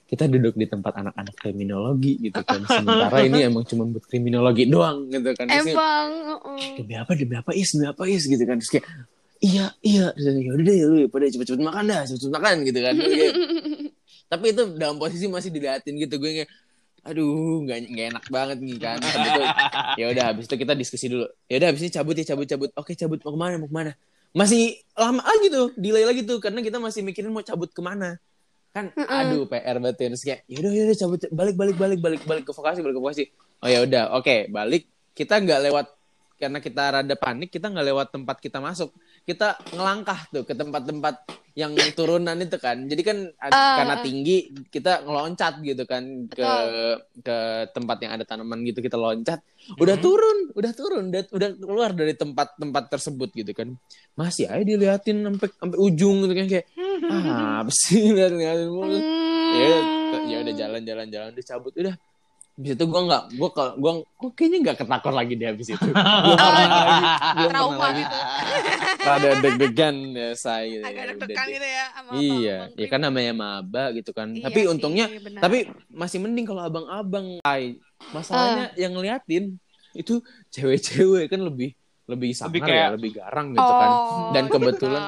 kita 0.09 0.25
duduk 0.27 0.59
di 0.59 0.67
tempat 0.67 0.99
anak-anak 0.99 1.35
kriminologi 1.39 2.19
gitu 2.19 2.41
kan. 2.43 2.65
Sementara 2.67 3.23
ini 3.23 3.47
emang 3.47 3.65
cuma 3.69 3.87
buat 3.87 4.05
kriminologi 4.09 4.67
doang 4.67 5.07
gitu 5.13 5.31
kan. 5.37 5.47
Terus 5.47 5.75
Emang. 5.75 6.09
uh-uh. 6.35 6.59
demi 6.81 6.95
apa? 6.99 7.13
Demi 7.15 7.35
apa 7.39 7.53
is? 7.55 7.69
Demi 7.77 7.87
apa 7.87 8.03
is? 8.09 8.23
Gitu 8.27 8.43
kan. 8.43 8.57
Terus 8.59 8.71
kayak 8.75 8.87
iya 9.39 9.67
iya. 9.85 10.07
Ya 10.17 10.51
udah 10.51 10.65
deh 10.67 10.79
lu 10.83 10.97
pada 11.07 11.31
cepet-cepet 11.31 11.63
makan 11.63 11.83
dah 11.87 12.03
cepet-cepet 12.09 12.35
makan 12.35 12.55
gitu 12.67 12.79
kan. 12.83 12.93
Terus 12.97 13.15
kayak, 13.15 13.35
tapi 14.29 14.53
itu 14.53 14.63
dalam 14.77 15.01
posisi 15.01 15.25
masih 15.27 15.49
diliatin 15.49 15.97
gitu 15.97 16.21
gue 16.21 16.45
kayak 16.45 16.51
aduh 17.09 17.65
nggak 17.65 17.79
nggak 17.89 18.07
enak 18.13 18.25
banget 18.29 18.59
nih 18.61 18.77
kan. 18.77 18.99
Itu 19.01 19.41
ya 19.97 20.07
udah 20.13 20.25
habis 20.33 20.45
itu 20.45 20.57
kita 20.61 20.77
diskusi 20.77 21.09
dulu. 21.09 21.27
Ya 21.49 21.57
udah 21.57 21.69
habis 21.73 21.81
ini 21.81 21.91
cabut 21.91 22.15
ya 22.21 22.25
cabut 22.35 22.47
cabut. 22.47 22.71
Oke 22.77 22.93
cabut. 22.93 23.19
Mau 23.25 23.33
ke 23.33 23.39
mana 23.41 23.55
mau 23.57 23.69
ke 23.71 23.77
mana? 23.77 23.93
Masih 24.37 24.77
lama 24.93 25.25
lagi 25.25 25.49
tuh 25.49 25.73
delay 25.81 26.05
lagi 26.05 26.23
tuh 26.29 26.37
karena 26.37 26.61
kita 26.61 26.77
masih 26.77 27.01
mikirin 27.01 27.33
mau 27.33 27.41
cabut 27.41 27.73
ke 27.73 27.81
mana. 27.81 28.21
Kan 28.77 28.93
aduh 28.93 29.49
PR 29.49 29.81
banget 29.81 29.97
ya. 29.97 30.07
terus 30.13 30.23
kayak 30.23 30.41
yaudah 30.51 30.71
yaudah 30.75 30.97
cabut 31.01 31.21
balik 31.33 31.57
balik 31.57 31.77
balik 31.81 31.99
balik 32.05 32.23
balik 32.29 32.45
ke 32.45 32.53
vokasi 32.53 32.85
balik 32.85 32.97
ke 32.99 33.03
vokasi. 33.03 33.25
Oh 33.65 33.69
ya 33.73 33.81
udah 33.89 34.13
oke 34.21 34.53
balik. 34.53 34.85
Kita 35.17 35.41
nggak 35.41 35.61
lewat 35.71 35.87
karena 36.39 36.59
kita 36.63 36.83
rada 36.95 37.15
panik 37.19 37.51
kita 37.51 37.73
nggak 37.73 37.87
lewat 37.89 38.07
tempat 38.13 38.37
kita 38.39 38.61
masuk. 38.61 38.93
Kita 39.25 39.57
ngelangkah 39.73 40.29
tuh 40.29 40.45
ke 40.45 40.53
tempat-tempat 40.53 41.15
yang 41.59 41.75
turunan 41.99 42.39
itu 42.39 42.55
kan. 42.63 42.87
Jadi 42.87 43.03
kan 43.03 43.19
Ah, 43.51 43.83
karena 43.83 43.95
ah. 43.99 44.03
tinggi 44.07 44.37
kita 44.71 45.03
ngeloncat 45.03 45.59
gitu 45.67 45.83
kan 45.91 46.31
ke 46.31 46.39
Betul. 46.39 46.95
ke 47.27 47.39
tempat 47.75 47.97
yang 48.07 48.13
ada 48.15 48.23
tanaman 48.23 48.63
gitu 48.63 48.79
kita 48.79 48.95
loncat. 48.95 49.43
Udah 49.75 49.99
turun 49.99 50.55
udah 50.55 50.73
turun 50.73 51.11
udah, 51.11 51.23
udah 51.35 51.49
keluar 51.59 51.91
dari 51.91 52.15
tempat-tempat 52.15 52.85
tersebut 52.95 53.35
gitu 53.35 53.51
kan. 53.59 53.75
Masih 54.15 54.47
aja 54.47 54.63
diliatin 54.63 55.27
sampai 55.27 55.49
sampai 55.51 55.79
ujung 55.83 56.23
gitu 56.23 56.35
kan 56.39 56.47
kayak 56.47 56.67
ah 57.13 57.67
apa 57.67 57.73
sih? 57.75 58.07
Liatin 58.15 58.71
mulu 58.71 58.95
ya 59.49 59.67
udah 59.67 60.21
ya 60.31 60.37
udah 60.47 60.55
jalan 60.55 60.83
jalan 60.87 61.07
jalan 61.11 61.29
udah 61.35 61.45
cabut. 61.45 61.75
Udah 61.75 61.95
habis 62.59 62.75
itu 62.75 62.85
gue 62.85 63.01
nggak 63.01 63.23
gue 63.33 63.49
ke 63.49 63.65
gue 63.79 63.93
gue 64.03 64.31
kayaknya 64.35 64.59
nggak 64.61 64.77
ketakor 64.77 65.15
lagi 65.15 65.33
deh 65.33 65.47
habis 65.47 65.69
itu. 65.71 65.79
Pernah 65.95 66.51
lagi 66.51 66.67
belum 66.67 67.07
pernah 67.39 67.51
Trauma 67.55 67.79
lagi. 67.81 68.03
gitu. 68.03 68.17
rada 68.99 69.31
deg-degan 69.39 69.97
ya 70.11 70.31
saya 70.35 70.65
gitu 70.67 70.83
Agak 70.83 70.99
ya, 70.99 71.07
deg-degan. 71.15 71.47
gitu 71.49 71.69
ya 71.71 71.85
sama 71.89 72.11
iya 72.19 72.59
ya 72.75 72.87
kan 72.89 73.01
namanya 73.01 73.33
maba 73.33 73.85
gitu 73.95 74.11
kan. 74.11 74.35
Iya 74.35 74.43
tapi 74.45 74.61
sih, 74.61 74.67
untungnya 74.69 75.07
benar. 75.17 75.41
tapi 75.41 75.59
masih 75.89 76.19
mending 76.19 76.45
kalau 76.45 76.67
abang-abang 76.67 77.39
masalahnya 78.11 78.67
Ah. 78.67 78.77
yang 78.77 78.91
ngeliatin 78.93 79.55
itu 79.95 80.19
cewek-cewek 80.51 81.31
kan 81.31 81.39
lebih 81.41 81.78
lebih 82.09 82.33
sangar 82.33 82.49
Lebih 82.51 82.63
kayak- 82.65 82.81
ya, 82.81 82.89
lebih 82.91 83.11
garang 83.13 83.47
gitu 83.53 83.73
kan. 83.75 83.91
Oh, 83.91 84.33
Dan 84.33 84.45
kebetulan 84.55 85.03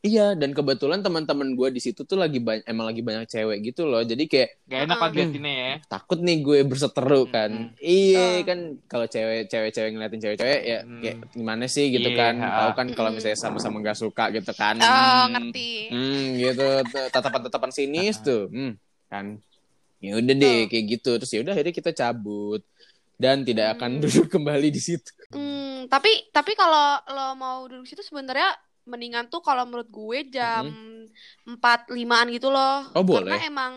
iya, 0.00 0.26
dan 0.32 0.50
kebetulan 0.50 1.00
teman-teman 1.00 1.48
gue 1.50 1.68
di 1.70 1.80
situ 1.80 2.02
tuh 2.02 2.14
lagi 2.14 2.38
banyak 2.38 2.64
emang 2.64 2.86
lagi 2.86 3.00
banyak 3.00 3.24
cewek 3.24 3.64
gitu 3.64 3.82
loh. 3.82 4.00
Jadi 4.00 4.24
kayak 4.26 4.60
Gak 4.62 4.80
enak 4.84 4.96
kan 4.98 5.08
Hmm. 5.08 5.16
liatinnya 5.18 5.54
ya. 5.54 5.72
takut 5.88 6.18
nih 6.18 6.36
gue 6.38 6.58
berseteru 6.62 7.22
kan. 7.26 7.50
Hmm. 7.50 7.68
Iya 7.78 8.20
Oh. 8.20 8.44
kan 8.44 8.58
kalau 8.84 9.06
cewek 9.06 9.48
cewek-cewek 9.48 9.90
ngeliatin 9.90 10.20
cewek-cewek 10.20 10.60
ya 10.62 10.78
Hmm. 10.80 11.00
kayak 11.00 11.16
gimana 11.32 11.64
sih 11.66 11.88
gitu 11.88 12.06
Iya, 12.06 12.18
kan. 12.18 12.34
ha. 12.38 12.48
Tahu 12.58 12.70
kan 12.74 12.86
kalau 12.92 13.08
Hmm. 13.08 13.16
misalnya 13.16 13.38
sama-sama 13.38 13.80
gak 13.80 13.96
suka 13.96 14.24
gitu 14.30 14.52
kan. 14.52 14.76
Oh, 14.76 14.86
Hmm. 14.86 15.28
ngerti. 15.30 15.70
Hmm, 15.88 16.24
gitu 16.36 16.66
tatapan-tatapan 17.08 17.70
sinis 17.70 18.20
tuh. 18.20 18.46
Hmm, 18.46 18.76
kan. 19.08 19.40
Ya 19.98 20.14
udah 20.14 20.34
deh 20.34 20.58
Oh. 20.58 20.68
kayak 20.68 20.84
gitu. 20.90 21.10
Terus 21.16 21.30
ya 21.30 21.40
udah 21.40 21.52
akhirnya 21.52 21.72
kita 21.72 21.90
cabut 21.92 22.60
dan 23.22 23.46
tidak 23.46 23.78
akan 23.78 23.90
Hmm. 23.92 24.02
duduk 24.02 24.26
kembali 24.28 24.68
di 24.68 24.80
situ. 24.80 25.06
Hmm, 25.30 25.86
tapi 25.86 26.10
tapi 26.28 26.52
kalau 26.52 26.98
lo 27.06 27.28
mau 27.34 27.62
duduk 27.64 27.86
situ 27.86 28.02
sebenarnya 28.02 28.50
mendingan 28.82 29.30
tuh 29.30 29.38
kalau 29.38 29.62
menurut 29.62 29.86
gue 29.86 30.18
jam 30.28 30.66
empat 31.44 31.86
limaan 31.88 32.26
gitu 32.28 32.50
loh. 32.50 32.82
Oh, 32.90 33.00
boleh. 33.00 33.30
Karena 33.30 33.38
emang 33.44 33.72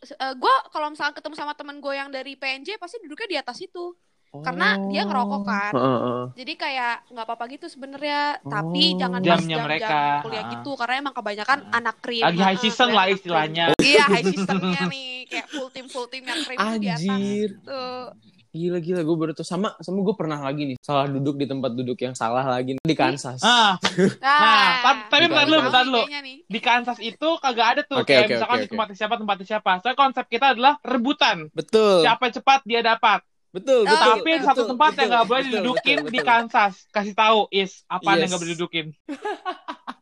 eh, 0.00 0.34
gue 0.34 0.54
kalau 0.68 0.88
misalnya 0.88 1.12
ketemu 1.12 1.34
sama 1.34 1.52
temen 1.52 1.76
gue 1.76 1.92
yang 1.92 2.08
dari 2.08 2.32
PNJ 2.34 2.76
pasti 2.76 3.00
duduknya 3.00 3.28
di 3.30 3.38
atas 3.38 3.56
itu. 3.58 3.96
Karena 4.30 4.78
dia 4.86 5.02
ngerokok 5.02 5.42
kan. 5.42 5.72
Heeh, 5.74 5.98
heeh. 5.98 6.24
Jadi 6.38 6.52
kayak 6.54 6.94
nggak 7.10 7.26
apa-apa 7.26 7.44
gitu 7.50 7.66
sebenarnya. 7.66 8.38
Tapi 8.40 8.84
Oh. 8.86 8.96
jangan 8.96 9.18
pas 9.18 9.26
Jamnya 9.26 9.42
jam-jam 9.50 9.66
mereka. 9.66 9.98
kuliah 10.22 10.38
Ah. 10.40 10.50
gitu. 10.54 10.70
Karena 10.78 10.94
emang 11.00 11.14
kebanyakan 11.18 11.58
anak 11.68 11.96
krim. 11.98 12.22
Lagi 12.22 12.38
high 12.40 12.60
season 12.60 12.88
lah 12.92 13.06
istilahnya. 13.10 13.64
Iya 13.76 14.04
high 14.06 14.22
seasonnya 14.24 14.82
nih. 14.86 15.26
Kayak 15.26 15.46
full 15.50 15.68
team 15.68 15.86
full 15.88 16.06
team 16.06 16.22
yang 16.22 16.40
krim 16.40 16.58
di 16.78 16.86
atas. 16.86 17.02
Anjir. 17.02 17.48
Tuh. 17.60 18.06
Gila 18.50 18.82
gila 18.82 19.06
gue 19.06 19.14
baru 19.14 19.30
tuh 19.30 19.46
sama 19.46 19.78
sama 19.78 20.02
gue 20.02 20.14
pernah 20.18 20.42
lagi 20.42 20.66
nih 20.66 20.76
salah 20.82 21.06
duduk 21.06 21.38
di 21.38 21.46
tempat 21.46 21.70
duduk 21.70 21.94
yang 21.96 22.18
salah 22.18 22.42
lagi 22.42 22.74
di 22.76 22.94
Kansas. 22.98 23.38
Ah, 23.40 23.78
Nah, 24.18 24.82
ta- 24.82 25.06
tapi 25.06 25.30
bentar 25.30 25.46
dulu, 25.46 25.58
bentar 25.70 25.86
nih. 25.86 26.42
di 26.44 26.58
Kansas 26.58 26.98
itu 26.98 27.28
kagak 27.38 27.78
ada 27.78 27.82
tuh 27.86 28.02
Oke, 28.02 28.10
kayak 28.10 28.26
oke, 28.26 28.32
misalkan 28.34 28.56
oke, 28.56 28.58
di 28.58 28.66
oke. 28.66 28.72
tempatnya 28.74 28.96
siapa 28.98 29.14
tempatnya 29.16 29.46
siapa. 29.46 29.70
Soalnya 29.78 29.98
konsep 29.98 30.24
kita 30.26 30.46
adalah 30.50 30.74
rebutan. 30.82 31.46
Betul. 31.54 32.02
Siapa 32.02 32.26
cepat 32.28 32.66
dia 32.66 32.82
dapat. 32.82 33.22
Betul, 33.50 33.82
Oh, 33.82 33.86
betul. 33.86 34.10
Tapi 34.18 34.30
betul, 34.34 34.46
satu 34.46 34.62
tempat 34.66 34.90
yang 34.94 35.08
nggak 35.10 35.26
boleh 35.26 35.42
betul, 35.42 35.54
didudukin 35.54 35.96
betul, 35.96 36.10
di 36.10 36.18
betul. 36.18 36.26
Kansas. 36.26 36.74
Kasih 36.90 37.14
tahu 37.14 37.38
is 37.50 37.70
apa 37.86 38.02
yang 38.08 38.18
Yes. 38.18 38.28
nggak 38.28 38.40
boleh 38.40 38.50
didudukin. 38.50 38.86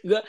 Gak, 0.00 0.22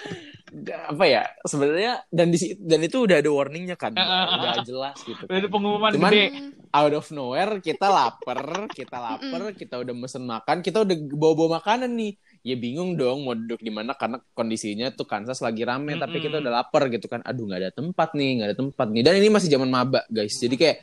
gak- 0.62 0.84
apa 0.90 1.04
ya 1.06 1.24
sebenarnya 1.42 2.04
dan 2.08 2.28
di 2.28 2.38
dan 2.58 2.80
itu 2.80 2.98
udah 3.02 3.18
ada 3.18 3.30
warningnya 3.30 3.76
kan 3.76 3.92
eh, 3.92 4.04
udah 4.04 4.62
jelas 4.62 4.98
gitu 5.00 5.24
Udah 5.24 5.38
ada 5.38 5.42
kan. 5.42 5.54
pengumuman 5.54 5.92
Cuman- 5.92 6.12
gede. 6.12 6.26
Hmm. 6.30 6.52
out 6.72 6.94
of 6.94 7.08
nowhere 7.10 7.54
kita 7.60 7.88
lapar 7.88 8.40
kita 8.70 8.98
lapar 8.98 9.42
kita 9.54 9.76
udah 9.78 9.94
mesen 9.94 10.24
makan 10.24 10.60
kita 10.60 10.82
udah 10.82 10.96
bawa 11.10 11.34
bawa 11.34 11.50
makanan 11.58 11.92
nih 11.92 12.12
ya 12.42 12.56
bingung 12.56 12.96
dong 12.96 13.22
mau 13.22 13.32
duduk 13.32 13.60
di 13.60 13.70
mana 13.70 13.92
karena 13.94 14.20
kondisinya 14.32 14.90
tuh 14.90 15.04
Kansas 15.04 15.40
lagi 15.40 15.62
rame 15.62 15.96
tapi 15.96 16.16
Mm-mm. 16.16 16.26
kita 16.26 16.36
udah 16.40 16.52
lapar 16.54 16.88
gitu 16.88 17.06
kan 17.06 17.20
aduh 17.22 17.44
nggak 17.44 17.60
ada 17.60 17.72
tempat 17.72 18.10
nih 18.12 18.30
nggak 18.36 18.48
ada 18.48 18.58
tempat 18.58 18.88
nih 18.88 19.02
dan 19.02 19.14
ini 19.16 19.28
masih 19.28 19.50
zaman 19.50 19.68
maba 19.68 20.04
guys 20.08 20.36
jadi 20.36 20.56
kayak 20.56 20.78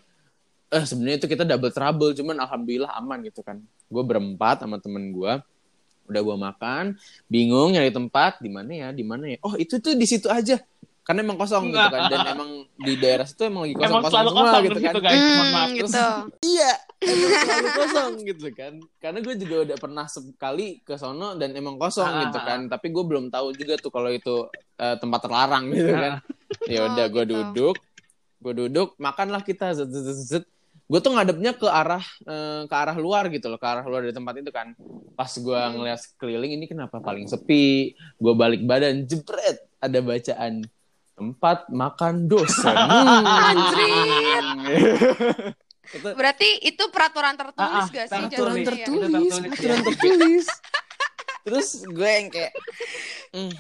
eh 0.68 0.84
sebenarnya 0.84 1.16
itu 1.18 1.26
kita 1.26 1.42
double 1.42 1.72
trouble 1.72 2.12
cuman 2.12 2.36
alhamdulillah 2.38 2.92
aman 2.94 3.18
gitu 3.22 3.40
kan 3.40 3.56
gue 3.64 4.02
berempat 4.02 4.60
sama 4.60 4.76
temen 4.76 5.08
gue 5.08 5.32
udah 6.08 6.20
gua 6.20 6.36
makan 6.36 6.96
bingung 7.26 7.70
nyari 7.70 7.88
tempat 7.88 8.40
di 8.40 8.48
mana 8.48 8.70
ya 8.70 8.88
di 8.90 9.04
mana 9.04 9.28
ya 9.28 9.38
oh 9.40 9.54
itu 9.54 9.76
tuh 9.76 9.92
di 9.92 10.04
situ 10.04 10.26
aja 10.26 10.56
karena 11.04 11.24
emang 11.24 11.36
kosong 11.36 11.68
gitu 11.68 11.88
kan 11.88 12.02
dan 12.08 12.20
emang 12.28 12.50
di 12.76 12.92
daerah 12.96 13.24
situ 13.24 13.40
emang 13.42 13.64
lagi 13.64 13.74
kosong 13.74 13.88
Emang 13.88 14.02
kosong 14.02 14.12
selalu 14.12 14.28
semua 14.28 14.44
kosong 14.44 14.62
gitu 14.62 14.78
kan 14.78 14.92
guys. 15.00 15.16
Mohon 15.16 15.32
Hmm, 15.38 15.48
maaf. 15.48 15.68
gitu. 15.72 16.00
iya 16.44 16.72
emang 17.00 17.30
selalu 17.32 17.68
kosong 17.72 18.12
gitu 18.26 18.46
kan 18.52 18.72
karena 18.98 19.18
gue 19.18 19.34
juga 19.38 19.56
udah 19.64 19.76
pernah 19.78 20.06
sekali 20.06 20.68
ke 20.82 20.94
sono 20.94 21.28
dan 21.34 21.50
emang 21.52 21.76
kosong 21.76 22.04
Ah, 22.04 22.20
gitu 22.24 22.36
ah, 22.36 22.44
kan 22.44 22.60
tapi 22.66 22.86
gue 22.88 23.04
belum 23.04 23.24
tahu 23.28 23.46
juga 23.52 23.74
tuh 23.76 23.88
kalau 23.88 24.10
itu 24.10 24.36
eh, 24.76 24.96
tempat 24.96 25.20
terlarang 25.22 25.64
gitu 25.70 25.90
kan 25.90 26.12
ya 26.66 26.80
udah 26.86 27.04
Oh, 27.04 27.08
gue 27.10 27.24
gitu. 27.24 27.32
duduk 27.34 27.76
gue 28.38 28.52
duduk 28.54 28.88
makanlah 28.96 29.40
kita 29.40 29.72
zet 29.72 29.88
zet 29.88 30.04
zet, 30.04 30.18
zet. 30.28 30.44
Gue 30.88 30.98
tuh 30.98 31.12
ngadepnya 31.12 31.52
ke 31.52 31.68
arah 31.68 32.00
eh, 32.24 32.62
ke 32.64 32.74
arah 32.74 32.96
luar 32.96 33.28
gitu 33.28 33.46
loh 33.46 33.60
ke 33.60 33.68
arah 33.68 33.84
luar 33.84 34.00
dari 34.02 34.16
tempat 34.16 34.40
itu 34.40 34.48
kan 34.48 34.72
pas 35.12 35.28
gue 35.28 35.60
ngeliat 35.76 36.00
sekeliling 36.00 36.56
ini 36.56 36.64
kenapa 36.64 36.96
paling 36.98 37.28
sepi 37.28 37.92
gue 37.92 38.32
balik 38.32 38.64
badan 38.64 39.04
jebret 39.04 39.68
ada 39.78 40.00
bacaan 40.00 40.64
tempat 41.12 41.66
makan 41.68 42.30
dosen. 42.30 42.70
Anjir. 43.50 44.44
itu 45.88 46.08
Berarti 46.14 46.48
itu 46.62 46.84
peraturan 46.94 47.34
tertulis 47.34 47.74
Ah, 47.74 47.82
ah, 47.82 47.88
gak 47.90 48.06
sih 48.06 48.22
peraturan 48.30 48.54
ya? 48.54 48.64
tertulis. 48.64 49.08
tertulis, 49.10 49.34
Itu 49.34 49.42
tertulis, 49.42 49.58
aturan 49.58 49.74
ya. 49.74 49.84
tertulis. 49.84 50.46
Terus 51.48 51.68
gue 51.80 52.10
yang 52.12 52.28
kayak, 52.28 52.52
"Hmm, 53.32 53.50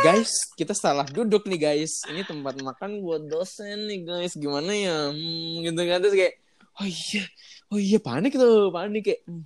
guys, 0.00 0.32
kita 0.56 0.72
salah 0.72 1.04
duduk 1.04 1.44
nih 1.44 1.60
guys. 1.60 2.00
Ini 2.08 2.24
tempat 2.24 2.58
makan 2.58 3.04
buat 3.04 3.22
dosen 3.22 3.86
nih 3.86 4.00
guys. 4.02 4.32
Gimana 4.34 4.72
ya? 4.72 5.12
Hmm, 5.12 5.62
gitu 5.62 5.76
kan 5.78 5.98
terus 6.00 6.16
kayak, 6.16 6.34
oh 6.76 6.86
iya, 6.86 7.24
oh 7.72 7.78
iya 7.80 7.98
panik 7.98 8.32
tuh, 8.34 8.68
panik 8.70 9.02
kayak. 9.04 9.20
Hmm. 9.26 9.44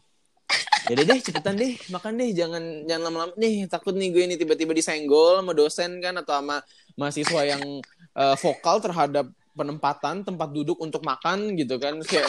Yaudah 0.88 1.04
deh, 1.06 1.18
cepetan 1.22 1.54
deh, 1.60 1.76
makan 1.92 2.18
deh, 2.18 2.32
jangan 2.34 2.64
jangan 2.88 3.02
lama-lama 3.06 3.32
nih. 3.38 3.68
Takut 3.68 3.94
nih 3.94 4.10
gue 4.10 4.22
ini 4.26 4.34
tiba-tiba 4.34 4.72
disenggol 4.72 5.38
sama 5.38 5.52
dosen 5.54 6.00
kan 6.02 6.16
atau 6.18 6.40
sama 6.40 6.56
mahasiswa 6.96 7.40
yang 7.46 7.62
eh, 8.16 8.36
vokal 8.40 8.80
terhadap 8.82 9.28
penempatan 9.54 10.24
tempat 10.24 10.48
duduk 10.50 10.80
untuk 10.80 11.04
makan 11.04 11.54
gitu 11.54 11.76
kan. 11.78 12.00
Kayak 12.02 12.26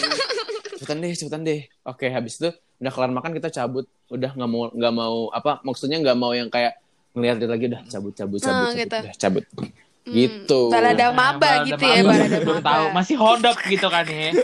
cepetan 0.77 0.97
deh, 1.01 1.11
cepetan 1.15 1.41
deh. 1.41 1.61
Oke, 1.87 2.11
habis 2.11 2.37
itu 2.37 2.51
udah 2.83 2.91
kelar 2.91 3.09
makan 3.09 3.31
kita 3.33 3.49
cabut. 3.49 3.87
Udah 4.11 4.35
nggak 4.35 4.49
mau 4.51 4.67
nggak 4.69 4.93
mau 4.93 5.15
apa? 5.31 5.63
Maksudnya 5.63 5.97
nggak 6.03 6.17
mau 6.19 6.35
yang 6.35 6.51
kayak 6.51 6.77
ngeliat 7.15 7.41
lagi 7.43 7.65
udah 7.71 7.81
cabut 7.87 8.13
cabut 8.13 8.39
cabut, 8.39 8.39
Nah, 8.45 8.71
cabut. 8.71 8.77
gitu. 8.77 8.97
udah 8.99 9.15
cabut. 9.17 9.43
Hmm, 10.01 10.15
Gitu. 10.17 10.61
Balada 10.67 11.07
Nah, 11.07 11.13
maba 11.13 11.37
balada 11.39 11.67
gitu 11.67 11.83
ya, 11.83 12.01
maba. 12.01 12.11
balada 12.17 12.37
Belum 12.41 12.57
maba. 12.57 12.71
tahu, 12.73 12.85
masih 12.91 13.15
hodop 13.17 13.57
gitu 13.65 13.87
kan 13.87 14.05
ya. 14.05 14.29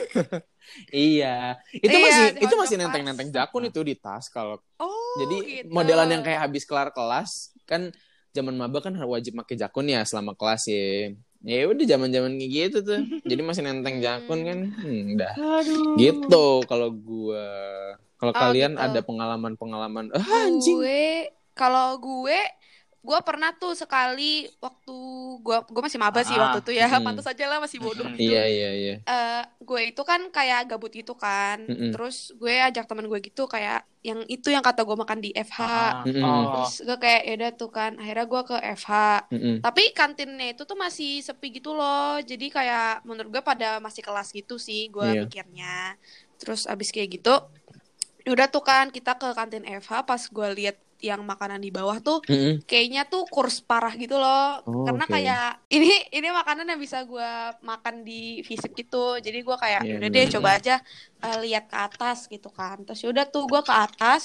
Iya, 0.91 1.57
itu 1.73 1.89
Iya, 1.89 2.03
masih 2.05 2.25
itu 2.43 2.53
masih 2.53 2.75
nenteng-nenteng 2.77 3.29
jakun 3.31 3.63
itu 3.65 3.79
di 3.81 3.95
tas 3.95 4.27
kalau 4.27 4.59
Oh, 4.77 4.91
jadi 5.17 5.63
gitu. 5.63 5.71
modelan 5.71 6.11
yang 6.11 6.21
kayak 6.21 6.43
habis 6.43 6.67
kelar 6.67 6.91
kelas 6.91 7.55
kan 7.63 7.89
zaman 8.29 8.53
maba 8.53 8.83
kan 8.83 8.93
wajib 8.93 9.39
pakai 9.39 9.57
jakun 9.57 9.87
ya 9.87 10.03
selama 10.03 10.35
kelas 10.35 10.67
ya. 10.69 11.15
Ya 11.41 11.65
udah 11.65 11.85
zaman-zaman 11.87 12.35
kayak 12.35 12.51
gitu 12.51 12.77
tuh. 12.83 12.99
Jadi 13.23 13.41
masih 13.41 13.63
nenteng 13.63 14.03
jakun 14.03 14.39
kan. 14.43 14.59
Hmm, 14.75 15.15
udah. 15.17 15.33
Aduh. 15.33 15.95
Gitu 15.95 16.45
kalau 16.67 16.89
gua. 16.91 17.47
Kalau 18.17 18.33
Oh, 18.33 18.37
kalian 18.37 18.75
gitu. 18.75 18.83
ada 18.83 18.99
pengalaman-pengalaman 19.01 20.05
ah, 20.11 20.25
anjing. 20.43 20.77
Gue 20.77 21.05
kalau 21.53 21.95
gue 21.97 22.37
gue 23.07 23.19
pernah 23.23 23.55
tuh 23.55 23.71
sekali 23.71 24.51
waktu 24.59 24.95
gue 25.39 25.57
gue 25.63 25.81
masih 25.81 25.95
maba 25.95 26.19
sih 26.21 26.35
Ah, 26.35 26.51
waktu 26.51 26.59
itu 26.59 26.71
ya 26.75 26.91
mm. 26.91 26.99
pantas 26.99 27.23
aja 27.23 27.45
lah 27.47 27.57
masih 27.57 27.79
bodoh 27.79 28.03
Mm. 28.03 28.19
gitu. 28.19 28.35
Iya 28.35 28.43
iya 28.45 28.69
iya. 28.75 28.95
Eh, 28.99 29.43
gue 29.63 29.81
itu 29.87 30.01
kan 30.03 30.27
kayak 30.27 30.67
gabut 30.67 30.91
gitu 30.91 31.15
kan 31.15 31.63
Mm-mm. 31.63 31.95
terus 31.95 32.35
gue 32.35 32.51
ajak 32.51 32.83
temen 32.83 33.07
gue 33.07 33.19
gitu 33.23 33.47
kayak 33.47 33.87
yang 34.03 34.19
itu 34.27 34.51
yang 34.51 34.59
kata 34.59 34.83
gue 34.83 34.95
makan 34.95 35.19
di 35.19 35.31
FH 35.31 35.59
Ah, 35.59 36.03
Mm-mm. 36.03 36.19
oh. 36.19 36.43
terus 36.59 36.83
gue 36.83 36.97
kayak 36.99 37.21
yaudah 37.23 37.51
tuh 37.55 37.71
kan 37.71 37.91
akhirnya 37.95 38.25
gue 38.27 38.41
ke 38.43 38.57
FH 38.75 38.91
Mm-mm. 39.31 39.55
tapi 39.63 39.83
kantinnya 39.95 40.47
itu 40.51 40.63
tuh 40.63 40.75
masih 40.75 41.23
sepi 41.23 41.47
gitu 41.53 41.71
loh 41.71 42.19
jadi 42.19 42.45
kayak 42.51 43.07
menurut 43.07 43.31
gue 43.31 43.41
pada 43.41 43.79
masih 43.79 44.03
kelas 44.03 44.35
gitu 44.35 44.59
sih 44.59 44.91
gue 44.91 45.07
Iya. 45.07 45.23
mikirnya 45.23 45.95
terus 46.35 46.67
abis 46.67 46.91
kayak 46.91 47.17
gitu 47.17 47.33
udah 48.27 48.51
tuh 48.51 48.59
kan 48.59 48.91
kita 48.91 49.15
ke 49.15 49.31
kantin 49.31 49.63
FH 49.63 50.03
pas 50.03 50.19
gue 50.19 50.47
lihat 50.59 50.75
yang 51.09 51.21
makanan 51.31 51.59
di 51.65 51.69
bawah 51.77 51.97
tuh 52.05 52.17
Mm-mm. 52.29 52.61
kayaknya 52.69 53.01
tuh 53.11 53.21
kurs 53.33 53.57
parah 53.69 53.93
gitu 54.01 54.15
loh 54.21 54.37
Oh, 54.65 54.73
karena 54.85 55.03
oke. 55.03 55.13
kayak 55.13 55.39
ini 55.73 55.87
ini 56.15 56.27
makanan 56.39 56.65
yang 56.71 56.79
bisa 56.85 56.97
gue 57.11 57.29
makan 57.69 57.95
di 58.07 58.41
visip 58.47 58.71
gitu 58.79 59.19
jadi 59.25 59.37
gue 59.47 59.55
kayak 59.63 59.81
Iya, 59.83 59.95
udah 59.95 60.09
deh 60.15 60.25
coba 60.35 60.49
aja 60.57 60.71
eh, 61.23 61.37
lihat 61.45 61.63
ke 61.71 61.77
atas 61.87 62.17
gitu 62.33 62.47
kan 62.57 62.75
terus 62.85 63.01
udah 63.05 63.25
tuh 63.33 63.43
gue 63.51 63.61
ke 63.67 63.73
atas 63.85 64.23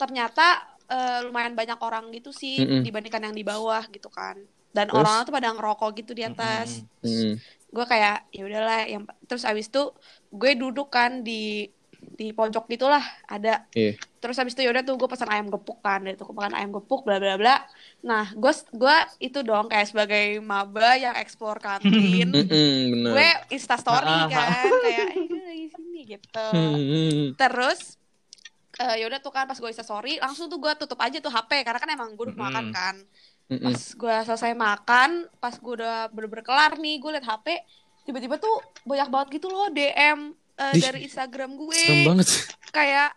ternyata 0.00 0.42
eh, 0.90 1.22
lumayan 1.26 1.54
banyak 1.60 1.78
orang 1.86 2.04
gitu 2.16 2.30
sih 2.34 2.54
Mm-mm. 2.58 2.82
dibandingkan 2.84 3.22
yang 3.30 3.36
di 3.40 3.44
bawah 3.46 3.82
gitu 3.94 4.08
kan 4.10 4.36
dan 4.76 4.88
Terus? 4.88 4.98
orang 4.98 5.24
tuh 5.28 5.32
pada 5.36 5.48
ngerokok 5.54 5.90
gitu 6.00 6.12
di 6.18 6.24
atas 6.30 6.68
Mm-mm. 7.04 7.38
gue 7.72 7.84
kayak 7.92 8.28
ya 8.36 8.42
udahlah 8.48 8.78
yang 8.92 9.02
terus 9.28 9.44
abis 9.48 9.66
itu 9.72 9.80
gue 10.40 10.50
duduk 10.60 10.86
kan 10.96 11.10
di 11.26 11.32
di 12.18 12.24
pojok 12.36 12.64
gitulah 12.72 13.04
ada 13.34 13.50
Iya. 13.74 13.96
Terus 14.22 14.38
habis 14.38 14.54
itu 14.54 14.62
yaudah 14.62 14.86
tuh 14.86 14.94
gue 14.94 15.08
pesan 15.10 15.26
ayam 15.26 15.50
gepuk 15.50 15.82
kan. 15.82 15.98
Dari 15.98 16.14
tuh 16.14 16.30
makan 16.30 16.54
ayam 16.54 16.70
gepuk 16.70 17.02
bla 17.02 17.18
bla 17.18 17.34
bla. 17.34 17.58
Nah 18.06 18.30
gue 18.30 18.52
gue 18.70 18.96
itu 19.18 19.42
dong 19.42 19.66
kayak 19.66 19.90
sebagai 19.90 20.38
maba 20.38 20.94
yang 20.94 21.18
explore 21.18 21.58
kantin 21.58 22.30
gue 23.12 23.28
insta 23.50 23.74
story 23.74 24.06
Ah, 24.06 24.24
ah, 24.24 24.28
kan 24.30 24.70
kayak 24.86 25.06
eh 25.10 25.24
gue 25.26 25.42
lagi 25.42 25.66
sini 25.74 26.00
gitu. 26.06 26.46
Terus 27.42 27.98
eh 28.78 29.04
yaudah 29.04 29.18
tuh 29.18 29.34
kan 29.34 29.44
pas 29.44 29.58
gue 29.58 29.68
insta 29.68 29.82
story 29.82 30.22
langsung 30.22 30.46
tuh 30.46 30.62
gue 30.62 30.72
tutup 30.78 31.02
aja 31.02 31.18
tuh 31.18 31.28
HP 31.28 31.66
karena 31.66 31.82
kan 31.82 31.90
emang 31.90 32.14
gue 32.14 32.30
udah 32.30 32.38
makan 32.38 32.70
kan. 32.70 32.94
Pas 33.50 33.82
gue 33.92 34.16
selesai 34.30 34.54
makan 34.54 35.26
pas 35.42 35.52
gue 35.52 35.72
udah 35.82 36.08
bener-bener 36.14 36.46
kelar 36.46 36.78
nih 36.78 37.02
gue 37.02 37.10
liat 37.18 37.26
HP 37.26 37.46
tiba-tiba 38.02 38.38
tuh 38.38 38.62
banyak 38.82 39.08
banget 39.10 39.28
gitu 39.36 39.46
loh 39.50 39.68
DM 39.68 40.32
eh, 40.56 40.72
Dih, 40.72 40.82
dari 40.82 40.98
Instagram 41.04 41.58
gue. 41.58 41.74
Serem 41.74 42.06
banget. 42.06 42.28
kayak 42.72 43.10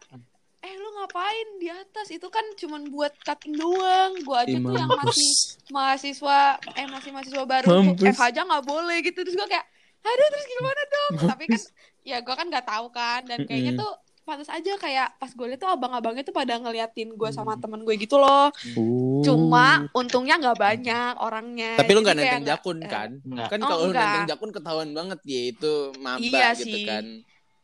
eh 0.65 0.73
lu 0.73 0.89
ngapain 0.95 1.47
di 1.55 1.69
atas 1.69 2.09
itu 2.09 2.25
kan 2.27 2.41
cuman 2.55 2.89
buat 2.89 3.13
cutting 3.19 3.53
doang 3.53 4.17
gue 4.17 4.33
aja 4.35 4.49
Ih, 4.51 4.59
tuh 4.59 4.73
yang 4.73 4.89
mampus. 4.89 5.05
masih 5.07 5.31
mahasiswa 5.69 6.39
eh 6.73 6.87
masih 6.87 7.09
mahasiswa 7.11 7.43
baru 7.45 7.67
Mampus. 7.85 8.05
FH 8.09 8.21
aja 8.25 8.41
nggak 8.43 8.65
boleh 8.65 8.97
gitu 8.99 9.21
terus 9.21 9.35
gue 9.35 9.45
kayak 9.45 9.65
aduh 10.01 10.27
terus 10.27 10.45
gimana 10.47 10.81
dong 10.87 11.11
tapi 11.27 11.43
kan 11.47 11.61
ya 12.03 12.17
gue 12.19 12.33
kan 12.33 12.45
nggak 12.47 12.65
tahu 12.65 12.85
kan 12.89 13.21
dan 13.23 13.45
kayaknya 13.45 13.73
tuh 13.75 13.93
pantas 14.21 14.49
aja 14.49 14.73
kayak 14.75 15.13
pas 15.15 15.29
gue 15.29 15.45
liat 15.45 15.59
tuh 15.59 15.69
abang-abangnya 15.69 16.21
tuh 16.21 16.33
pada 16.33 16.57
ngeliatin 16.57 17.13
gue 17.13 17.29
sama 17.29 17.53
temen 17.55 17.81
gue 17.81 17.93
gitu 17.95 18.17
loh 18.17 18.49
Uh. 18.73 19.21
cuma 19.21 19.85
untungnya 19.91 20.35
nggak 20.35 20.57
banyak 20.57 21.13
orangnya 21.15 21.77
tapi 21.77 21.93
lu 21.93 22.01
nggak 22.01 22.15
nenteng 22.15 22.41
jakun 22.43 22.77
eh, 22.79 22.89
kan? 22.89 23.09
Enggak. 23.21 23.47
Kan 23.47 23.59
Oh, 23.59 23.67
kalau 23.67 23.83
lu 23.83 23.93
nenteng 23.93 24.25
jakun 24.27 24.49
ketahuan 24.49 24.89
banget 24.91 25.19
ya 25.23 25.41
itu 25.47 25.73
maba 25.99 26.17
Iya 26.19 26.47
gitu 26.53 26.73
sih. 26.73 26.85
kan. 26.85 27.05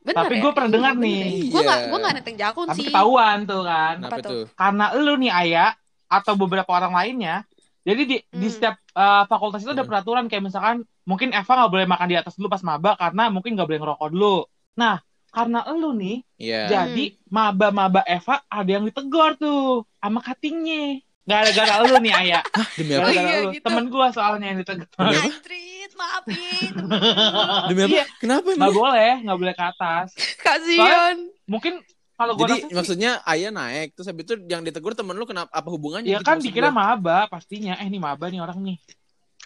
Bener 0.02 0.24
Tapi 0.26 0.36
ya? 0.36 0.42
gue 0.42 0.52
pernah 0.52 0.72
dengar 0.72 0.94
nih. 0.98 1.22
gue 1.48 1.62
Iya. 1.62 1.76
gue 1.88 1.98
nggak 2.02 2.14
nenteng 2.18 2.38
jakun 2.38 2.66
Tapi 2.68 2.78
sih 2.78 2.86
ketahuan 2.90 3.38
tuh 3.46 3.62
kan. 3.64 3.96
Apa 4.02 4.18
tuh? 4.20 4.42
Karena 4.54 4.86
lu 4.98 5.14
nih 5.18 5.32
Ayah 5.32 5.72
atau 6.10 6.34
beberapa 6.36 6.70
orang 6.70 6.94
lainnya. 6.94 7.36
Jadi 7.82 8.02
di, 8.06 8.18
di 8.22 8.48
Hmm. 8.48 8.54
setiap 8.54 8.76
uh, 8.94 9.26
fakultas 9.26 9.62
itu 9.62 9.72
ada 9.72 9.82
Hmm. 9.82 9.90
peraturan 9.90 10.26
kayak 10.26 10.44
misalkan 10.46 10.78
mungkin 11.02 11.34
Eva 11.34 11.50
nggak 11.50 11.72
boleh 11.72 11.88
makan 11.90 12.08
di 12.10 12.18
atas 12.18 12.38
dulu 12.38 12.46
pas 12.48 12.62
maba 12.62 12.94
karena 12.94 13.30
mungkin 13.30 13.58
nggak 13.58 13.68
boleh 13.68 13.82
ngerokok 13.82 14.10
dulu. 14.14 14.38
Nah 14.78 15.02
karena 15.32 15.64
lu 15.72 15.96
nih 15.96 16.22
Iya. 16.38 16.62
jadi 16.68 17.06
maba-maba 17.28 18.04
Eva 18.04 18.44
ada 18.46 18.70
yang 18.70 18.84
ditegur 18.84 19.34
tuh 19.38 19.88
sama 19.98 20.20
cuttingnya. 20.20 21.02
Gara-gara 21.32 21.74
lu 21.82 21.96
nih 21.98 22.14
Ayah. 22.14 22.44
Demi 22.78 22.92
apa? 22.94 23.08
Gara-gara 23.08 23.24
Iya, 23.24 23.40
lu. 23.42 23.52
gitu. 23.52 23.66
Temen 23.66 23.86
gue 23.88 24.08
soalnya 24.12 24.46
yang 24.48 24.58
ditegur. 24.60 24.88
Astrid 25.00 25.92
maafin 25.94 26.74
Demi 27.70 27.82
apa? 27.82 27.92
Iya. 27.94 28.06
Kenapa 28.18 28.48
Nggak 28.50 28.60
emang? 28.68 28.76
boleh, 28.76 29.12
nggak 29.24 29.38
boleh 29.40 29.54
ke 29.54 29.64
atas. 29.66 30.08
kasihan 30.38 31.16
Mungkin 31.46 31.74
kalau 32.14 32.34
gue 32.36 32.44
Jadi 32.44 32.54
rasa 32.54 32.62
sih, 32.64 32.76
maksudnya 32.76 33.12
ayah 33.26 33.50
naik 33.50 33.88
terus 33.92 34.06
habis 34.06 34.24
itu 34.24 34.36
yang 34.46 34.62
ditegur 34.62 34.94
temen 34.94 35.16
lu 35.16 35.26
kenapa 35.26 35.50
apa 35.50 35.66
hubungannya? 35.68 36.06
ya 36.08 36.20
gitu 36.20 36.28
kan 36.28 36.38
dikira 36.38 36.70
gua. 36.70 36.78
maba 36.78 37.18
pastinya. 37.26 37.74
Eh 37.78 37.88
ini 37.88 37.98
maba 37.98 38.30
nih 38.30 38.38
orang 38.38 38.62
nih. 38.62 38.78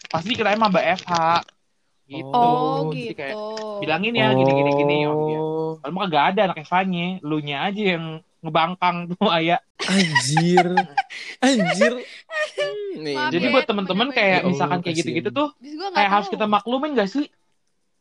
Pasti 0.06 0.28
dikirain 0.30 0.58
maba 0.58 0.84
FH. 0.84 1.14
Gitu. 2.06 2.22
oh 2.28 2.86
Jadi 2.86 3.00
gitu 3.02 3.14
kayak 3.16 3.36
bilangin 3.80 4.14
ya 4.14 4.28
gini 4.30 4.52
gini 4.54 4.72
gini. 4.76 4.98
Oh, 5.08 5.26
iya. 5.26 5.40
Oh, 5.40 5.72
Kalau 5.80 5.92
mah 5.92 6.02
kagak 6.06 6.24
ada 6.30 6.42
anak 6.46 6.58
Evanya, 6.62 7.08
lu 7.24 7.38
nya 7.40 7.58
aja 7.66 7.84
yang 7.96 8.06
ngebangkang 8.46 8.96
tuh 9.10 9.28
ayah. 9.38 9.60
anjir. 9.82 10.66
Anjir. 11.40 11.94
Nih, 12.96 13.14
Maaf 13.14 13.30
Jadi 13.30 13.46
ya, 13.46 13.52
buat 13.52 13.66
temen-temen 13.66 14.08
kayak 14.10 14.40
Ya 14.40 14.48
misalkan 14.48 14.80
kayak 14.80 14.96
kasihan. 14.96 15.08
gitu-gitu 15.12 15.30
tuh 15.30 15.50
kayak 15.92 16.10
harus 16.10 16.28
tahu. 16.28 16.34
kita 16.34 16.46
maklumin 16.48 16.96
gak 16.96 17.10
sih? 17.10 17.26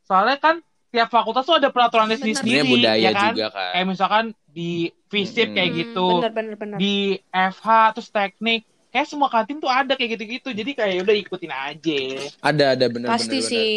Soalnya 0.05 0.39
kan 0.39 0.61
tiap 0.89 1.11
fakultas 1.11 1.43
tuh 1.43 1.59
ada 1.59 1.69
peraturannya 1.69 2.15
Bener. 2.15 2.39
sendiri, 2.39 2.61
sebenarnya 2.63 2.71
budaya 2.71 3.01
ya 3.01 3.11
kan? 3.11 3.33
juga 3.33 3.47
kan. 3.51 3.71
Kayak 3.75 3.87
misalkan 3.89 4.25
di 4.47 4.71
FISIP 5.11 5.49
kayak 5.51 5.69
Hmm, 5.69 5.79
gitu, 5.81 6.07
bener 6.15 6.33
bener 6.33 6.55
bener 6.55 6.77
di 6.79 6.95
FH 7.27 7.67
terus 7.91 8.09
teknik, 8.09 8.61
kayak 8.89 9.07
semua 9.07 9.27
kantin 9.27 9.59
tuh 9.59 9.67
ada 9.67 9.93
kayak 9.93 10.15
gitu-gitu. 10.15 10.55
Jadi 10.55 10.71
kayak 10.73 11.03
udah 11.03 11.17
ikutin 11.19 11.51
aja. 11.51 12.01
Ada 12.41 12.65
ada 12.79 12.87
bener 12.87 13.09
pasti 13.11 13.29
bener, 13.35 13.51
sih 13.51 13.75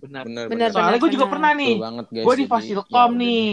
Benar. 0.00 0.24
Bener. 0.46 0.68
Soalnya 0.70 0.96
gue 0.96 1.10
juga 1.10 1.26
pernah 1.26 1.50
nih, 1.52 1.74
gue 2.06 2.34
di 2.36 2.46
Fasilkom 2.46 3.10
ya 3.10 3.18
nih. 3.18 3.50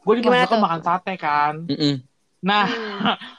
Gue 0.00 0.14
di 0.16 0.22
Gimana 0.22 0.42
Fasilkom 0.42 0.56
tuh? 0.56 0.64
makan 0.64 0.80
sate 0.80 1.14
kan. 1.14 1.54
deh. 1.62 1.72
Mm-mm. 1.72 1.94
Nah, 2.40 2.64
Hmm. 2.66 3.16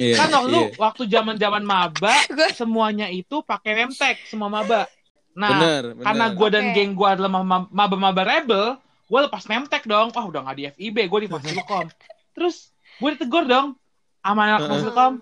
Iya, 0.00 0.16
kan 0.16 0.32
waktu 0.32 0.56
iya. 0.56 0.80
waktu 0.80 1.02
zaman-zaman 1.04 1.60
maba 1.60 2.16
Gua- 2.32 2.56
semuanya 2.56 3.06
itu 3.06 3.44
pakai 3.44 3.84
remtek 3.84 4.24
semua 4.24 4.48
maba. 4.48 4.88
Nah, 5.30 5.52
bener, 5.52 5.82
bener. 5.92 6.04
karena 6.08 6.26
gue 6.32 6.48
dan 6.48 6.64
Oke. 6.64 6.74
geng 6.74 6.92
gue 6.96 7.04
adalah 7.06 7.28
ma- 7.30 7.68
maba-maba 7.68 8.22
rebel, 8.24 8.80
gue 8.80 9.20
lepas 9.20 9.44
nemtek 9.44 9.84
dong. 9.84 10.08
Wah 10.10 10.24
udah 10.24 10.40
nggak 10.40 10.56
di 10.56 10.64
FIB, 10.72 11.04
gue 11.04 11.20
di 11.20 11.28
Fasilkom. 11.28 11.84
Terus 12.34 12.72
gue 12.96 13.08
ditegur 13.12 13.44
dong 13.44 13.76
sama 14.18 14.40
anak 14.42 14.60
Heeh. 14.64 14.70
Fasilkom, 14.72 15.12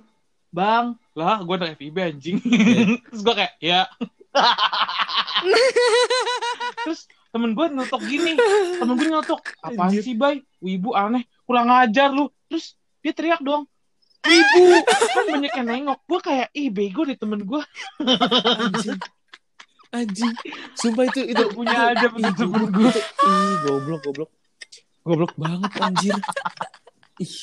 bang, 0.48 0.84
lah 1.12 1.42
gue 1.42 1.54
udah 1.56 1.70
FIB 1.74 1.96
anjing. 1.98 2.38
Terus 3.02 3.20
gue 3.20 3.34
kayak 3.34 3.54
ya. 3.58 3.82
Terus 6.80 7.00
temen 7.28 7.50
gue 7.52 7.66
nutuk 7.70 8.02
gini, 8.04 8.34
temen 8.80 8.96
gue 8.96 9.08
apaan 9.60 9.90
Anjir. 9.92 10.02
sih 10.04 10.16
bay, 10.16 10.40
wibu 10.60 10.96
aneh, 10.96 11.24
kurang 11.44 11.68
ajar 11.68 12.12
lu. 12.12 12.32
Terus 12.48 12.74
dia 13.04 13.12
teriak 13.12 13.40
dong, 13.44 13.68
wibu, 14.24 14.64
kan 15.14 15.24
banyak 15.28 15.52
yang 15.52 15.68
nengok. 15.68 15.98
Gue 16.08 16.20
kayak, 16.24 16.48
ih 16.56 16.68
bego 16.72 17.04
deh 17.04 17.16
temen 17.16 17.44
gue. 17.44 17.62
anjing. 18.64 18.98
Anjing. 19.88 20.34
Sumpah 20.76 21.08
itu 21.08 21.24
itu 21.24 21.44
punya 21.52 21.96
itu 21.96 22.08
temen 22.36 22.64
gue. 22.72 22.92
Ih, 22.92 23.54
goblok, 23.64 24.00
goblok. 24.04 24.30
Goblok 25.04 25.32
banget 25.40 25.72
anjir. 25.80 26.16
Ih, 27.18 27.34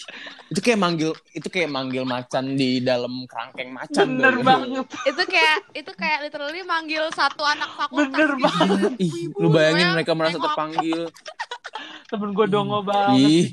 itu 0.55 0.59
kayak 0.63 0.79
manggil 0.79 1.11
itu 1.35 1.47
kayak 1.51 1.67
manggil 1.67 2.07
macan 2.07 2.55
di 2.55 2.79
dalam 2.79 3.27
kerangkeng 3.27 3.75
macan. 3.75 4.07
Bener 4.15 4.35
gak? 4.39 4.45
banget. 4.47 4.87
itu 5.03 5.23
kayak 5.27 5.57
itu 5.75 5.91
kayak 5.91 6.19
literally 6.23 6.63
manggil 6.63 7.03
satu 7.11 7.43
anak 7.43 7.69
fakultas 7.75 8.15
Bener 8.15 8.29
gitu. 8.39 8.45
banget. 8.47 8.91
Ih, 9.03 9.11
Ibu, 9.27 9.37
lu 9.37 9.47
bayangin 9.51 9.87
ya, 9.87 9.93
mereka 9.99 10.11
merasa 10.15 10.39
nengok. 10.39 10.47
terpanggil. 10.47 11.01
Temen 12.07 12.29
gue 12.31 12.47
dongo 12.47 12.79
banget. 12.87 13.19
Ih, 13.19 13.45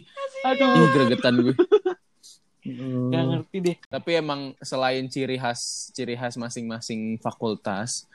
Aduh, 0.46 0.70
ih 0.78 0.88
gregetan 0.94 1.34
gue. 1.42 1.56
gak 3.10 3.24
ngerti 3.26 3.56
deh. 3.58 3.76
Tapi 3.90 4.10
emang 4.14 4.54
selain 4.62 5.02
ciri 5.10 5.34
khas 5.34 5.90
ciri 5.90 6.14
khas 6.14 6.38
masing-masing 6.38 7.18
fakultas 7.18 8.06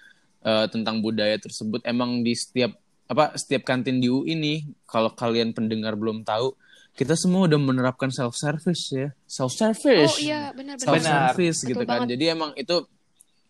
eh, 0.47 0.65
tentang 0.71 1.03
budaya 1.03 1.35
tersebut, 1.35 1.83
emang 1.83 2.23
di 2.23 2.31
setiap 2.31 2.71
apa 3.07 3.35
setiap 3.39 3.63
kantin 3.67 3.99
di 3.99 4.07
UI 4.11 4.35
ini, 4.35 4.53
kalau 4.87 5.11
kalian 5.11 5.51
pendengar 5.51 5.95
belum 5.95 6.23
tahu, 6.27 6.55
kita 6.97 7.13
semua 7.13 7.45
udah 7.45 7.55
menerapkan 7.55 8.09
self 8.09 8.33
service 8.33 8.89
ya, 8.89 9.13
self 9.23 9.53
service, 9.53 10.11
oh 10.11 10.17
iya 10.17 10.49
benar 10.51 10.81
self 10.81 10.97
benar 10.97 11.31
service 11.31 11.61
Betul 11.61 11.69
gitu 11.69 11.83
kan. 11.83 11.89
banget. 12.01 12.07
Jadi 12.17 12.23
emang 12.27 12.51
itu 12.57 12.77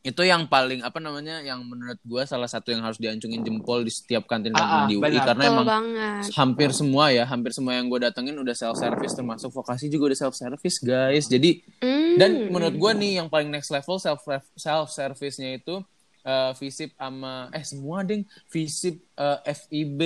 itu 0.03 0.21
yang 0.23 0.47
paling 0.47 0.83
apa 0.83 0.99
namanya, 0.99 1.39
yang 1.39 1.63
menurut 1.63 1.99
gua 2.03 2.23
salah 2.23 2.47
satu 2.47 2.71
yang 2.71 2.79
harus 2.79 2.95
diancungin 2.95 3.43
jempol 3.43 3.83
di 3.83 3.91
setiap 3.91 4.23
kantin 4.23 4.51
kantin 4.51 4.67
Ah, 4.71 4.83
ah, 4.83 4.87
di 4.87 4.95
UI 4.95 5.03
benar. 5.03 5.25
karena 5.25 5.43
betul 5.43 5.53
emang 5.53 5.67
banget 5.67 6.23
hampir 6.31 6.69
semua 6.71 7.05
ya, 7.09 7.23
hampir 7.23 7.51
semua 7.51 7.73
yang 7.75 7.87
gue 7.87 7.99
datengin 7.99 8.35
udah 8.35 8.55
self 8.55 8.75
service 8.75 9.11
termasuk 9.11 9.47
vokasi 9.49 9.87
juga 9.87 10.11
udah 10.11 10.19
self 10.21 10.35
service 10.35 10.77
guys. 10.79 11.25
Jadi 11.25 11.59
Hmm. 11.79 12.15
dan 12.15 12.31
menurut 12.47 12.75
gue 12.75 12.91
nih 12.95 13.11
yang 13.19 13.27
paling 13.27 13.47
next 13.47 13.67
level 13.67 13.95
self 13.97 14.23
self 14.55 14.87
service-nya 14.89 15.55
itu 15.55 15.83
eh, 16.27 16.51
visip 16.53 16.91
sama 16.93 17.47
eh 17.49 17.63
semua 17.63 18.03
ding 18.03 18.21
visip 18.47 18.99
eh, 19.15 19.39
FIB 19.47 20.01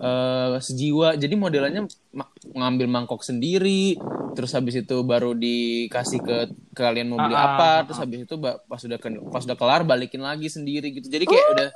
eh, 0.00 0.56
sejiwa. 0.58 1.14
Jadi 1.14 1.34
modelannya 1.36 1.84
ma- 2.10 2.32
ngambil 2.42 2.88
mangkok 2.88 3.20
sendiri, 3.20 4.00
terus 4.32 4.56
habis 4.56 4.74
itu 4.74 4.96
baru 5.04 5.36
dikasih 5.36 6.20
ke, 6.20 6.36
ke 6.72 6.80
kalian 6.80 7.12
mau 7.12 7.20
beli 7.20 7.36
Ah, 7.36 7.44
ah, 7.44 7.48
apa, 7.52 7.64
ah, 7.68 7.80
terus 7.84 8.00
habis 8.00 8.24
itu 8.24 8.34
pas 8.40 8.80
udah 8.80 8.98
ke- 8.98 9.22
pas 9.28 9.42
udah 9.44 9.56
kelar 9.56 9.82
balikin 9.84 10.24
lagi 10.24 10.48
sendiri 10.48 10.88
gitu. 10.90 11.06
Jadi 11.06 11.24
kayak 11.28 11.46
udah 11.52 11.68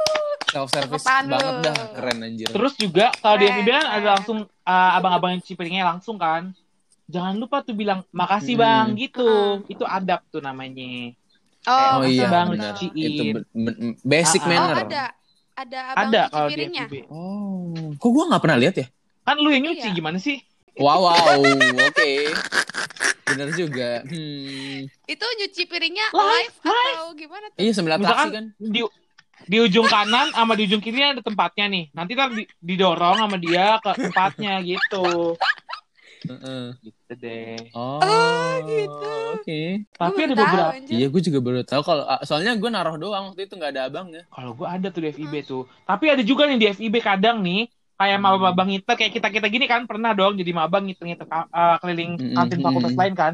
self 0.49 0.71
service 0.71 1.05
banget 1.05 1.53
lu. 1.53 1.63
dah, 1.63 1.77
keren 1.93 2.19
anjir. 2.23 2.49
Terus 2.49 2.73
juga 2.75 3.07
kalau 3.21 3.37
di 3.37 3.47
FIB 3.53 3.69
kan 3.69 3.87
ada 3.91 4.09
langsung 4.17 4.39
uh, 4.47 4.91
abang-abang 4.97 5.37
yang 5.37 5.43
cuci 5.45 5.55
piringnya 5.55 5.85
langsung 5.85 6.17
kan. 6.17 6.55
Jangan 7.05 7.37
lupa 7.37 7.61
tuh 7.61 7.77
bilang 7.77 8.01
makasih 8.11 8.57
Hmm. 8.57 8.65
bang 8.65 8.87
gitu. 8.97 9.29
Hmm. 9.29 9.69
Itu 9.69 9.85
adab 9.85 10.25
tuh 10.33 10.41
namanya. 10.41 11.13
Oh, 11.67 11.91
oh 11.99 12.05
iya, 12.05 12.27
Bang, 12.27 12.47
benar. 12.51 12.75
Itu 12.79 13.23
basic 14.03 14.41
Ah, 14.41 14.45
ah. 14.45 14.49
oh 14.49 14.51
manner. 14.51 14.77
ada 14.81 15.03
ada 15.55 15.79
abang 15.91 16.03
ada 16.11 16.23
cuci 16.27 16.33
kalau 16.33 16.49
di. 16.91 17.01
Oh, 17.09 17.95
kok 17.95 18.11
gue 18.11 18.25
nggak 18.27 18.43
pernah 18.43 18.59
lihat 18.59 18.75
ya? 18.75 18.87
Kan 19.23 19.37
lu 19.39 19.49
yang 19.49 19.65
nyuci 19.65 19.89
Iya. 19.89 19.97
gimana 19.97 20.19
sih? 20.19 20.37
Wow, 20.75 21.07
wow, 21.07 21.39
oke. 21.41 22.11
Bener 23.25 23.49
juga. 23.53 24.03
Hmm. 24.05 24.85
itu 25.07 25.25
nyuci 25.39 25.63
piringnya 25.65 26.07
Live, 26.11 26.55
live, 26.61 26.97
atau 26.99 27.15
gimana 27.15 27.45
tuh 27.49 27.59
Iya, 27.59 27.73
sembilan 27.73 27.99
Misalkan 27.99 28.29
kan. 28.31 28.45
di 28.59 28.81
di 29.45 29.57
ujung 29.61 29.85
kanan 29.85 30.33
sama 30.33 30.55
di 30.55 30.65
ujung 30.65 30.81
kiri 30.81 31.01
ada 31.01 31.21
tempatnya 31.21 31.67
nih. 31.69 31.85
Nanti 31.93 32.13
ntar 32.13 32.31
di- 32.31 32.49
didorong 32.59 33.17
sama 33.19 33.37
dia 33.37 33.77
ke 33.79 33.91
tempatnya 33.95 34.59
gitu. 34.61 35.37
Heeh. 36.29 36.65
Gitu 36.85 37.13
deh. 37.23 37.57
Oh, 37.77 38.53
gitu. 38.69 39.09
Oke. 39.37 39.61
Tapi 39.93 40.17
Gua 40.17 40.25
ada 40.25 40.35
tahu, 40.35 40.47
beberapa. 40.47 40.73
anjir. 40.77 40.95
Iya, 40.97 41.07
gue 41.13 41.21
juga 41.27 41.39
baru 41.45 41.61
tahu 41.65 41.83
kalau 41.85 42.05
ah, 42.09 42.21
soalnya 42.29 42.53
gue 42.57 42.71
naruh 42.73 42.97
doang 43.01 43.25
waktu 43.33 43.41
itu 43.45 43.55
nggak 43.59 43.73
ada 43.77 43.83
abangnya. 43.89 44.23
Kalau 44.33 44.51
gue 44.59 44.67
ada 44.69 44.87
tuh 44.95 45.01
di 45.05 45.09
FIB 45.13 45.35
tuh. 45.45 45.63
Tapi 45.89 46.05
ada 46.13 46.23
juga 46.25 46.43
nih 46.49 46.57
di 46.61 46.67
FIB 46.73 46.97
kadang 47.01 47.41
nih 47.45 47.69
kayak 47.95 48.17
Hmm. 48.19 48.25
maba-maba 48.27 48.63
ngiter 48.67 48.95
kayak 48.99 49.13
kita 49.17 49.29
kita 49.31 49.47
gini 49.53 49.65
kan 49.71 49.87
pernah 49.87 50.11
dong 50.19 50.35
jadi 50.35 50.51
maba 50.51 50.83
ngiter-ngiter 50.83 51.27
uh, 51.31 51.79
keliling 51.79 52.19
Mm-mm, 52.19 52.35
kantin 52.37 52.59
fakultas 52.65 52.93
mm-mm. 52.93 53.01
lain 53.01 53.15
kan. 53.15 53.33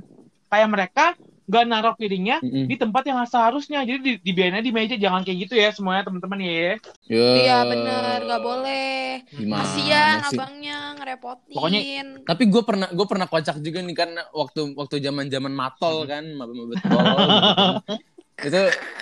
Kayak 0.50 0.68
mereka 0.74 1.04
nggak 1.50 1.64
naruh 1.66 1.94
piringnya 1.98 2.38
Mm-mm. 2.38 2.70
di 2.70 2.78
tempat 2.78 3.02
yang 3.10 3.18
seharusnya. 3.26 3.82
Jadi 3.82 4.22
di, 4.22 4.32
di 4.62 4.70
meja 4.70 4.94
jangan 4.94 5.26
kayak 5.26 5.50
gitu 5.50 5.54
ya 5.58 5.74
semuanya 5.74 6.06
teman-teman 6.06 6.38
ya. 6.38 6.78
Ya, 7.10 7.30
iya 7.42 7.58
bener 7.66 8.18
nggak 8.22 8.42
boleh 8.42 9.26
Gimana 9.34 9.66
kasian 9.66 10.16
sih? 10.30 10.38
abangnya 10.38 10.78
ngerepotin 10.94 11.54
Pokoknya- 11.58 11.82
Tapi 12.22 12.42
gue 12.46 12.62
pernah 12.62 12.88
gue 12.94 13.06
pernah 13.10 13.26
kocak 13.26 13.58
juga 13.58 13.82
nih 13.82 13.96
kan 13.98 14.10
waktu 14.30 14.60
waktu 14.78 15.02
zaman 15.02 15.26
zaman 15.26 15.52
matol 15.52 16.06
kan, 16.06 16.22
mabet 16.38 16.54
tol. 16.54 16.70
gitu 16.70 16.86
kan. 16.86 17.74
itu 18.46 18.60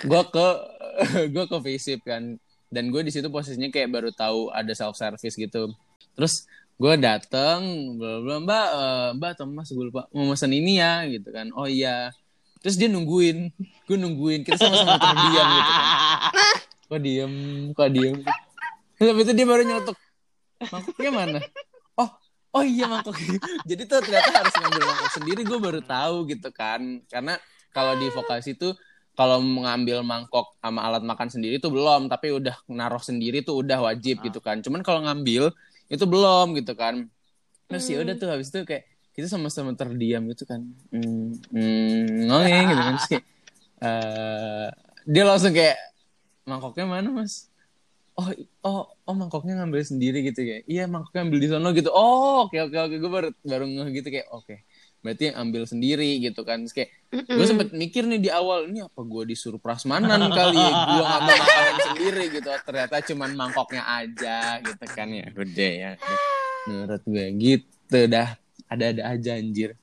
gue 0.09 0.21
ke 0.33 0.47
gue 1.37 1.45
ke 1.47 1.57
visip 1.63 2.01
kan, 2.03 2.35
dan 2.73 2.83
gue 2.89 3.01
di 3.05 3.11
situ 3.13 3.29
posisinya 3.29 3.69
kayak 3.69 3.93
baru 3.93 4.09
tahu 4.11 4.49
ada 4.49 4.73
self 4.73 4.97
service 4.97 5.37
gitu. 5.37 5.69
Terus 6.17 6.49
gue 6.79 6.95
dateng 6.95 7.59
bla 7.99 8.23
bla 8.23 8.35
mbak 8.39 8.67
eh, 8.71 9.09
mbak 9.19 9.29
atau 9.35 9.45
mas 9.51 9.67
gue 9.67 9.85
lupa 9.85 10.07
mau 10.15 10.31
pesan 10.31 10.55
ini 10.55 10.79
ya 10.79 11.03
gitu 11.05 11.27
kan 11.27 11.51
oh 11.51 11.67
iya 11.67 12.07
terus 12.59 12.75
dia 12.75 12.91
nungguin. 12.91 13.51
Gue 13.87 13.97
nungguin. 13.97 14.43
Kita 14.47 14.59
sama-sama 14.59 14.99
terdiam 14.99 15.47
gitu 15.47 15.71
kan. 15.71 15.87
Kok 16.89 16.99
diem? 16.99 17.33
Kok 17.77 17.89
diem? 17.93 18.15
Habis 18.99 19.23
itu 19.29 19.33
dia 19.37 19.47
baru 19.47 19.63
nyelotok 19.63 19.97
mangkoknya 20.67 21.11
mana? 21.15 21.39
Oh 21.95 22.09
oh 22.51 22.63
iya 22.65 22.91
mangkok. 22.91 23.15
Jadi 23.69 23.87
tuh 23.87 24.03
ternyata 24.03 24.43
harus 24.43 24.53
ngambil 24.59 24.81
mangkok 24.83 25.11
sendiri. 25.15 25.41
Gue 25.47 25.59
baru 25.61 25.79
tahu 25.79 26.27
gitu 26.27 26.49
kan. 26.51 26.81
Karena 27.07 27.39
kalau 27.71 27.95
di 27.95 28.11
vokasi 28.11 28.59
tuh 28.59 28.75
kalau 29.15 29.39
mengambil 29.39 30.03
mangkok 30.03 30.55
sama 30.59 30.83
alat 30.83 31.03
makan 31.05 31.31
sendiri 31.31 31.63
tuh 31.63 31.71
belum. 31.71 32.11
Tapi 32.11 32.35
udah 32.35 32.59
naruh 32.67 32.99
sendiri 32.99 33.39
tuh 33.45 33.63
udah 33.63 33.79
wajib 33.79 34.19
gitu 34.19 34.43
kan. 34.43 34.59
Cuman 34.59 34.83
kalau 34.83 35.07
ngambil 35.07 35.55
itu 35.87 36.03
belum 36.03 36.59
gitu 36.59 36.75
kan. 36.75 37.07
Terus 37.69 37.85
ya 37.87 38.01
udah 38.01 38.15
tuh 38.17 38.27
habis 38.33 38.49
itu 38.49 38.65
kayak 38.65 38.88
kita 39.19 39.27
sama-sama 39.27 39.75
terdiam 39.75 40.23
gitu 40.31 40.47
kan. 40.47 40.63
Hmm, 40.95 41.35
hmm, 41.51 42.31
ngomong 42.31 42.65
gitu 42.71 42.81
kan. 42.81 42.93
Terus 42.95 43.09
kayak, 43.11 43.25
eh, 43.83 44.69
dia 45.03 45.23
langsung 45.27 45.51
kayak 45.51 45.77
mangkoknya 46.47 46.85
mana 46.87 47.11
mas? 47.11 47.51
Oh 48.15 48.31
oh 48.63 48.83
oh 49.07 49.15
mangkoknya 49.15 49.59
ngambil 49.59 49.83
sendiri 49.83 50.23
gitu 50.23 50.43
kayak. 50.43 50.63
Iya 50.67 50.87
mangkoknya 50.87 51.21
ambil 51.27 51.39
di 51.39 51.47
sono 51.51 51.69
gitu. 51.75 51.91
Oh 51.91 52.47
oke 52.47 52.55
oke 52.55 52.77
oke 52.79 52.95
gue 52.95 53.11
baru 53.11 53.29
baru 53.43 53.65
ngeh 53.67 53.87
gitu 53.99 54.07
kayak. 54.07 54.27
Oke 54.31 54.63
berarti 54.99 55.31
yang 55.31 55.47
ambil 55.47 55.63
sendiri 55.63 56.19
gitu 56.19 56.43
kan. 56.43 56.67
Terus 56.67 56.75
kayak 56.75 56.89
gue 57.11 57.45
sempet 57.47 57.71
mikir 57.71 58.03
nih 58.03 58.19
di 58.19 58.29
awal 58.31 58.67
ini 58.67 58.83
apa 58.83 58.99
gue 58.99 59.23
disuruh 59.31 59.59
prasmanan 59.59 60.27
kali 60.31 60.59
ya? 60.59 60.71
Gue 60.75 61.03
ngambil 61.07 61.35
makanan 61.39 61.75
sendiri 61.87 62.23
gitu. 62.35 62.49
Ternyata 62.67 62.95
cuman 63.07 63.29
mangkoknya 63.39 63.83
aja 63.87 64.59
gitu 64.59 64.85
kan. 64.91 65.07
Ya 65.07 65.31
udah 65.31 65.71
ya 65.71 65.91
menurut 66.67 67.03
gue 67.07 67.25
gitu 67.39 67.99
dah 68.11 68.35
ada-ada 68.69 69.01
aja 69.09 69.35
anjir 69.35 69.75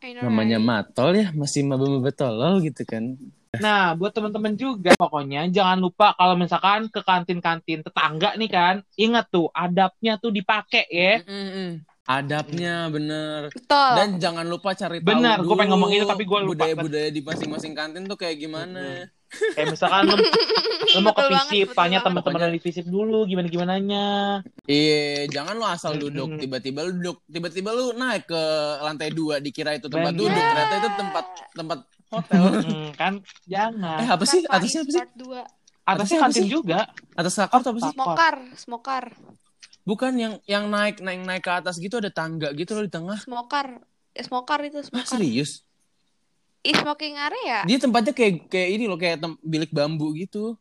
know, 0.00 0.24
namanya 0.26 0.58
right? 0.58 0.66
matol 0.66 1.10
ya 1.12 1.28
masih 1.36 1.62
maba-maba 1.68 2.10
tolol 2.10 2.64
gitu 2.64 2.82
kan 2.88 3.20
Nah, 3.60 3.98
buat 3.98 4.14
teman-teman 4.14 4.54
juga 4.54 4.94
pokoknya 4.94 5.50
jangan 5.50 5.82
lupa 5.82 6.14
kalau 6.14 6.38
misalkan 6.38 6.86
ke 6.86 7.02
kantin-kantin 7.02 7.82
tetangga 7.82 8.38
nih 8.38 8.46
kan, 8.46 8.74
ingat 8.94 9.26
tuh 9.26 9.50
adabnya 9.50 10.16
tuh 10.22 10.30
dipakai 10.30 10.86
ya. 10.86 11.20
Adabnya 12.10 12.90
bener 12.90 13.54
Betul. 13.54 13.92
dan 13.94 14.08
jangan 14.18 14.46
lupa 14.50 14.74
cari 14.74 14.98
tahu 14.98 15.06
Benar, 15.14 15.38
gua 15.46 15.56
pengen 15.62 15.70
ngomong 15.78 15.90
itu, 15.94 16.04
tapi 16.06 16.26
gua 16.26 16.42
lupa. 16.42 16.58
budaya-budaya 16.58 17.08
di 17.14 17.22
masing-masing 17.22 17.72
kantin 17.78 18.10
tuh 18.10 18.18
kayak 18.18 18.42
gimana 18.42 19.06
Kayak 19.30 19.78
misalkan 19.78 20.10
lu, 20.10 20.16
lu 20.90 20.98
mau 21.06 21.14
ke 21.14 21.22
visip, 21.30 21.70
tanya 21.78 22.02
teman-teman 22.02 22.50
dari 22.50 22.58
visip 22.58 22.82
dulu 22.82 23.22
gimana 23.30 23.46
gimananya. 23.46 24.06
Iya, 24.66 25.30
jangan 25.30 25.54
lu 25.54 25.62
asal 25.62 25.94
duduk 25.94 26.34
tiba-tiba 26.34 26.82
lu 26.82 26.98
duduk 26.98 27.22
tiba-tiba 27.30 27.70
lu 27.70 27.94
naik 27.94 28.26
ke 28.26 28.42
lantai 28.82 29.14
dua 29.14 29.38
dikira 29.38 29.78
itu 29.78 29.86
tempat 29.86 30.18
Bener. 30.18 30.26
duduk 30.26 30.42
ternyata 30.42 30.74
itu 30.74 30.88
tempat 30.98 31.24
tempat 31.54 31.78
hotel. 32.10 32.42
Hmm, 32.42 32.88
kan 32.98 33.12
jangan. 33.46 33.98
eh 34.02 34.08
apa 34.10 34.24
sih? 34.26 34.42
Atasnya 34.50 34.80
apa 34.82 34.90
sih? 34.90 35.02
Atasnya 35.86 36.18
kantin 36.26 36.46
juga. 36.50 36.80
Atas 37.14 37.34
sakor 37.38 37.62
tuh 37.62 37.70
apa 37.70 37.80
sih? 37.86 37.92
Smokar, 37.94 38.36
smokar, 38.58 39.04
Bukan 39.90 40.12
yang 40.14 40.34
yang 40.46 40.70
naik 40.70 41.02
naik 41.02 41.20
naik 41.26 41.42
ke 41.42 41.50
atas 41.50 41.82
gitu 41.82 41.98
ada 41.98 42.14
tangga 42.14 42.54
gitu 42.54 42.78
loh 42.78 42.86
di 42.86 42.92
tengah. 42.94 43.18
smokar. 43.18 43.82
Eh, 44.14 44.22
smokar 44.22 44.62
itu 44.62 44.78
Ah, 44.78 44.86
smokar. 44.86 45.18
serius? 45.18 45.66
Ih, 46.62 46.76
smoking 46.78 47.18
area. 47.18 47.66
Dia 47.66 47.78
tempatnya 47.80 48.14
kayak 48.14 48.46
kayak 48.46 48.68
ini 48.70 48.84
loh 48.86 48.94
kayak 48.94 49.18
tem- 49.18 49.40
bilik 49.42 49.74
bambu 49.74 50.14
gitu. 50.14 50.54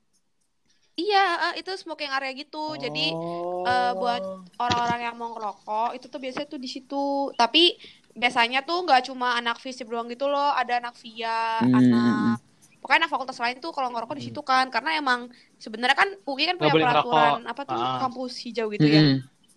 Iya, 0.98 1.54
eh, 1.54 1.54
itu 1.62 1.72
smoking 1.78 2.10
area 2.10 2.32
gitu. 2.34 2.74
Jadi 2.76 3.14
Oh. 3.14 3.68
eh, 3.70 3.92
buat 3.94 4.24
orang-orang 4.58 5.00
yang 5.06 5.16
mau 5.20 5.30
ngerokok 5.36 5.90
itu 5.94 6.06
tuh 6.08 6.20
biasanya 6.20 6.48
tuh 6.48 6.60
di 6.60 6.70
situ. 6.72 7.06
Tapi 7.36 7.76
biasanya 8.16 8.66
tuh 8.66 8.84
nggak 8.84 9.12
cuma 9.12 9.38
anak 9.38 9.60
FISIP 9.60 9.88
doang 9.88 10.08
gitu 10.10 10.26
loh, 10.26 10.52
ada 10.52 10.80
anak 10.82 10.96
VIA, 10.98 11.62
Hmm. 11.62 11.76
anak 11.76 12.40
pokoknya 12.80 13.00
anak 13.04 13.12
fakultas 13.12 13.38
lain 13.38 13.60
tuh 13.60 13.70
kalau 13.70 13.88
ngerokok 13.90 14.16
di 14.16 14.26
situ 14.26 14.42
kan 14.42 14.68
karena 14.68 14.96
emang 14.96 15.28
sebenarnya 15.56 15.94
kan 15.94 16.10
UI 16.24 16.44
kan 16.46 16.56
punya 16.56 16.72
boleh 16.72 16.84
peraturan 16.84 17.32
ngerokok. 17.40 17.52
apa 17.52 17.62
tuh 17.64 17.76
Ah. 17.76 18.00
kampus 18.00 18.34
hijau 18.42 18.68
gitu 18.70 18.88
ya. 18.88 19.02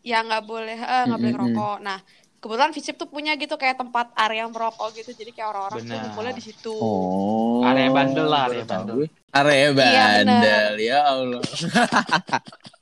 Ya 0.02 0.18
nggak 0.20 0.42
boleh 0.42 0.74
eh, 0.74 1.02
nggak 1.06 1.16
boleh 1.16 1.30
Mm-mm. 1.30 1.54
ngerokok. 1.54 1.76
Nah, 1.80 1.98
kebetulan 2.36 2.70
FISIP 2.70 2.94
tuh 2.96 3.06
punya 3.06 3.32
gitu 3.34 3.54
kayak 3.54 3.78
tempat 3.78 4.10
area 4.16 4.44
merokok 4.44 4.90
gitu. 4.92 5.10
Jadi 5.12 5.30
kayak 5.30 5.48
orang-orang 5.48 5.80
tuh 5.80 5.94
ngumpulnya 5.96 6.32
di 6.34 6.42
situ. 6.42 6.74
Oh. 6.74 7.62
Area 7.62 7.86
bandel 7.88 8.26
lah, 8.26 8.42
area 8.46 8.64
bandel. 8.64 9.06
Area 9.32 9.54
Iya, 9.54 9.70
bandel, 9.72 10.72
ya 10.76 10.98
Allah. 11.06 11.42